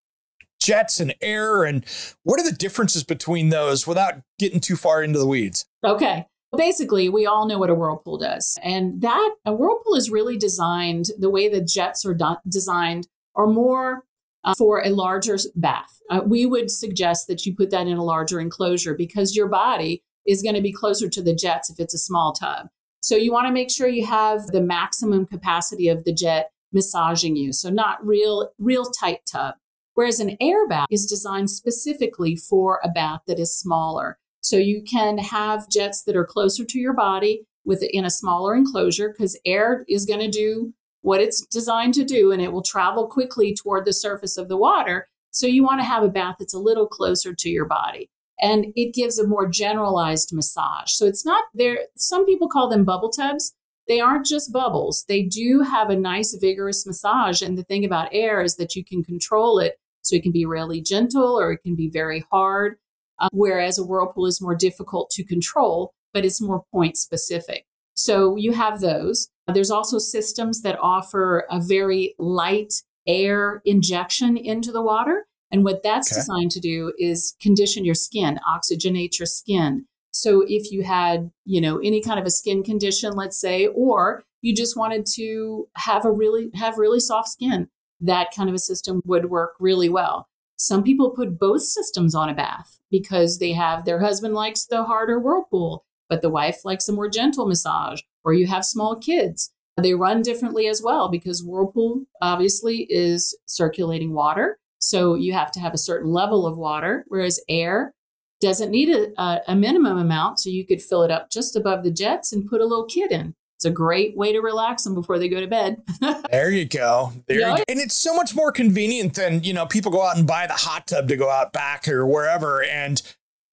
jets 0.60 1.00
and 1.00 1.16
air? 1.22 1.64
And 1.64 1.86
what 2.24 2.40
are 2.40 2.44
the 2.44 2.56
differences 2.56 3.04
between 3.04 3.50
those 3.50 3.88
without 3.88 4.16
getting 4.38 4.60
too 4.60 4.76
far 4.76 5.04
into 5.04 5.20
the 5.20 5.28
weeds? 5.28 5.66
Okay. 5.84 6.28
Basically, 6.56 7.08
we 7.08 7.26
all 7.26 7.48
know 7.48 7.58
what 7.58 7.70
a 7.70 7.76
whirlpool 7.76 8.18
does. 8.18 8.60
And 8.62 9.02
that 9.02 9.36
a 9.46 9.54
whirlpool 9.54 9.96
is 9.96 10.12
really 10.12 10.38
designed 10.38 11.08
the 11.18 11.30
way 11.30 11.48
the 11.48 11.62
jets 11.62 12.06
are 12.06 12.14
do- 12.14 12.38
designed 12.48 13.08
are 13.36 13.48
more 13.48 14.04
uh, 14.44 14.54
for 14.56 14.82
a 14.84 14.90
larger 14.90 15.38
bath. 15.56 16.00
Uh, 16.10 16.22
we 16.26 16.46
would 16.46 16.72
suggest 16.72 17.28
that 17.28 17.46
you 17.46 17.56
put 17.56 17.72
that 17.72 17.88
in 17.88 17.98
a 17.98 18.04
larger 18.04 18.40
enclosure 18.40 18.94
because 18.94 19.36
your 19.36 19.48
body 19.48 20.04
is 20.28 20.42
going 20.42 20.56
to 20.56 20.62
be 20.62 20.72
closer 20.72 21.10
to 21.10 21.22
the 21.22 21.34
jets 21.34 21.70
if 21.70 21.80
it's 21.80 21.94
a 21.94 22.00
small 22.00 22.34
tub. 22.34 22.68
So 23.02 23.16
you 23.16 23.32
want 23.32 23.48
to 23.48 23.54
make 23.54 23.72
sure 23.72 23.88
you 23.88 24.06
have 24.06 24.48
the 24.48 24.62
maximum 24.62 25.26
capacity 25.26 25.88
of 25.88 26.04
the 26.04 26.14
jet 26.14 26.52
massaging 26.72 27.36
you. 27.36 27.52
So 27.52 27.70
not 27.70 28.06
real 28.06 28.52
real 28.60 28.86
tight 28.86 29.22
tub. 29.30 29.56
Whereas 29.94 30.20
an 30.20 30.38
air 30.40 30.68
bath 30.68 30.88
is 30.90 31.06
designed 31.06 31.50
specifically 31.50 32.36
for 32.36 32.80
a 32.84 32.90
bath 32.90 33.22
that 33.28 33.40
is 33.40 33.54
smaller. 33.54 34.18
So 34.42 34.58
you 34.58 34.82
can 34.82 35.18
have 35.18 35.70
jets 35.70 36.04
that 36.04 36.16
are 36.16 36.26
closer 36.26 36.64
to 36.64 36.80
your 36.80 36.94
body 36.94 37.46
with 37.66 37.84
in 37.84 38.06
a 38.06 38.10
smaller 38.10 38.56
enclosure 38.56 39.10
because 39.10 39.40
air 39.46 39.86
is 39.88 40.06
going 40.06 40.20
to 40.20 40.30
do 40.30 40.74
what 41.02 41.22
it's 41.22 41.46
designed 41.46 41.94
to 41.96 42.04
do 42.04 42.32
and 42.32 42.42
it 42.42 42.52
will 42.52 42.62
travel 42.62 43.08
quickly 43.08 43.54
toward 43.54 43.86
the 43.86 43.94
surface 43.94 44.38
of 44.38 44.48
the 44.48 44.58
water. 44.58 45.08
So 45.32 45.48
you 45.48 45.64
want 45.64 45.80
to 45.80 45.86
have 45.86 46.04
a 46.04 46.10
bath 46.10 46.36
that's 46.40 46.54
a 46.54 46.60
little 46.60 46.88
closer 46.88 47.34
to 47.34 47.50
your 47.50 47.66
body. 47.66 48.10
And 48.42 48.74
it 48.76 48.94
gives 48.94 49.20
a 49.20 49.28
more 49.28 49.48
generalized 49.48 50.34
massage. 50.34 50.92
So 50.92 51.06
it's 51.06 51.26
not 51.26 51.44
there. 51.54 51.80
Some 51.96 52.26
people 52.26 52.48
call 52.48 52.70
them 52.70 52.84
bubble 52.84 53.10
tubs. 53.10 53.54
They 53.88 54.00
aren't 54.00 54.26
just 54.26 54.52
bubbles. 54.52 55.06
They 55.08 55.22
do 55.22 55.62
have 55.62 55.90
a 55.90 55.96
nice, 55.96 56.36
vigorous 56.40 56.86
massage. 56.86 57.42
And 57.42 57.58
the 57.58 57.64
thing 57.64 57.86
about 57.86 58.10
air 58.12 58.42
is 58.42 58.56
that 58.56 58.76
you 58.76 58.84
can 58.84 59.04
control 59.04 59.60
it. 59.60 59.78
So 60.02 60.16
it 60.16 60.24
can 60.24 60.32
be 60.32 60.46
really 60.46 60.82
gentle 60.82 61.40
or 61.40 61.52
it 61.52 61.62
can 61.64 61.76
be 61.76 61.90
very 61.90 62.26
hard. 62.32 62.78
Uh, 63.20 63.30
whereas 63.32 63.78
a 63.78 63.86
whirlpool 63.86 64.26
is 64.26 64.42
more 64.42 64.56
difficult 64.56 65.12
to 65.12 65.24
control, 65.24 65.94
but 66.12 66.26
it's 66.26 66.42
more 66.42 66.64
point 66.72 66.98
specific. 66.98 67.66
So 68.02 68.36
you 68.36 68.54
have 68.54 68.82
those. 68.82 69.30
There's 69.54 69.70
also 69.70 70.00
systems 70.00 70.64
that 70.64 70.80
offer 70.82 71.46
a 71.52 71.60
very 71.62 72.16
light 72.18 72.82
air 73.06 73.62
injection 73.64 74.38
into 74.38 74.72
the 74.72 74.82
water. 74.82 75.28
And 75.52 75.64
what 75.64 75.84
that's 75.84 76.12
okay. 76.12 76.20
designed 76.20 76.50
to 76.52 76.60
do 76.60 76.94
is 76.98 77.36
condition 77.40 77.86
your 77.86 77.94
skin, 77.94 78.40
oxygenate 78.50 79.20
your 79.20 79.28
skin. 79.28 79.86
So 80.10 80.44
if 80.48 80.72
you 80.72 80.82
had, 80.82 81.30
you 81.46 81.62
know, 81.62 81.78
any 81.78 82.02
kind 82.02 82.20
of 82.20 82.26
a 82.26 82.32
skin 82.32 82.64
condition, 82.64 83.14
let's 83.14 83.40
say, 83.40 83.68
or 83.68 84.24
you 84.42 84.56
just 84.56 84.76
wanted 84.76 85.06
to 85.18 85.68
have 85.76 86.04
a 86.04 86.12
really 86.12 86.50
have 86.56 86.80
really 86.80 87.00
soft 87.00 87.28
skin, 87.28 87.70
that 88.00 88.30
kind 88.36 88.50
of 88.50 88.56
a 88.56 88.60
system 88.60 89.02
would 89.06 89.26
work 89.26 89.54
really 89.60 89.90
well. 89.90 90.28
Some 90.58 90.82
people 90.84 91.12
put 91.12 91.38
both 91.38 91.62
systems 91.62 92.16
on 92.16 92.30
a 92.30 92.34
bath 92.34 92.80
because 92.90 93.38
they 93.38 93.54
have 93.54 93.86
their 93.86 94.00
husband 94.00 94.34
likes 94.34 94.66
the 94.66 94.86
harder 94.86 95.20
whirlpool, 95.20 95.86
but 96.12 96.22
the 96.22 96.30
wife 96.30 96.66
likes 96.66 96.90
a 96.90 96.92
more 96.92 97.10
gentle 97.10 97.48
massage 97.48 98.02
or 98.26 98.34
you 98.34 98.46
have 98.46 98.66
small 98.66 98.98
kids. 98.98 99.50
They 99.82 99.94
run 99.94 100.22
differently 100.22 100.68
as 100.68 100.82
well 100.84 101.08
because 101.08 101.42
Whirlpool 101.42 102.04
obviously 102.22 102.86
is 102.90 103.36
circulating 103.46 104.14
water. 104.14 104.60
So 104.80 105.16
you 105.16 105.32
have 105.32 105.54
to 105.54 105.62
have 105.62 105.74
a 105.74 105.78
certain 105.78 106.12
level 106.12 106.46
of 106.46 106.58
water, 106.58 107.06
whereas 107.08 107.40
air 107.48 107.94
doesn't 108.42 108.72
need 108.72 108.90
a, 108.90 109.42
a, 109.48 109.56
minimum 109.56 109.98
amount. 109.98 110.40
So 110.40 110.50
you 110.50 110.66
could 110.66 110.82
fill 110.82 111.04
it 111.04 111.12
up 111.12 111.30
just 111.30 111.56
above 111.56 111.84
the 111.84 111.92
jets 111.92 112.34
and 112.34 112.50
put 112.50 112.60
a 112.60 112.66
little 112.66 112.86
kid 112.86 113.12
in. 113.12 113.34
It's 113.56 113.66
a 113.66 113.72
great 113.72 114.18
way 114.18 114.34
to 114.34 114.42
relax 114.42 114.84
them 114.84 114.96
before 114.96 115.18
they 115.18 115.30
go 115.30 115.40
to 115.40 115.48
bed. 115.48 115.78
there 116.32 116.50
you 116.50 116.66
go. 116.66 117.14
There 117.28 117.38
you 117.38 117.46
go. 117.46 117.64
And 117.70 117.80
it's 117.80 117.96
so 117.96 118.14
much 118.16 118.36
more 118.36 118.52
convenient 118.52 119.14
than, 119.14 119.44
you 119.44 119.54
know, 119.54 119.66
people 119.66 119.92
go 119.92 120.02
out 120.02 120.18
and 120.18 120.28
buy 120.28 120.48
the 120.48 120.54
hot 120.54 120.88
tub 120.88 121.08
to 121.08 121.16
go 121.16 121.30
out 121.30 121.54
back 121.54 121.88
or 121.88 122.06
wherever. 122.06 122.64
And 122.64 123.02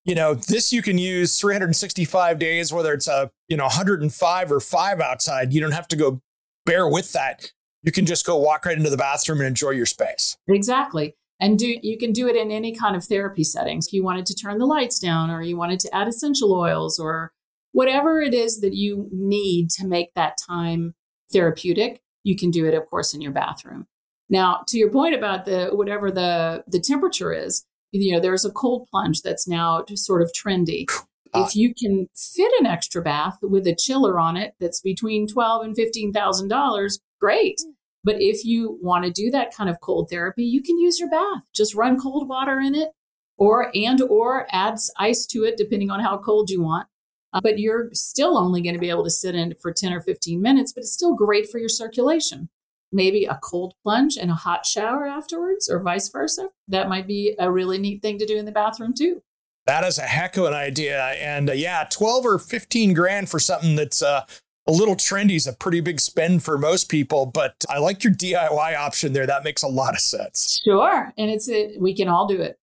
you 0.04 0.14
know, 0.14 0.34
this 0.34 0.72
you 0.72 0.82
can 0.82 0.98
use 0.98 1.38
365 1.38 2.38
days, 2.38 2.72
whether 2.72 2.92
it's 2.92 3.08
a, 3.08 3.30
you 3.48 3.56
know, 3.56 3.64
105 3.64 4.52
or 4.52 4.60
five 4.60 5.00
outside. 5.00 5.52
You 5.52 5.60
don't 5.60 5.72
have 5.72 5.88
to 5.88 5.96
go 5.96 6.22
bear 6.64 6.88
with 6.88 7.12
that. 7.12 7.52
You 7.82 7.92
can 7.92 8.06
just 8.06 8.26
go 8.26 8.36
walk 8.36 8.64
right 8.64 8.76
into 8.76 8.90
the 8.90 8.96
bathroom 8.96 9.38
and 9.38 9.48
enjoy 9.48 9.70
your 9.70 9.86
space. 9.86 10.36
Exactly. 10.48 11.14
And 11.40 11.58
do 11.58 11.76
you 11.82 11.96
can 11.96 12.12
do 12.12 12.26
it 12.28 12.36
in 12.36 12.50
any 12.50 12.74
kind 12.74 12.96
of 12.96 13.04
therapy 13.04 13.44
settings. 13.44 13.86
If 13.86 13.92
you 13.92 14.02
wanted 14.02 14.26
to 14.26 14.34
turn 14.34 14.58
the 14.58 14.66
lights 14.66 14.98
down 14.98 15.30
or 15.30 15.40
you 15.40 15.56
wanted 15.56 15.80
to 15.80 15.94
add 15.94 16.08
essential 16.08 16.52
oils 16.52 16.98
or 16.98 17.32
whatever 17.72 18.20
it 18.20 18.34
is 18.34 18.60
that 18.60 18.74
you 18.74 19.08
need 19.12 19.70
to 19.70 19.86
make 19.86 20.14
that 20.14 20.36
time 20.48 20.94
therapeutic, 21.32 22.00
you 22.24 22.36
can 22.36 22.50
do 22.50 22.66
it, 22.66 22.74
of 22.74 22.86
course, 22.86 23.14
in 23.14 23.20
your 23.20 23.32
bathroom. 23.32 23.86
Now, 24.28 24.64
to 24.68 24.78
your 24.78 24.90
point 24.90 25.14
about 25.14 25.44
the 25.44 25.68
whatever 25.72 26.10
the 26.10 26.64
the 26.66 26.80
temperature 26.80 27.32
is, 27.32 27.64
you 27.92 28.12
know, 28.12 28.20
there's 28.20 28.44
a 28.44 28.50
cold 28.50 28.86
plunge 28.90 29.22
that's 29.22 29.48
now 29.48 29.84
sort 29.94 30.22
of 30.22 30.32
trendy. 30.32 30.86
If 31.34 31.54
you 31.54 31.74
can 31.74 32.08
fit 32.16 32.50
an 32.58 32.66
extra 32.66 33.02
bath 33.02 33.38
with 33.42 33.66
a 33.66 33.74
chiller 33.74 34.18
on 34.18 34.36
it 34.36 34.54
that's 34.60 34.80
between 34.80 35.26
twelve 35.26 35.62
and 35.62 35.76
fifteen 35.76 36.12
thousand 36.12 36.48
dollars, 36.48 36.98
great. 37.20 37.60
But 38.02 38.16
if 38.18 38.44
you 38.44 38.78
want 38.80 39.04
to 39.04 39.10
do 39.10 39.30
that 39.30 39.54
kind 39.54 39.68
of 39.68 39.80
cold 39.80 40.08
therapy, 40.08 40.44
you 40.44 40.62
can 40.62 40.78
use 40.78 40.98
your 40.98 41.10
bath. 41.10 41.42
Just 41.54 41.74
run 41.74 42.00
cold 42.00 42.28
water 42.28 42.58
in 42.60 42.74
it, 42.74 42.90
or 43.36 43.70
and 43.74 44.00
or 44.00 44.46
add 44.50 44.78
ice 44.98 45.26
to 45.26 45.44
it, 45.44 45.56
depending 45.56 45.90
on 45.90 46.00
how 46.00 46.16
cold 46.16 46.48
you 46.48 46.62
want. 46.62 46.88
Uh, 47.34 47.40
but 47.42 47.58
you're 47.58 47.90
still 47.92 48.38
only 48.38 48.62
going 48.62 48.74
to 48.74 48.80
be 48.80 48.88
able 48.88 49.04
to 49.04 49.10
sit 49.10 49.34
in 49.34 49.54
for 49.60 49.70
ten 49.70 49.92
or 49.92 50.00
fifteen 50.00 50.40
minutes. 50.40 50.72
But 50.72 50.82
it's 50.82 50.92
still 50.92 51.14
great 51.14 51.50
for 51.50 51.58
your 51.58 51.68
circulation 51.68 52.48
maybe 52.92 53.24
a 53.24 53.38
cold 53.42 53.74
plunge 53.82 54.16
and 54.16 54.30
a 54.30 54.34
hot 54.34 54.66
shower 54.66 55.06
afterwards, 55.06 55.68
or 55.68 55.80
vice 55.80 56.08
versa. 56.08 56.48
That 56.68 56.88
might 56.88 57.06
be 57.06 57.34
a 57.38 57.50
really 57.50 57.78
neat 57.78 58.02
thing 58.02 58.18
to 58.18 58.26
do 58.26 58.36
in 58.36 58.44
the 58.44 58.52
bathroom, 58.52 58.94
too. 58.94 59.22
That 59.68 59.84
is 59.84 59.98
a 59.98 60.02
heck 60.02 60.38
of 60.38 60.46
an 60.46 60.54
idea. 60.54 60.98
And 60.98 61.50
uh, 61.50 61.52
yeah, 61.52 61.86
12 61.90 62.24
or 62.24 62.38
15 62.38 62.94
grand 62.94 63.28
for 63.28 63.38
something 63.38 63.76
that's 63.76 64.02
uh, 64.02 64.24
a 64.66 64.72
little 64.72 64.96
trendy 64.96 65.36
is 65.36 65.46
a 65.46 65.52
pretty 65.52 65.80
big 65.80 66.00
spend 66.00 66.42
for 66.42 66.56
most 66.56 66.88
people. 66.88 67.26
But 67.26 67.66
I 67.68 67.78
like 67.78 68.02
your 68.02 68.14
DIY 68.14 68.76
option 68.78 69.12
there. 69.12 69.26
That 69.26 69.44
makes 69.44 69.62
a 69.62 69.68
lot 69.68 69.92
of 69.92 70.00
sense. 70.00 70.62
Sure. 70.64 71.12
And 71.18 71.30
it's 71.30 71.48
it, 71.48 71.78
we 71.78 71.94
can 71.94 72.08
all 72.08 72.26
do 72.26 72.40
it. 72.40 72.58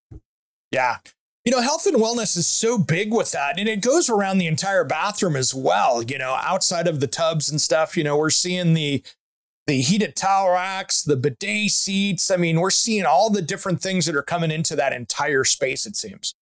Yeah. 0.71 0.97
You 1.45 1.51
know, 1.51 1.61
health 1.61 1.86
and 1.86 1.97
wellness 1.97 2.36
is 2.38 2.47
so 2.47 2.80
big 2.80 3.13
with 3.13 3.32
that. 3.34 3.59
And 3.59 3.69
it 3.69 3.82
goes 3.82 4.09
around 4.09 4.39
the 4.39 4.47
entire 4.47 4.84
bathroom 4.84 5.36
as 5.36 5.53
well. 5.53 6.01
You 6.01 6.17
know, 6.17 6.36
outside 6.41 6.88
of 6.88 7.01
the 7.01 7.07
tubs 7.07 7.51
and 7.51 7.61
stuff, 7.61 7.95
you 7.95 8.03
know, 8.03 8.17
we're 8.17 8.32
seeing 8.32 8.73
the 8.73 9.03
the 9.68 9.82
heated 9.82 10.16
towel 10.16 10.51
racks, 10.51 11.03
the 11.03 11.16
bidet 11.16 11.72
seats. 11.72 12.30
I 12.30 12.38
mean, 12.38 12.59
we're 12.59 12.70
seeing 12.70 13.05
all 13.05 13.30
the 13.30 13.41
different 13.41 13.82
things 13.82 14.05
that 14.05 14.16
are 14.16 14.24
coming 14.24 14.51
into 14.51 14.76
that 14.76 14.93
entire 14.93 15.43
space, 15.43 15.86
it 15.86 15.95
seems. 15.95 16.34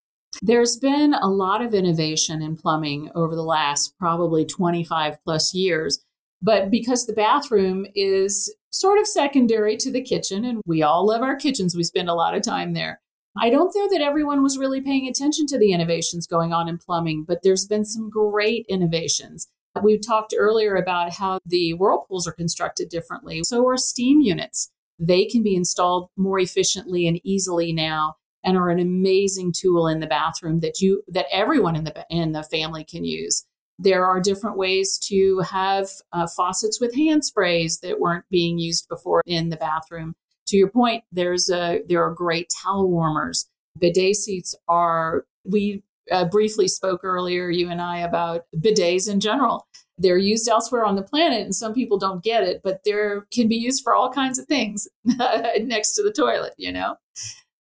There's 0.42 0.78
been 0.78 1.14
a 1.14 1.28
lot 1.28 1.62
of 1.62 1.74
innovation 1.74 2.42
in 2.42 2.58
plumbing 2.58 3.12
over 3.16 3.36
the 3.36 3.44
last 3.44 3.94
probably 3.98 4.46
25 4.46 5.24
plus 5.24 5.54
years. 5.54 6.00
But 6.42 6.70
because 6.70 7.06
the 7.06 7.14
bathroom 7.14 7.86
is 7.96 8.54
sort 8.72 9.00
of 9.00 9.08
secondary 9.08 9.78
to 9.78 9.92
the 9.92 10.02
kitchen, 10.02 10.44
and 10.44 10.62
we 10.66 10.84
all 10.84 11.08
love 11.08 11.22
our 11.22 11.38
kitchens, 11.38 11.76
we 11.76 11.84
spend 11.84 12.10
a 12.10 12.16
lot 12.16 12.36
of 12.36 12.42
time 12.42 12.74
there. 12.74 13.00
I 13.38 13.50
don't 13.50 13.74
know 13.74 13.88
that 13.90 14.02
everyone 14.02 14.44
was 14.44 14.58
really 14.58 14.82
paying 14.82 15.08
attention 15.08 15.48
to 15.48 15.58
the 15.58 15.72
innovations 15.72 16.28
going 16.28 16.52
on 16.52 16.68
in 16.68 16.78
plumbing, 16.78 17.24
but 17.24 17.40
there's 17.44 17.66
been 17.66 17.86
some 17.86 18.10
great 18.10 18.66
innovations. 18.68 19.48
We 19.82 19.98
talked 19.98 20.34
earlier 20.38 20.76
about 20.76 21.14
how 21.14 21.40
the 21.46 21.74
whirlpools 21.74 22.28
are 22.28 22.34
constructed 22.34 22.90
differently. 22.90 23.42
So 23.44 23.68
are 23.68 23.78
steam 23.78 24.22
units. 24.22 24.70
They 25.00 25.26
can 25.26 25.42
be 25.42 25.56
installed 25.56 26.10
more 26.16 26.40
efficiently 26.40 27.08
and 27.08 27.20
easily 27.24 27.74
now 27.74 28.16
and 28.44 28.58
are 28.58 28.70
an 28.70 28.80
amazing 28.80 29.54
tool 29.54 29.88
in 29.88 30.00
the 30.00 30.08
bathroom 30.08 30.60
that 30.60 30.82
you 30.82 31.04
that 31.08 31.26
everyone 31.32 31.76
in 31.76 31.86
the 31.86 32.06
in 32.10 32.34
the 32.34 32.44
family 32.44 32.84
can 32.84 33.04
use. 33.06 33.46
There 33.80 34.06
are 34.06 34.20
different 34.20 34.58
ways 34.58 35.00
to 35.08 35.40
have 35.40 35.90
uh, 36.12 36.28
faucets 36.28 36.80
with 36.80 36.96
hand 36.96 37.26
sprays 37.26 37.80
that 37.80 38.00
weren't 38.00 38.26
being 38.30 38.60
used 38.60 38.88
before 38.88 39.24
in 39.26 39.50
the 39.50 39.58
bathroom. 39.58 40.14
To 40.48 40.58
your 40.58 40.70
point, 40.70 41.04
there's 41.12 41.50
a 41.50 41.82
there 41.88 42.04
are 42.04 42.14
great 42.14 42.52
towel 42.64 42.88
warmers. 42.88 43.48
Bidet 43.80 44.16
seats 44.16 44.54
are 44.68 45.26
we 45.44 45.84
uh, 46.12 46.26
briefly 46.26 46.68
spoke 46.68 47.04
earlier, 47.04 47.50
you 47.50 47.70
and 47.70 47.82
I, 47.82 48.00
about 48.00 48.44
bidets 48.56 49.10
in 49.10 49.20
general. 49.20 49.68
They're 49.98 50.18
used 50.18 50.48
elsewhere 50.48 50.86
on 50.86 50.96
the 50.96 51.04
planet, 51.04 51.42
and 51.42 51.56
some 51.56 51.74
people 51.74 51.98
don't 51.98 52.24
get 52.24 52.44
it, 52.44 52.62
but 52.64 52.84
they 52.84 52.94
can 53.32 53.48
be 53.48 53.56
used 53.56 53.84
for 53.84 53.94
all 53.94 54.12
kinds 54.12 54.40
of 54.40 54.48
things 54.48 54.88
next 55.06 55.94
to 55.94 56.04
the 56.04 56.12
toilet, 56.12 56.54
you 56.58 56.72
know? 56.72 56.96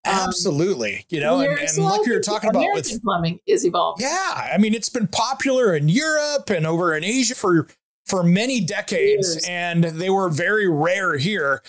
Um, 0.06 0.16
Absolutely. 0.16 1.06
You 1.10 1.22
know, 1.22 1.39
and, 1.39 1.58
and 1.58 1.78
like 1.78 2.06
you 2.06 2.14
were 2.14 2.20
talking 2.20 2.50
American 2.50 2.72
about 2.72 2.91
with 2.91 3.04
plumbing 3.04 3.39
is 3.46 3.66
evolving. 3.66 4.06
Yeah. 4.06 4.52
I 4.54 4.58
mean, 4.58 4.74
it's 4.74 4.89
been 4.89 5.08
popular 5.08 5.74
in 5.76 5.88
Europe 5.88 6.50
and 6.50 6.68
over 6.68 6.94
in 6.96 7.04
Asia 7.06 7.36
for 7.36 7.68
for 8.06 8.22
many 8.22 8.60
decades, 8.60 9.34
Years. 9.34 9.46
and 9.48 9.86
they 9.86 10.10
were 10.10 10.30
very 10.30 10.68
rare 10.68 11.18
here. 11.18 11.64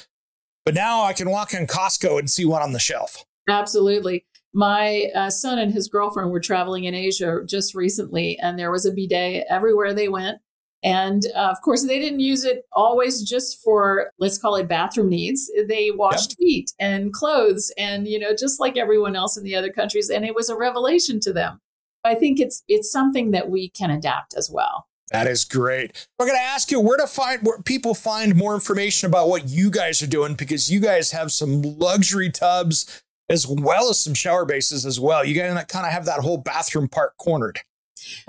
But 0.64 0.74
now 0.74 1.04
I 1.04 1.12
can 1.12 1.30
walk 1.30 1.54
in 1.54 1.68
Costco 1.68 2.18
and 2.18 2.28
see 2.28 2.44
one 2.44 2.60
on 2.60 2.72
the 2.72 2.80
shelf. 2.80 3.24
Absolutely. 3.48 4.24
My 4.54 5.10
uh, 5.14 5.30
son 5.30 5.58
and 5.58 5.72
his 5.72 5.88
girlfriend 5.88 6.30
were 6.30 6.40
traveling 6.40 6.84
in 6.84 6.94
Asia 6.94 7.40
just 7.44 7.74
recently, 7.74 8.38
and 8.38 8.58
there 8.58 8.70
was 8.70 8.86
a 8.86 8.92
bidet 8.92 9.46
everywhere 9.50 9.92
they 9.92 10.08
went. 10.08 10.38
And 10.84 11.22
uh, 11.34 11.48
of 11.50 11.60
course, 11.62 11.86
they 11.86 11.98
didn't 11.98 12.20
use 12.20 12.44
it 12.44 12.64
always 12.72 13.22
just 13.22 13.62
for, 13.62 14.10
let's 14.18 14.38
call 14.38 14.54
it 14.56 14.68
bathroom 14.68 15.08
needs. 15.08 15.50
They 15.66 15.90
washed 15.90 16.36
feet 16.36 16.72
and 16.78 17.10
clothes 17.10 17.72
and, 17.78 18.06
you 18.06 18.18
know, 18.18 18.34
just 18.34 18.60
like 18.60 18.76
everyone 18.76 19.16
else 19.16 19.38
in 19.38 19.44
the 19.44 19.56
other 19.56 19.72
countries. 19.72 20.10
And 20.10 20.26
it 20.26 20.34
was 20.34 20.50
a 20.50 20.56
revelation 20.56 21.20
to 21.20 21.32
them. 21.32 21.58
I 22.04 22.14
think 22.14 22.38
it's 22.38 22.62
it's 22.68 22.92
something 22.92 23.30
that 23.30 23.48
we 23.48 23.70
can 23.70 23.90
adapt 23.90 24.34
as 24.36 24.50
well. 24.50 24.86
That 25.10 25.26
is 25.26 25.44
great. 25.44 26.06
We're 26.18 26.26
going 26.26 26.38
to 26.38 26.42
ask 26.42 26.70
you 26.70 26.80
where 26.80 26.98
to 26.98 27.06
find 27.06 27.40
where 27.42 27.62
people 27.62 27.94
find 27.94 28.34
more 28.34 28.54
information 28.54 29.08
about 29.08 29.28
what 29.28 29.48
you 29.48 29.70
guys 29.70 30.02
are 30.02 30.06
doing 30.06 30.34
because 30.34 30.70
you 30.70 30.80
guys 30.80 31.12
have 31.12 31.32
some 31.32 31.62
luxury 31.62 32.30
tubs 32.30 33.02
as 33.28 33.46
well 33.46 33.90
as 33.90 34.00
some 34.00 34.14
shower 34.14 34.44
bases 34.44 34.84
as 34.84 35.00
well. 35.00 35.24
You 35.24 35.34
got 35.34 35.58
to 35.58 35.66
kind 35.66 35.86
of 35.86 35.92
have 35.92 36.04
that 36.06 36.20
whole 36.20 36.38
bathroom 36.38 36.88
part 36.88 37.16
cornered. 37.16 37.60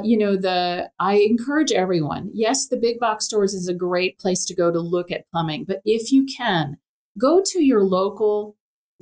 You 0.01 0.17
know, 0.17 0.35
the 0.35 0.89
I 0.99 1.15
encourage 1.15 1.71
everyone. 1.71 2.31
Yes, 2.33 2.67
the 2.67 2.77
big 2.77 2.99
box 2.99 3.25
stores 3.25 3.53
is 3.53 3.67
a 3.67 3.73
great 3.73 4.17
place 4.17 4.45
to 4.45 4.55
go 4.55 4.71
to 4.71 4.79
look 4.79 5.11
at 5.11 5.29
plumbing, 5.31 5.65
but 5.65 5.81
if 5.83 6.11
you 6.11 6.25
can, 6.25 6.77
go 7.17 7.41
to 7.45 7.63
your 7.63 7.83
local 7.83 8.55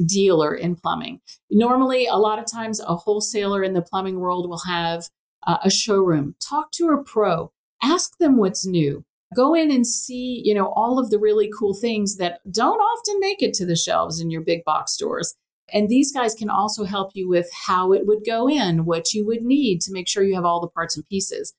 dealer 0.04 0.56
in 0.56 0.76
plumbing. 0.76 1.20
Normally, 1.52 2.08
a 2.08 2.16
lot 2.16 2.39
of 2.39 2.46
times 2.52 2.80
a 2.80 2.96
wholesaler 2.96 3.64
in 3.64 3.74
the 3.74 3.82
plumbing 3.82 4.20
world 4.20 4.50
will 4.50 4.64
have 4.66 5.10
uh, 5.46 5.58
a 5.64 5.70
showroom. 5.70 6.36
Talk 6.39 6.72
to 6.74 6.89
a 6.89 7.04
pro. 7.04 7.52
Ask 7.82 8.18
them 8.18 8.38
what's 8.38 8.66
new. 8.66 9.06
Go 9.36 9.54
in 9.54 9.72
and 9.72 9.86
see, 9.86 10.41
you 10.44 10.54
know, 10.54 10.68
all 10.76 11.00
of 11.00 11.10
the 11.10 11.20
really 11.20 11.52
cool 11.58 11.74
things 11.74 12.18
that 12.18 12.39
don't 12.52 12.80
often 12.80 13.20
make 13.20 13.41
it 13.41 13.54
to 13.56 13.66
the 13.66 13.76
shelves 13.76 14.20
in 14.20 14.30
your 14.30 14.41
big 14.41 14.64
box 14.64 14.94
stores. 14.94 15.36
And 15.74 15.89
these 15.89 16.13
guys 16.13 16.36
can 16.36 16.49
also 16.49 16.84
help 16.84 17.11
you 17.15 17.28
with 17.28 17.49
how 17.65 17.91
it 17.91 18.05
would 18.05 18.24
go 18.26 18.47
in, 18.47 18.86
what 18.86 19.13
you 19.13 19.26
would 19.26 19.41
need 19.41 19.82
to 19.82 19.91
make 19.91 20.07
sure 20.07 20.24
you 20.24 20.36
have 20.36 20.45
all 20.45 20.61
the 20.61 20.67
parts 20.67 20.95
and 20.95 21.07
pieces. 21.09 21.53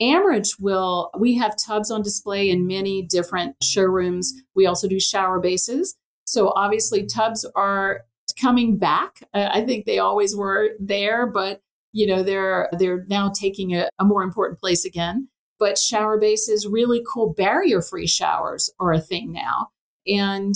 Americh 0.00 0.60
will, 0.60 1.10
we 1.16 1.36
have 1.36 1.56
tubs 1.56 1.90
on 1.90 2.02
display 2.02 2.50
in 2.50 2.66
many 2.66 3.02
different 3.02 3.54
showrooms. 3.62 4.34
We 4.56 4.66
also 4.66 4.88
do 4.88 4.98
shower 4.98 5.38
bases. 5.38 5.94
So 6.26 6.52
obviously, 6.56 7.06
tubs 7.06 7.46
are 7.54 8.02
coming 8.40 8.78
back. 8.78 9.22
I 9.32 9.62
think 9.62 9.84
they 9.84 9.98
always 9.98 10.34
were 10.34 10.70
there, 10.80 11.26
but 11.26 11.60
you 11.92 12.06
know 12.06 12.22
they're 12.22 12.70
they're 12.78 13.04
now 13.08 13.30
taking 13.30 13.74
a, 13.74 13.88
a 13.98 14.04
more 14.04 14.22
important 14.22 14.58
place 14.58 14.84
again. 14.84 15.28
But 15.58 15.78
shower 15.78 16.18
bases, 16.18 16.66
really 16.66 17.02
cool 17.12 17.34
barrier-free 17.34 18.06
showers 18.06 18.70
are 18.80 18.92
a 18.92 19.00
thing 19.00 19.32
now, 19.32 19.68
and 20.06 20.54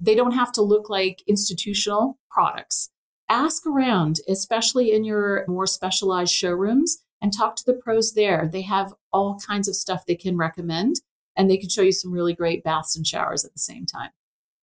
they 0.00 0.14
don't 0.14 0.32
have 0.32 0.52
to 0.52 0.62
look 0.62 0.88
like 0.88 1.22
institutional 1.26 2.18
products. 2.30 2.90
Ask 3.28 3.66
around, 3.66 4.20
especially 4.28 4.92
in 4.92 5.04
your 5.04 5.44
more 5.48 5.66
specialized 5.66 6.32
showrooms, 6.32 6.98
and 7.22 7.32
talk 7.32 7.56
to 7.56 7.64
the 7.64 7.74
pros 7.74 8.12
there. 8.12 8.48
They 8.52 8.62
have 8.62 8.92
all 9.12 9.38
kinds 9.38 9.66
of 9.66 9.76
stuff 9.76 10.04
they 10.04 10.14
can 10.14 10.36
recommend, 10.36 10.96
and 11.36 11.50
they 11.50 11.56
can 11.56 11.70
show 11.70 11.82
you 11.82 11.92
some 11.92 12.12
really 12.12 12.34
great 12.34 12.62
baths 12.62 12.96
and 12.96 13.06
showers 13.06 13.44
at 13.44 13.52
the 13.52 13.58
same 13.58 13.86
time. 13.86 14.10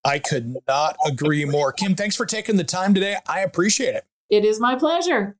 I 0.05 0.19
could 0.19 0.55
not 0.67 0.95
agree 1.05 1.45
more. 1.45 1.71
Kim, 1.71 1.95
thanks 1.95 2.15
for 2.15 2.25
taking 2.25 2.57
the 2.57 2.63
time 2.63 2.93
today. 2.93 3.17
I 3.27 3.41
appreciate 3.41 3.95
it. 3.95 4.05
It 4.29 4.45
is 4.45 4.59
my 4.59 4.75
pleasure. 4.75 5.37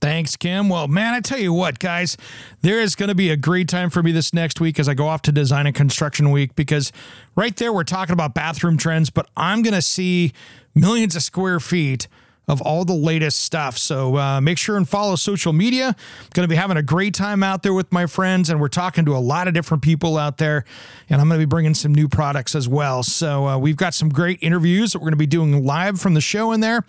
Thanks, 0.00 0.34
Kim. 0.34 0.70
Well, 0.70 0.88
man, 0.88 1.12
I 1.12 1.20
tell 1.20 1.38
you 1.38 1.52
what, 1.52 1.78
guys, 1.78 2.16
there 2.62 2.80
is 2.80 2.94
going 2.94 3.10
to 3.10 3.14
be 3.14 3.30
a 3.30 3.36
great 3.36 3.68
time 3.68 3.90
for 3.90 4.02
me 4.02 4.12
this 4.12 4.32
next 4.32 4.58
week 4.58 4.78
as 4.78 4.88
I 4.88 4.94
go 4.94 5.06
off 5.06 5.20
to 5.22 5.32
Design 5.32 5.66
and 5.66 5.76
Construction 5.76 6.30
Week 6.30 6.54
because 6.54 6.90
right 7.36 7.54
there 7.56 7.70
we're 7.70 7.84
talking 7.84 8.14
about 8.14 8.32
bathroom 8.32 8.78
trends, 8.78 9.10
but 9.10 9.28
I'm 9.36 9.62
going 9.62 9.74
to 9.74 9.82
see 9.82 10.32
millions 10.74 11.16
of 11.16 11.22
square 11.22 11.60
feet 11.60 12.08
of 12.48 12.60
all 12.62 12.84
the 12.84 12.94
latest 12.94 13.42
stuff. 13.42 13.78
So 13.78 14.16
uh, 14.16 14.40
make 14.40 14.58
sure 14.58 14.76
and 14.76 14.88
follow 14.88 15.14
social 15.16 15.52
media. 15.52 15.94
Going 16.34 16.44
to 16.44 16.48
be 16.48 16.56
having 16.56 16.76
a 16.76 16.82
great 16.82 17.14
time 17.14 17.42
out 17.42 17.62
there 17.62 17.72
with 17.72 17.92
my 17.92 18.06
friends, 18.06 18.50
and 18.50 18.60
we're 18.60 18.68
talking 18.68 19.04
to 19.04 19.16
a 19.16 19.18
lot 19.18 19.46
of 19.46 19.54
different 19.54 19.82
people 19.82 20.18
out 20.18 20.38
there. 20.38 20.64
And 21.08 21.20
I'm 21.20 21.28
going 21.28 21.40
to 21.40 21.46
be 21.46 21.48
bringing 21.48 21.74
some 21.74 21.94
new 21.94 22.08
products 22.08 22.54
as 22.54 22.68
well. 22.68 23.02
So 23.02 23.46
uh, 23.46 23.58
we've 23.58 23.76
got 23.76 23.94
some 23.94 24.08
great 24.08 24.38
interviews 24.42 24.92
that 24.92 24.98
we're 24.98 25.06
going 25.06 25.12
to 25.12 25.16
be 25.16 25.26
doing 25.26 25.64
live 25.64 26.00
from 26.00 26.14
the 26.14 26.20
show 26.20 26.52
in 26.52 26.60
there. 26.60 26.84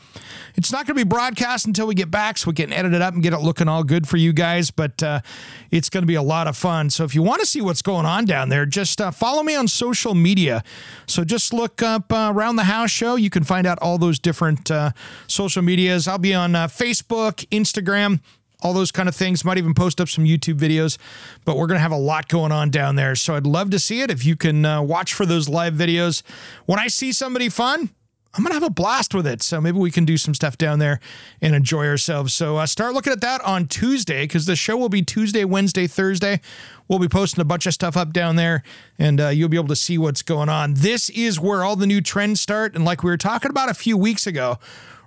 It's 0.56 0.72
not 0.72 0.88
going 0.88 0.98
to 0.98 1.06
be 1.06 1.08
broadcast 1.08 1.66
until 1.68 1.88
we 1.88 1.96
get 1.96 2.10
back, 2.10 2.38
so 2.38 2.50
we 2.50 2.56
can 2.56 2.74
edit 2.74 2.94
it 2.94 3.02
up 3.02 3.14
and 3.14 3.22
get 3.22 3.34
it 3.34 3.40
looking 3.40 3.68
all 3.68 3.84
good 3.84 4.08
for 4.08 4.18
you 4.18 4.34
guys. 4.34 4.72
But 4.72 5.04
uh, 5.04 5.22
it's 5.70 5.90
going 5.90 6.04
to 6.04 6.08
be 6.08 6.16
a 6.16 6.22
lot 6.24 6.48
of 6.48 6.58
fun. 6.58 6.90
So 6.90 7.04
if 7.04 7.14
you 7.14 7.22
want 7.22 7.40
to 7.42 7.46
see 7.46 7.62
what's 7.62 7.82
going 7.82 8.06
on 8.06 8.26
down 8.26 8.50
there, 8.50 8.66
just 8.66 9.00
uh, 9.00 9.12
follow 9.12 9.44
me 9.44 9.56
on 9.56 9.68
social 9.68 10.16
media. 10.16 10.64
So 11.06 11.24
just 11.24 11.54
look 11.54 11.82
up 11.82 12.12
uh, 12.12 12.32
around 12.34 12.56
the 12.56 12.64
house 12.64 12.90
show. 12.90 13.16
You 13.16 13.30
can 13.30 13.44
find 13.44 13.68
out 13.68 13.78
all 13.82 13.98
those 13.98 14.20
different 14.20 14.72
uh, 14.72 14.92
social 15.42 15.64
medias. 15.64 16.08
I'll 16.08 16.20
be 16.20 16.36
on 16.36 16.54
uh, 16.54 16.68
Facebook, 16.68 17.48
Instagram, 17.50 18.20
all 18.62 18.74
those 18.74 18.92
kind 18.92 19.10
of 19.10 19.16
things. 19.16 19.44
Might 19.44 19.58
even 19.58 19.74
post 19.74 20.00
up 20.00 20.08
some 20.08 20.24
YouTube 20.24 20.60
videos, 20.60 21.00
but 21.46 21.58
we're 21.58 21.66
going 21.66 21.80
to 21.80 21.82
have 21.82 21.92
a 21.92 21.98
lot 21.98 22.28
going 22.28 22.52
on 22.52 22.70
down 22.70 22.96
there. 22.96 23.16
So 23.16 23.34
I'd 23.34 23.48
love 23.48 23.72
to 23.72 23.80
see 23.80 24.02
it 24.02 24.12
if 24.12 24.24
you 24.24 24.36
can 24.36 24.64
uh, 24.64 24.84
watch 24.84 25.16
for 25.16 25.26
those 25.26 25.50
live 25.50 25.74
videos. 25.74 26.22
When 26.68 26.78
I 26.78 26.90
see 26.90 27.12
somebody 27.12 27.50
fun, 27.50 27.90
I'm 28.36 28.44
going 28.44 28.52
to 28.52 28.54
have 28.54 28.64
a 28.64 28.70
blast 28.70 29.16
with 29.16 29.26
it. 29.26 29.42
So 29.42 29.60
maybe 29.60 29.80
we 29.80 29.90
can 29.90 30.06
do 30.06 30.16
some 30.16 30.36
stuff 30.36 30.60
down 30.60 30.78
there 30.78 31.00
and 31.42 31.56
enjoy 31.56 31.88
ourselves. 31.88 32.36
So 32.36 32.58
uh, 32.58 32.68
start 32.68 32.94
looking 32.94 33.12
at 33.12 33.22
that 33.22 33.42
on 33.42 33.68
Tuesday 33.68 34.26
because 34.26 34.46
the 34.46 34.56
show 34.56 34.78
will 34.78 34.90
be 34.90 35.02
Tuesday, 35.02 35.44
Wednesday, 35.44 35.88
Thursday. 35.88 36.40
We'll 36.88 37.00
be 37.00 37.10
posting 37.10 37.42
a 37.42 37.46
bunch 37.46 37.66
of 37.66 37.74
stuff 37.74 37.98
up 37.98 38.14
down 38.14 38.36
there 38.36 38.62
and 39.00 39.20
uh, 39.20 39.30
you'll 39.30 39.50
be 39.50 39.58
able 39.58 39.70
to 39.70 39.76
see 39.76 39.98
what's 39.98 40.22
going 40.22 40.50
on. 40.50 40.76
This 40.76 41.10
is 41.10 41.40
where 41.40 41.64
all 41.64 41.76
the 41.76 41.88
new 41.88 42.00
trends 42.00 42.40
start. 42.42 42.76
And 42.76 42.86
like 42.86 43.02
we 43.02 43.10
were 43.10 43.18
talking 43.18 43.50
about 43.50 43.70
a 43.70 43.74
few 43.74 43.98
weeks 43.98 44.28
ago, 44.28 44.60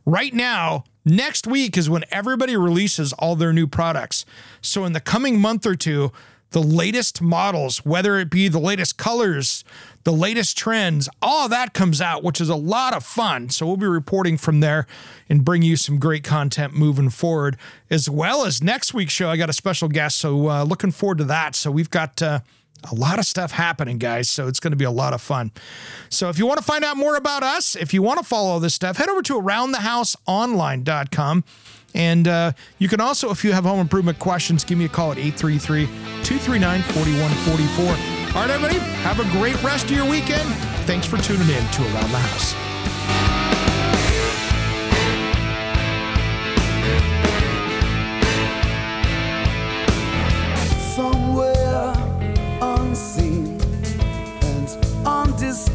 right 0.04 0.34
now, 0.34 0.84
next 1.04 1.46
week 1.46 1.76
is 1.76 1.88
when 1.90 2.04
everybody 2.10 2.56
releases 2.56 3.12
all 3.14 3.36
their 3.36 3.52
new 3.52 3.66
products. 3.66 4.24
So 4.60 4.84
in 4.84 4.92
the 4.92 5.00
coming 5.00 5.40
month 5.40 5.66
or 5.66 5.74
two, 5.74 6.12
the 6.50 6.62
latest 6.62 7.20
models, 7.20 7.84
whether 7.84 8.16
it 8.18 8.30
be 8.30 8.46
the 8.46 8.60
latest 8.60 8.96
colors, 8.96 9.64
the 10.04 10.12
latest 10.12 10.56
trends, 10.56 11.08
all 11.20 11.48
that 11.48 11.74
comes 11.74 12.00
out, 12.00 12.22
which 12.22 12.40
is 12.40 12.48
a 12.48 12.54
lot 12.54 12.94
of 12.94 13.04
fun. 13.04 13.48
So 13.50 13.66
we'll 13.66 13.76
be 13.76 13.86
reporting 13.86 14.36
from 14.38 14.60
there 14.60 14.86
and 15.28 15.44
bring 15.44 15.62
you 15.62 15.76
some 15.76 15.98
great 15.98 16.22
content 16.22 16.72
moving 16.72 17.10
forward, 17.10 17.56
as 17.90 18.08
well 18.08 18.44
as 18.44 18.62
next 18.62 18.94
week's 18.94 19.12
show. 19.12 19.28
I 19.30 19.36
got 19.36 19.50
a 19.50 19.54
special 19.54 19.88
guest, 19.88 20.18
so 20.18 20.48
uh, 20.48 20.62
looking 20.62 20.92
forward 20.92 21.18
to 21.18 21.24
that. 21.24 21.56
So 21.56 21.70
we've 21.70 21.90
got. 21.90 22.22
Uh, 22.22 22.40
a 22.90 22.94
lot 22.94 23.18
of 23.18 23.24
stuff 23.24 23.52
happening, 23.52 23.98
guys. 23.98 24.28
So 24.28 24.48
it's 24.48 24.60
going 24.60 24.72
to 24.72 24.76
be 24.76 24.84
a 24.84 24.90
lot 24.90 25.12
of 25.12 25.20
fun. 25.20 25.52
So 26.08 26.28
if 26.28 26.38
you 26.38 26.46
want 26.46 26.58
to 26.58 26.64
find 26.64 26.84
out 26.84 26.96
more 26.96 27.16
about 27.16 27.42
us, 27.42 27.76
if 27.76 27.94
you 27.94 28.02
want 28.02 28.18
to 28.18 28.24
follow 28.24 28.58
this 28.58 28.74
stuff, 28.74 28.96
head 28.96 29.08
over 29.08 29.22
to 29.22 29.40
aroundthehouseonline.com. 29.40 31.44
And 31.94 32.26
uh, 32.26 32.52
you 32.78 32.88
can 32.88 33.00
also, 33.00 33.30
if 33.30 33.44
you 33.44 33.52
have 33.52 33.64
home 33.64 33.78
improvement 33.78 34.18
questions, 34.18 34.64
give 34.64 34.78
me 34.78 34.86
a 34.86 34.88
call 34.88 35.12
at 35.12 35.18
833 35.18 35.86
239 36.24 36.82
4144. 36.82 38.34
All 38.34 38.42
right, 38.42 38.50
everybody, 38.50 38.80
have 39.02 39.20
a 39.20 39.30
great 39.38 39.62
rest 39.62 39.84
of 39.84 39.92
your 39.92 40.10
weekend. 40.10 40.48
Thanks 40.86 41.06
for 41.06 41.18
tuning 41.18 41.48
in 41.48 41.70
to 41.70 41.82
Around 41.82 42.10
the 42.10 42.18
House. 42.18 42.73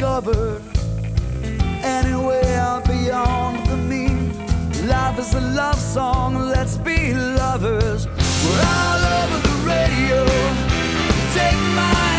Undiscovered. 0.01 0.61
Anywhere 1.83 2.81
beyond 2.85 3.65
the 3.67 3.77
mean. 3.77 4.33
Life 4.87 5.19
is 5.19 5.33
a 5.33 5.41
love 5.41 5.75
song, 5.79 6.35
let's 6.35 6.77
be 6.77 7.13
lovers. 7.13 8.07
We're 8.07 8.65
all 8.65 9.05
over 9.19 9.39
the 9.47 9.55
radio. 9.67 10.25
Take 11.33 11.59
my 11.75 12.18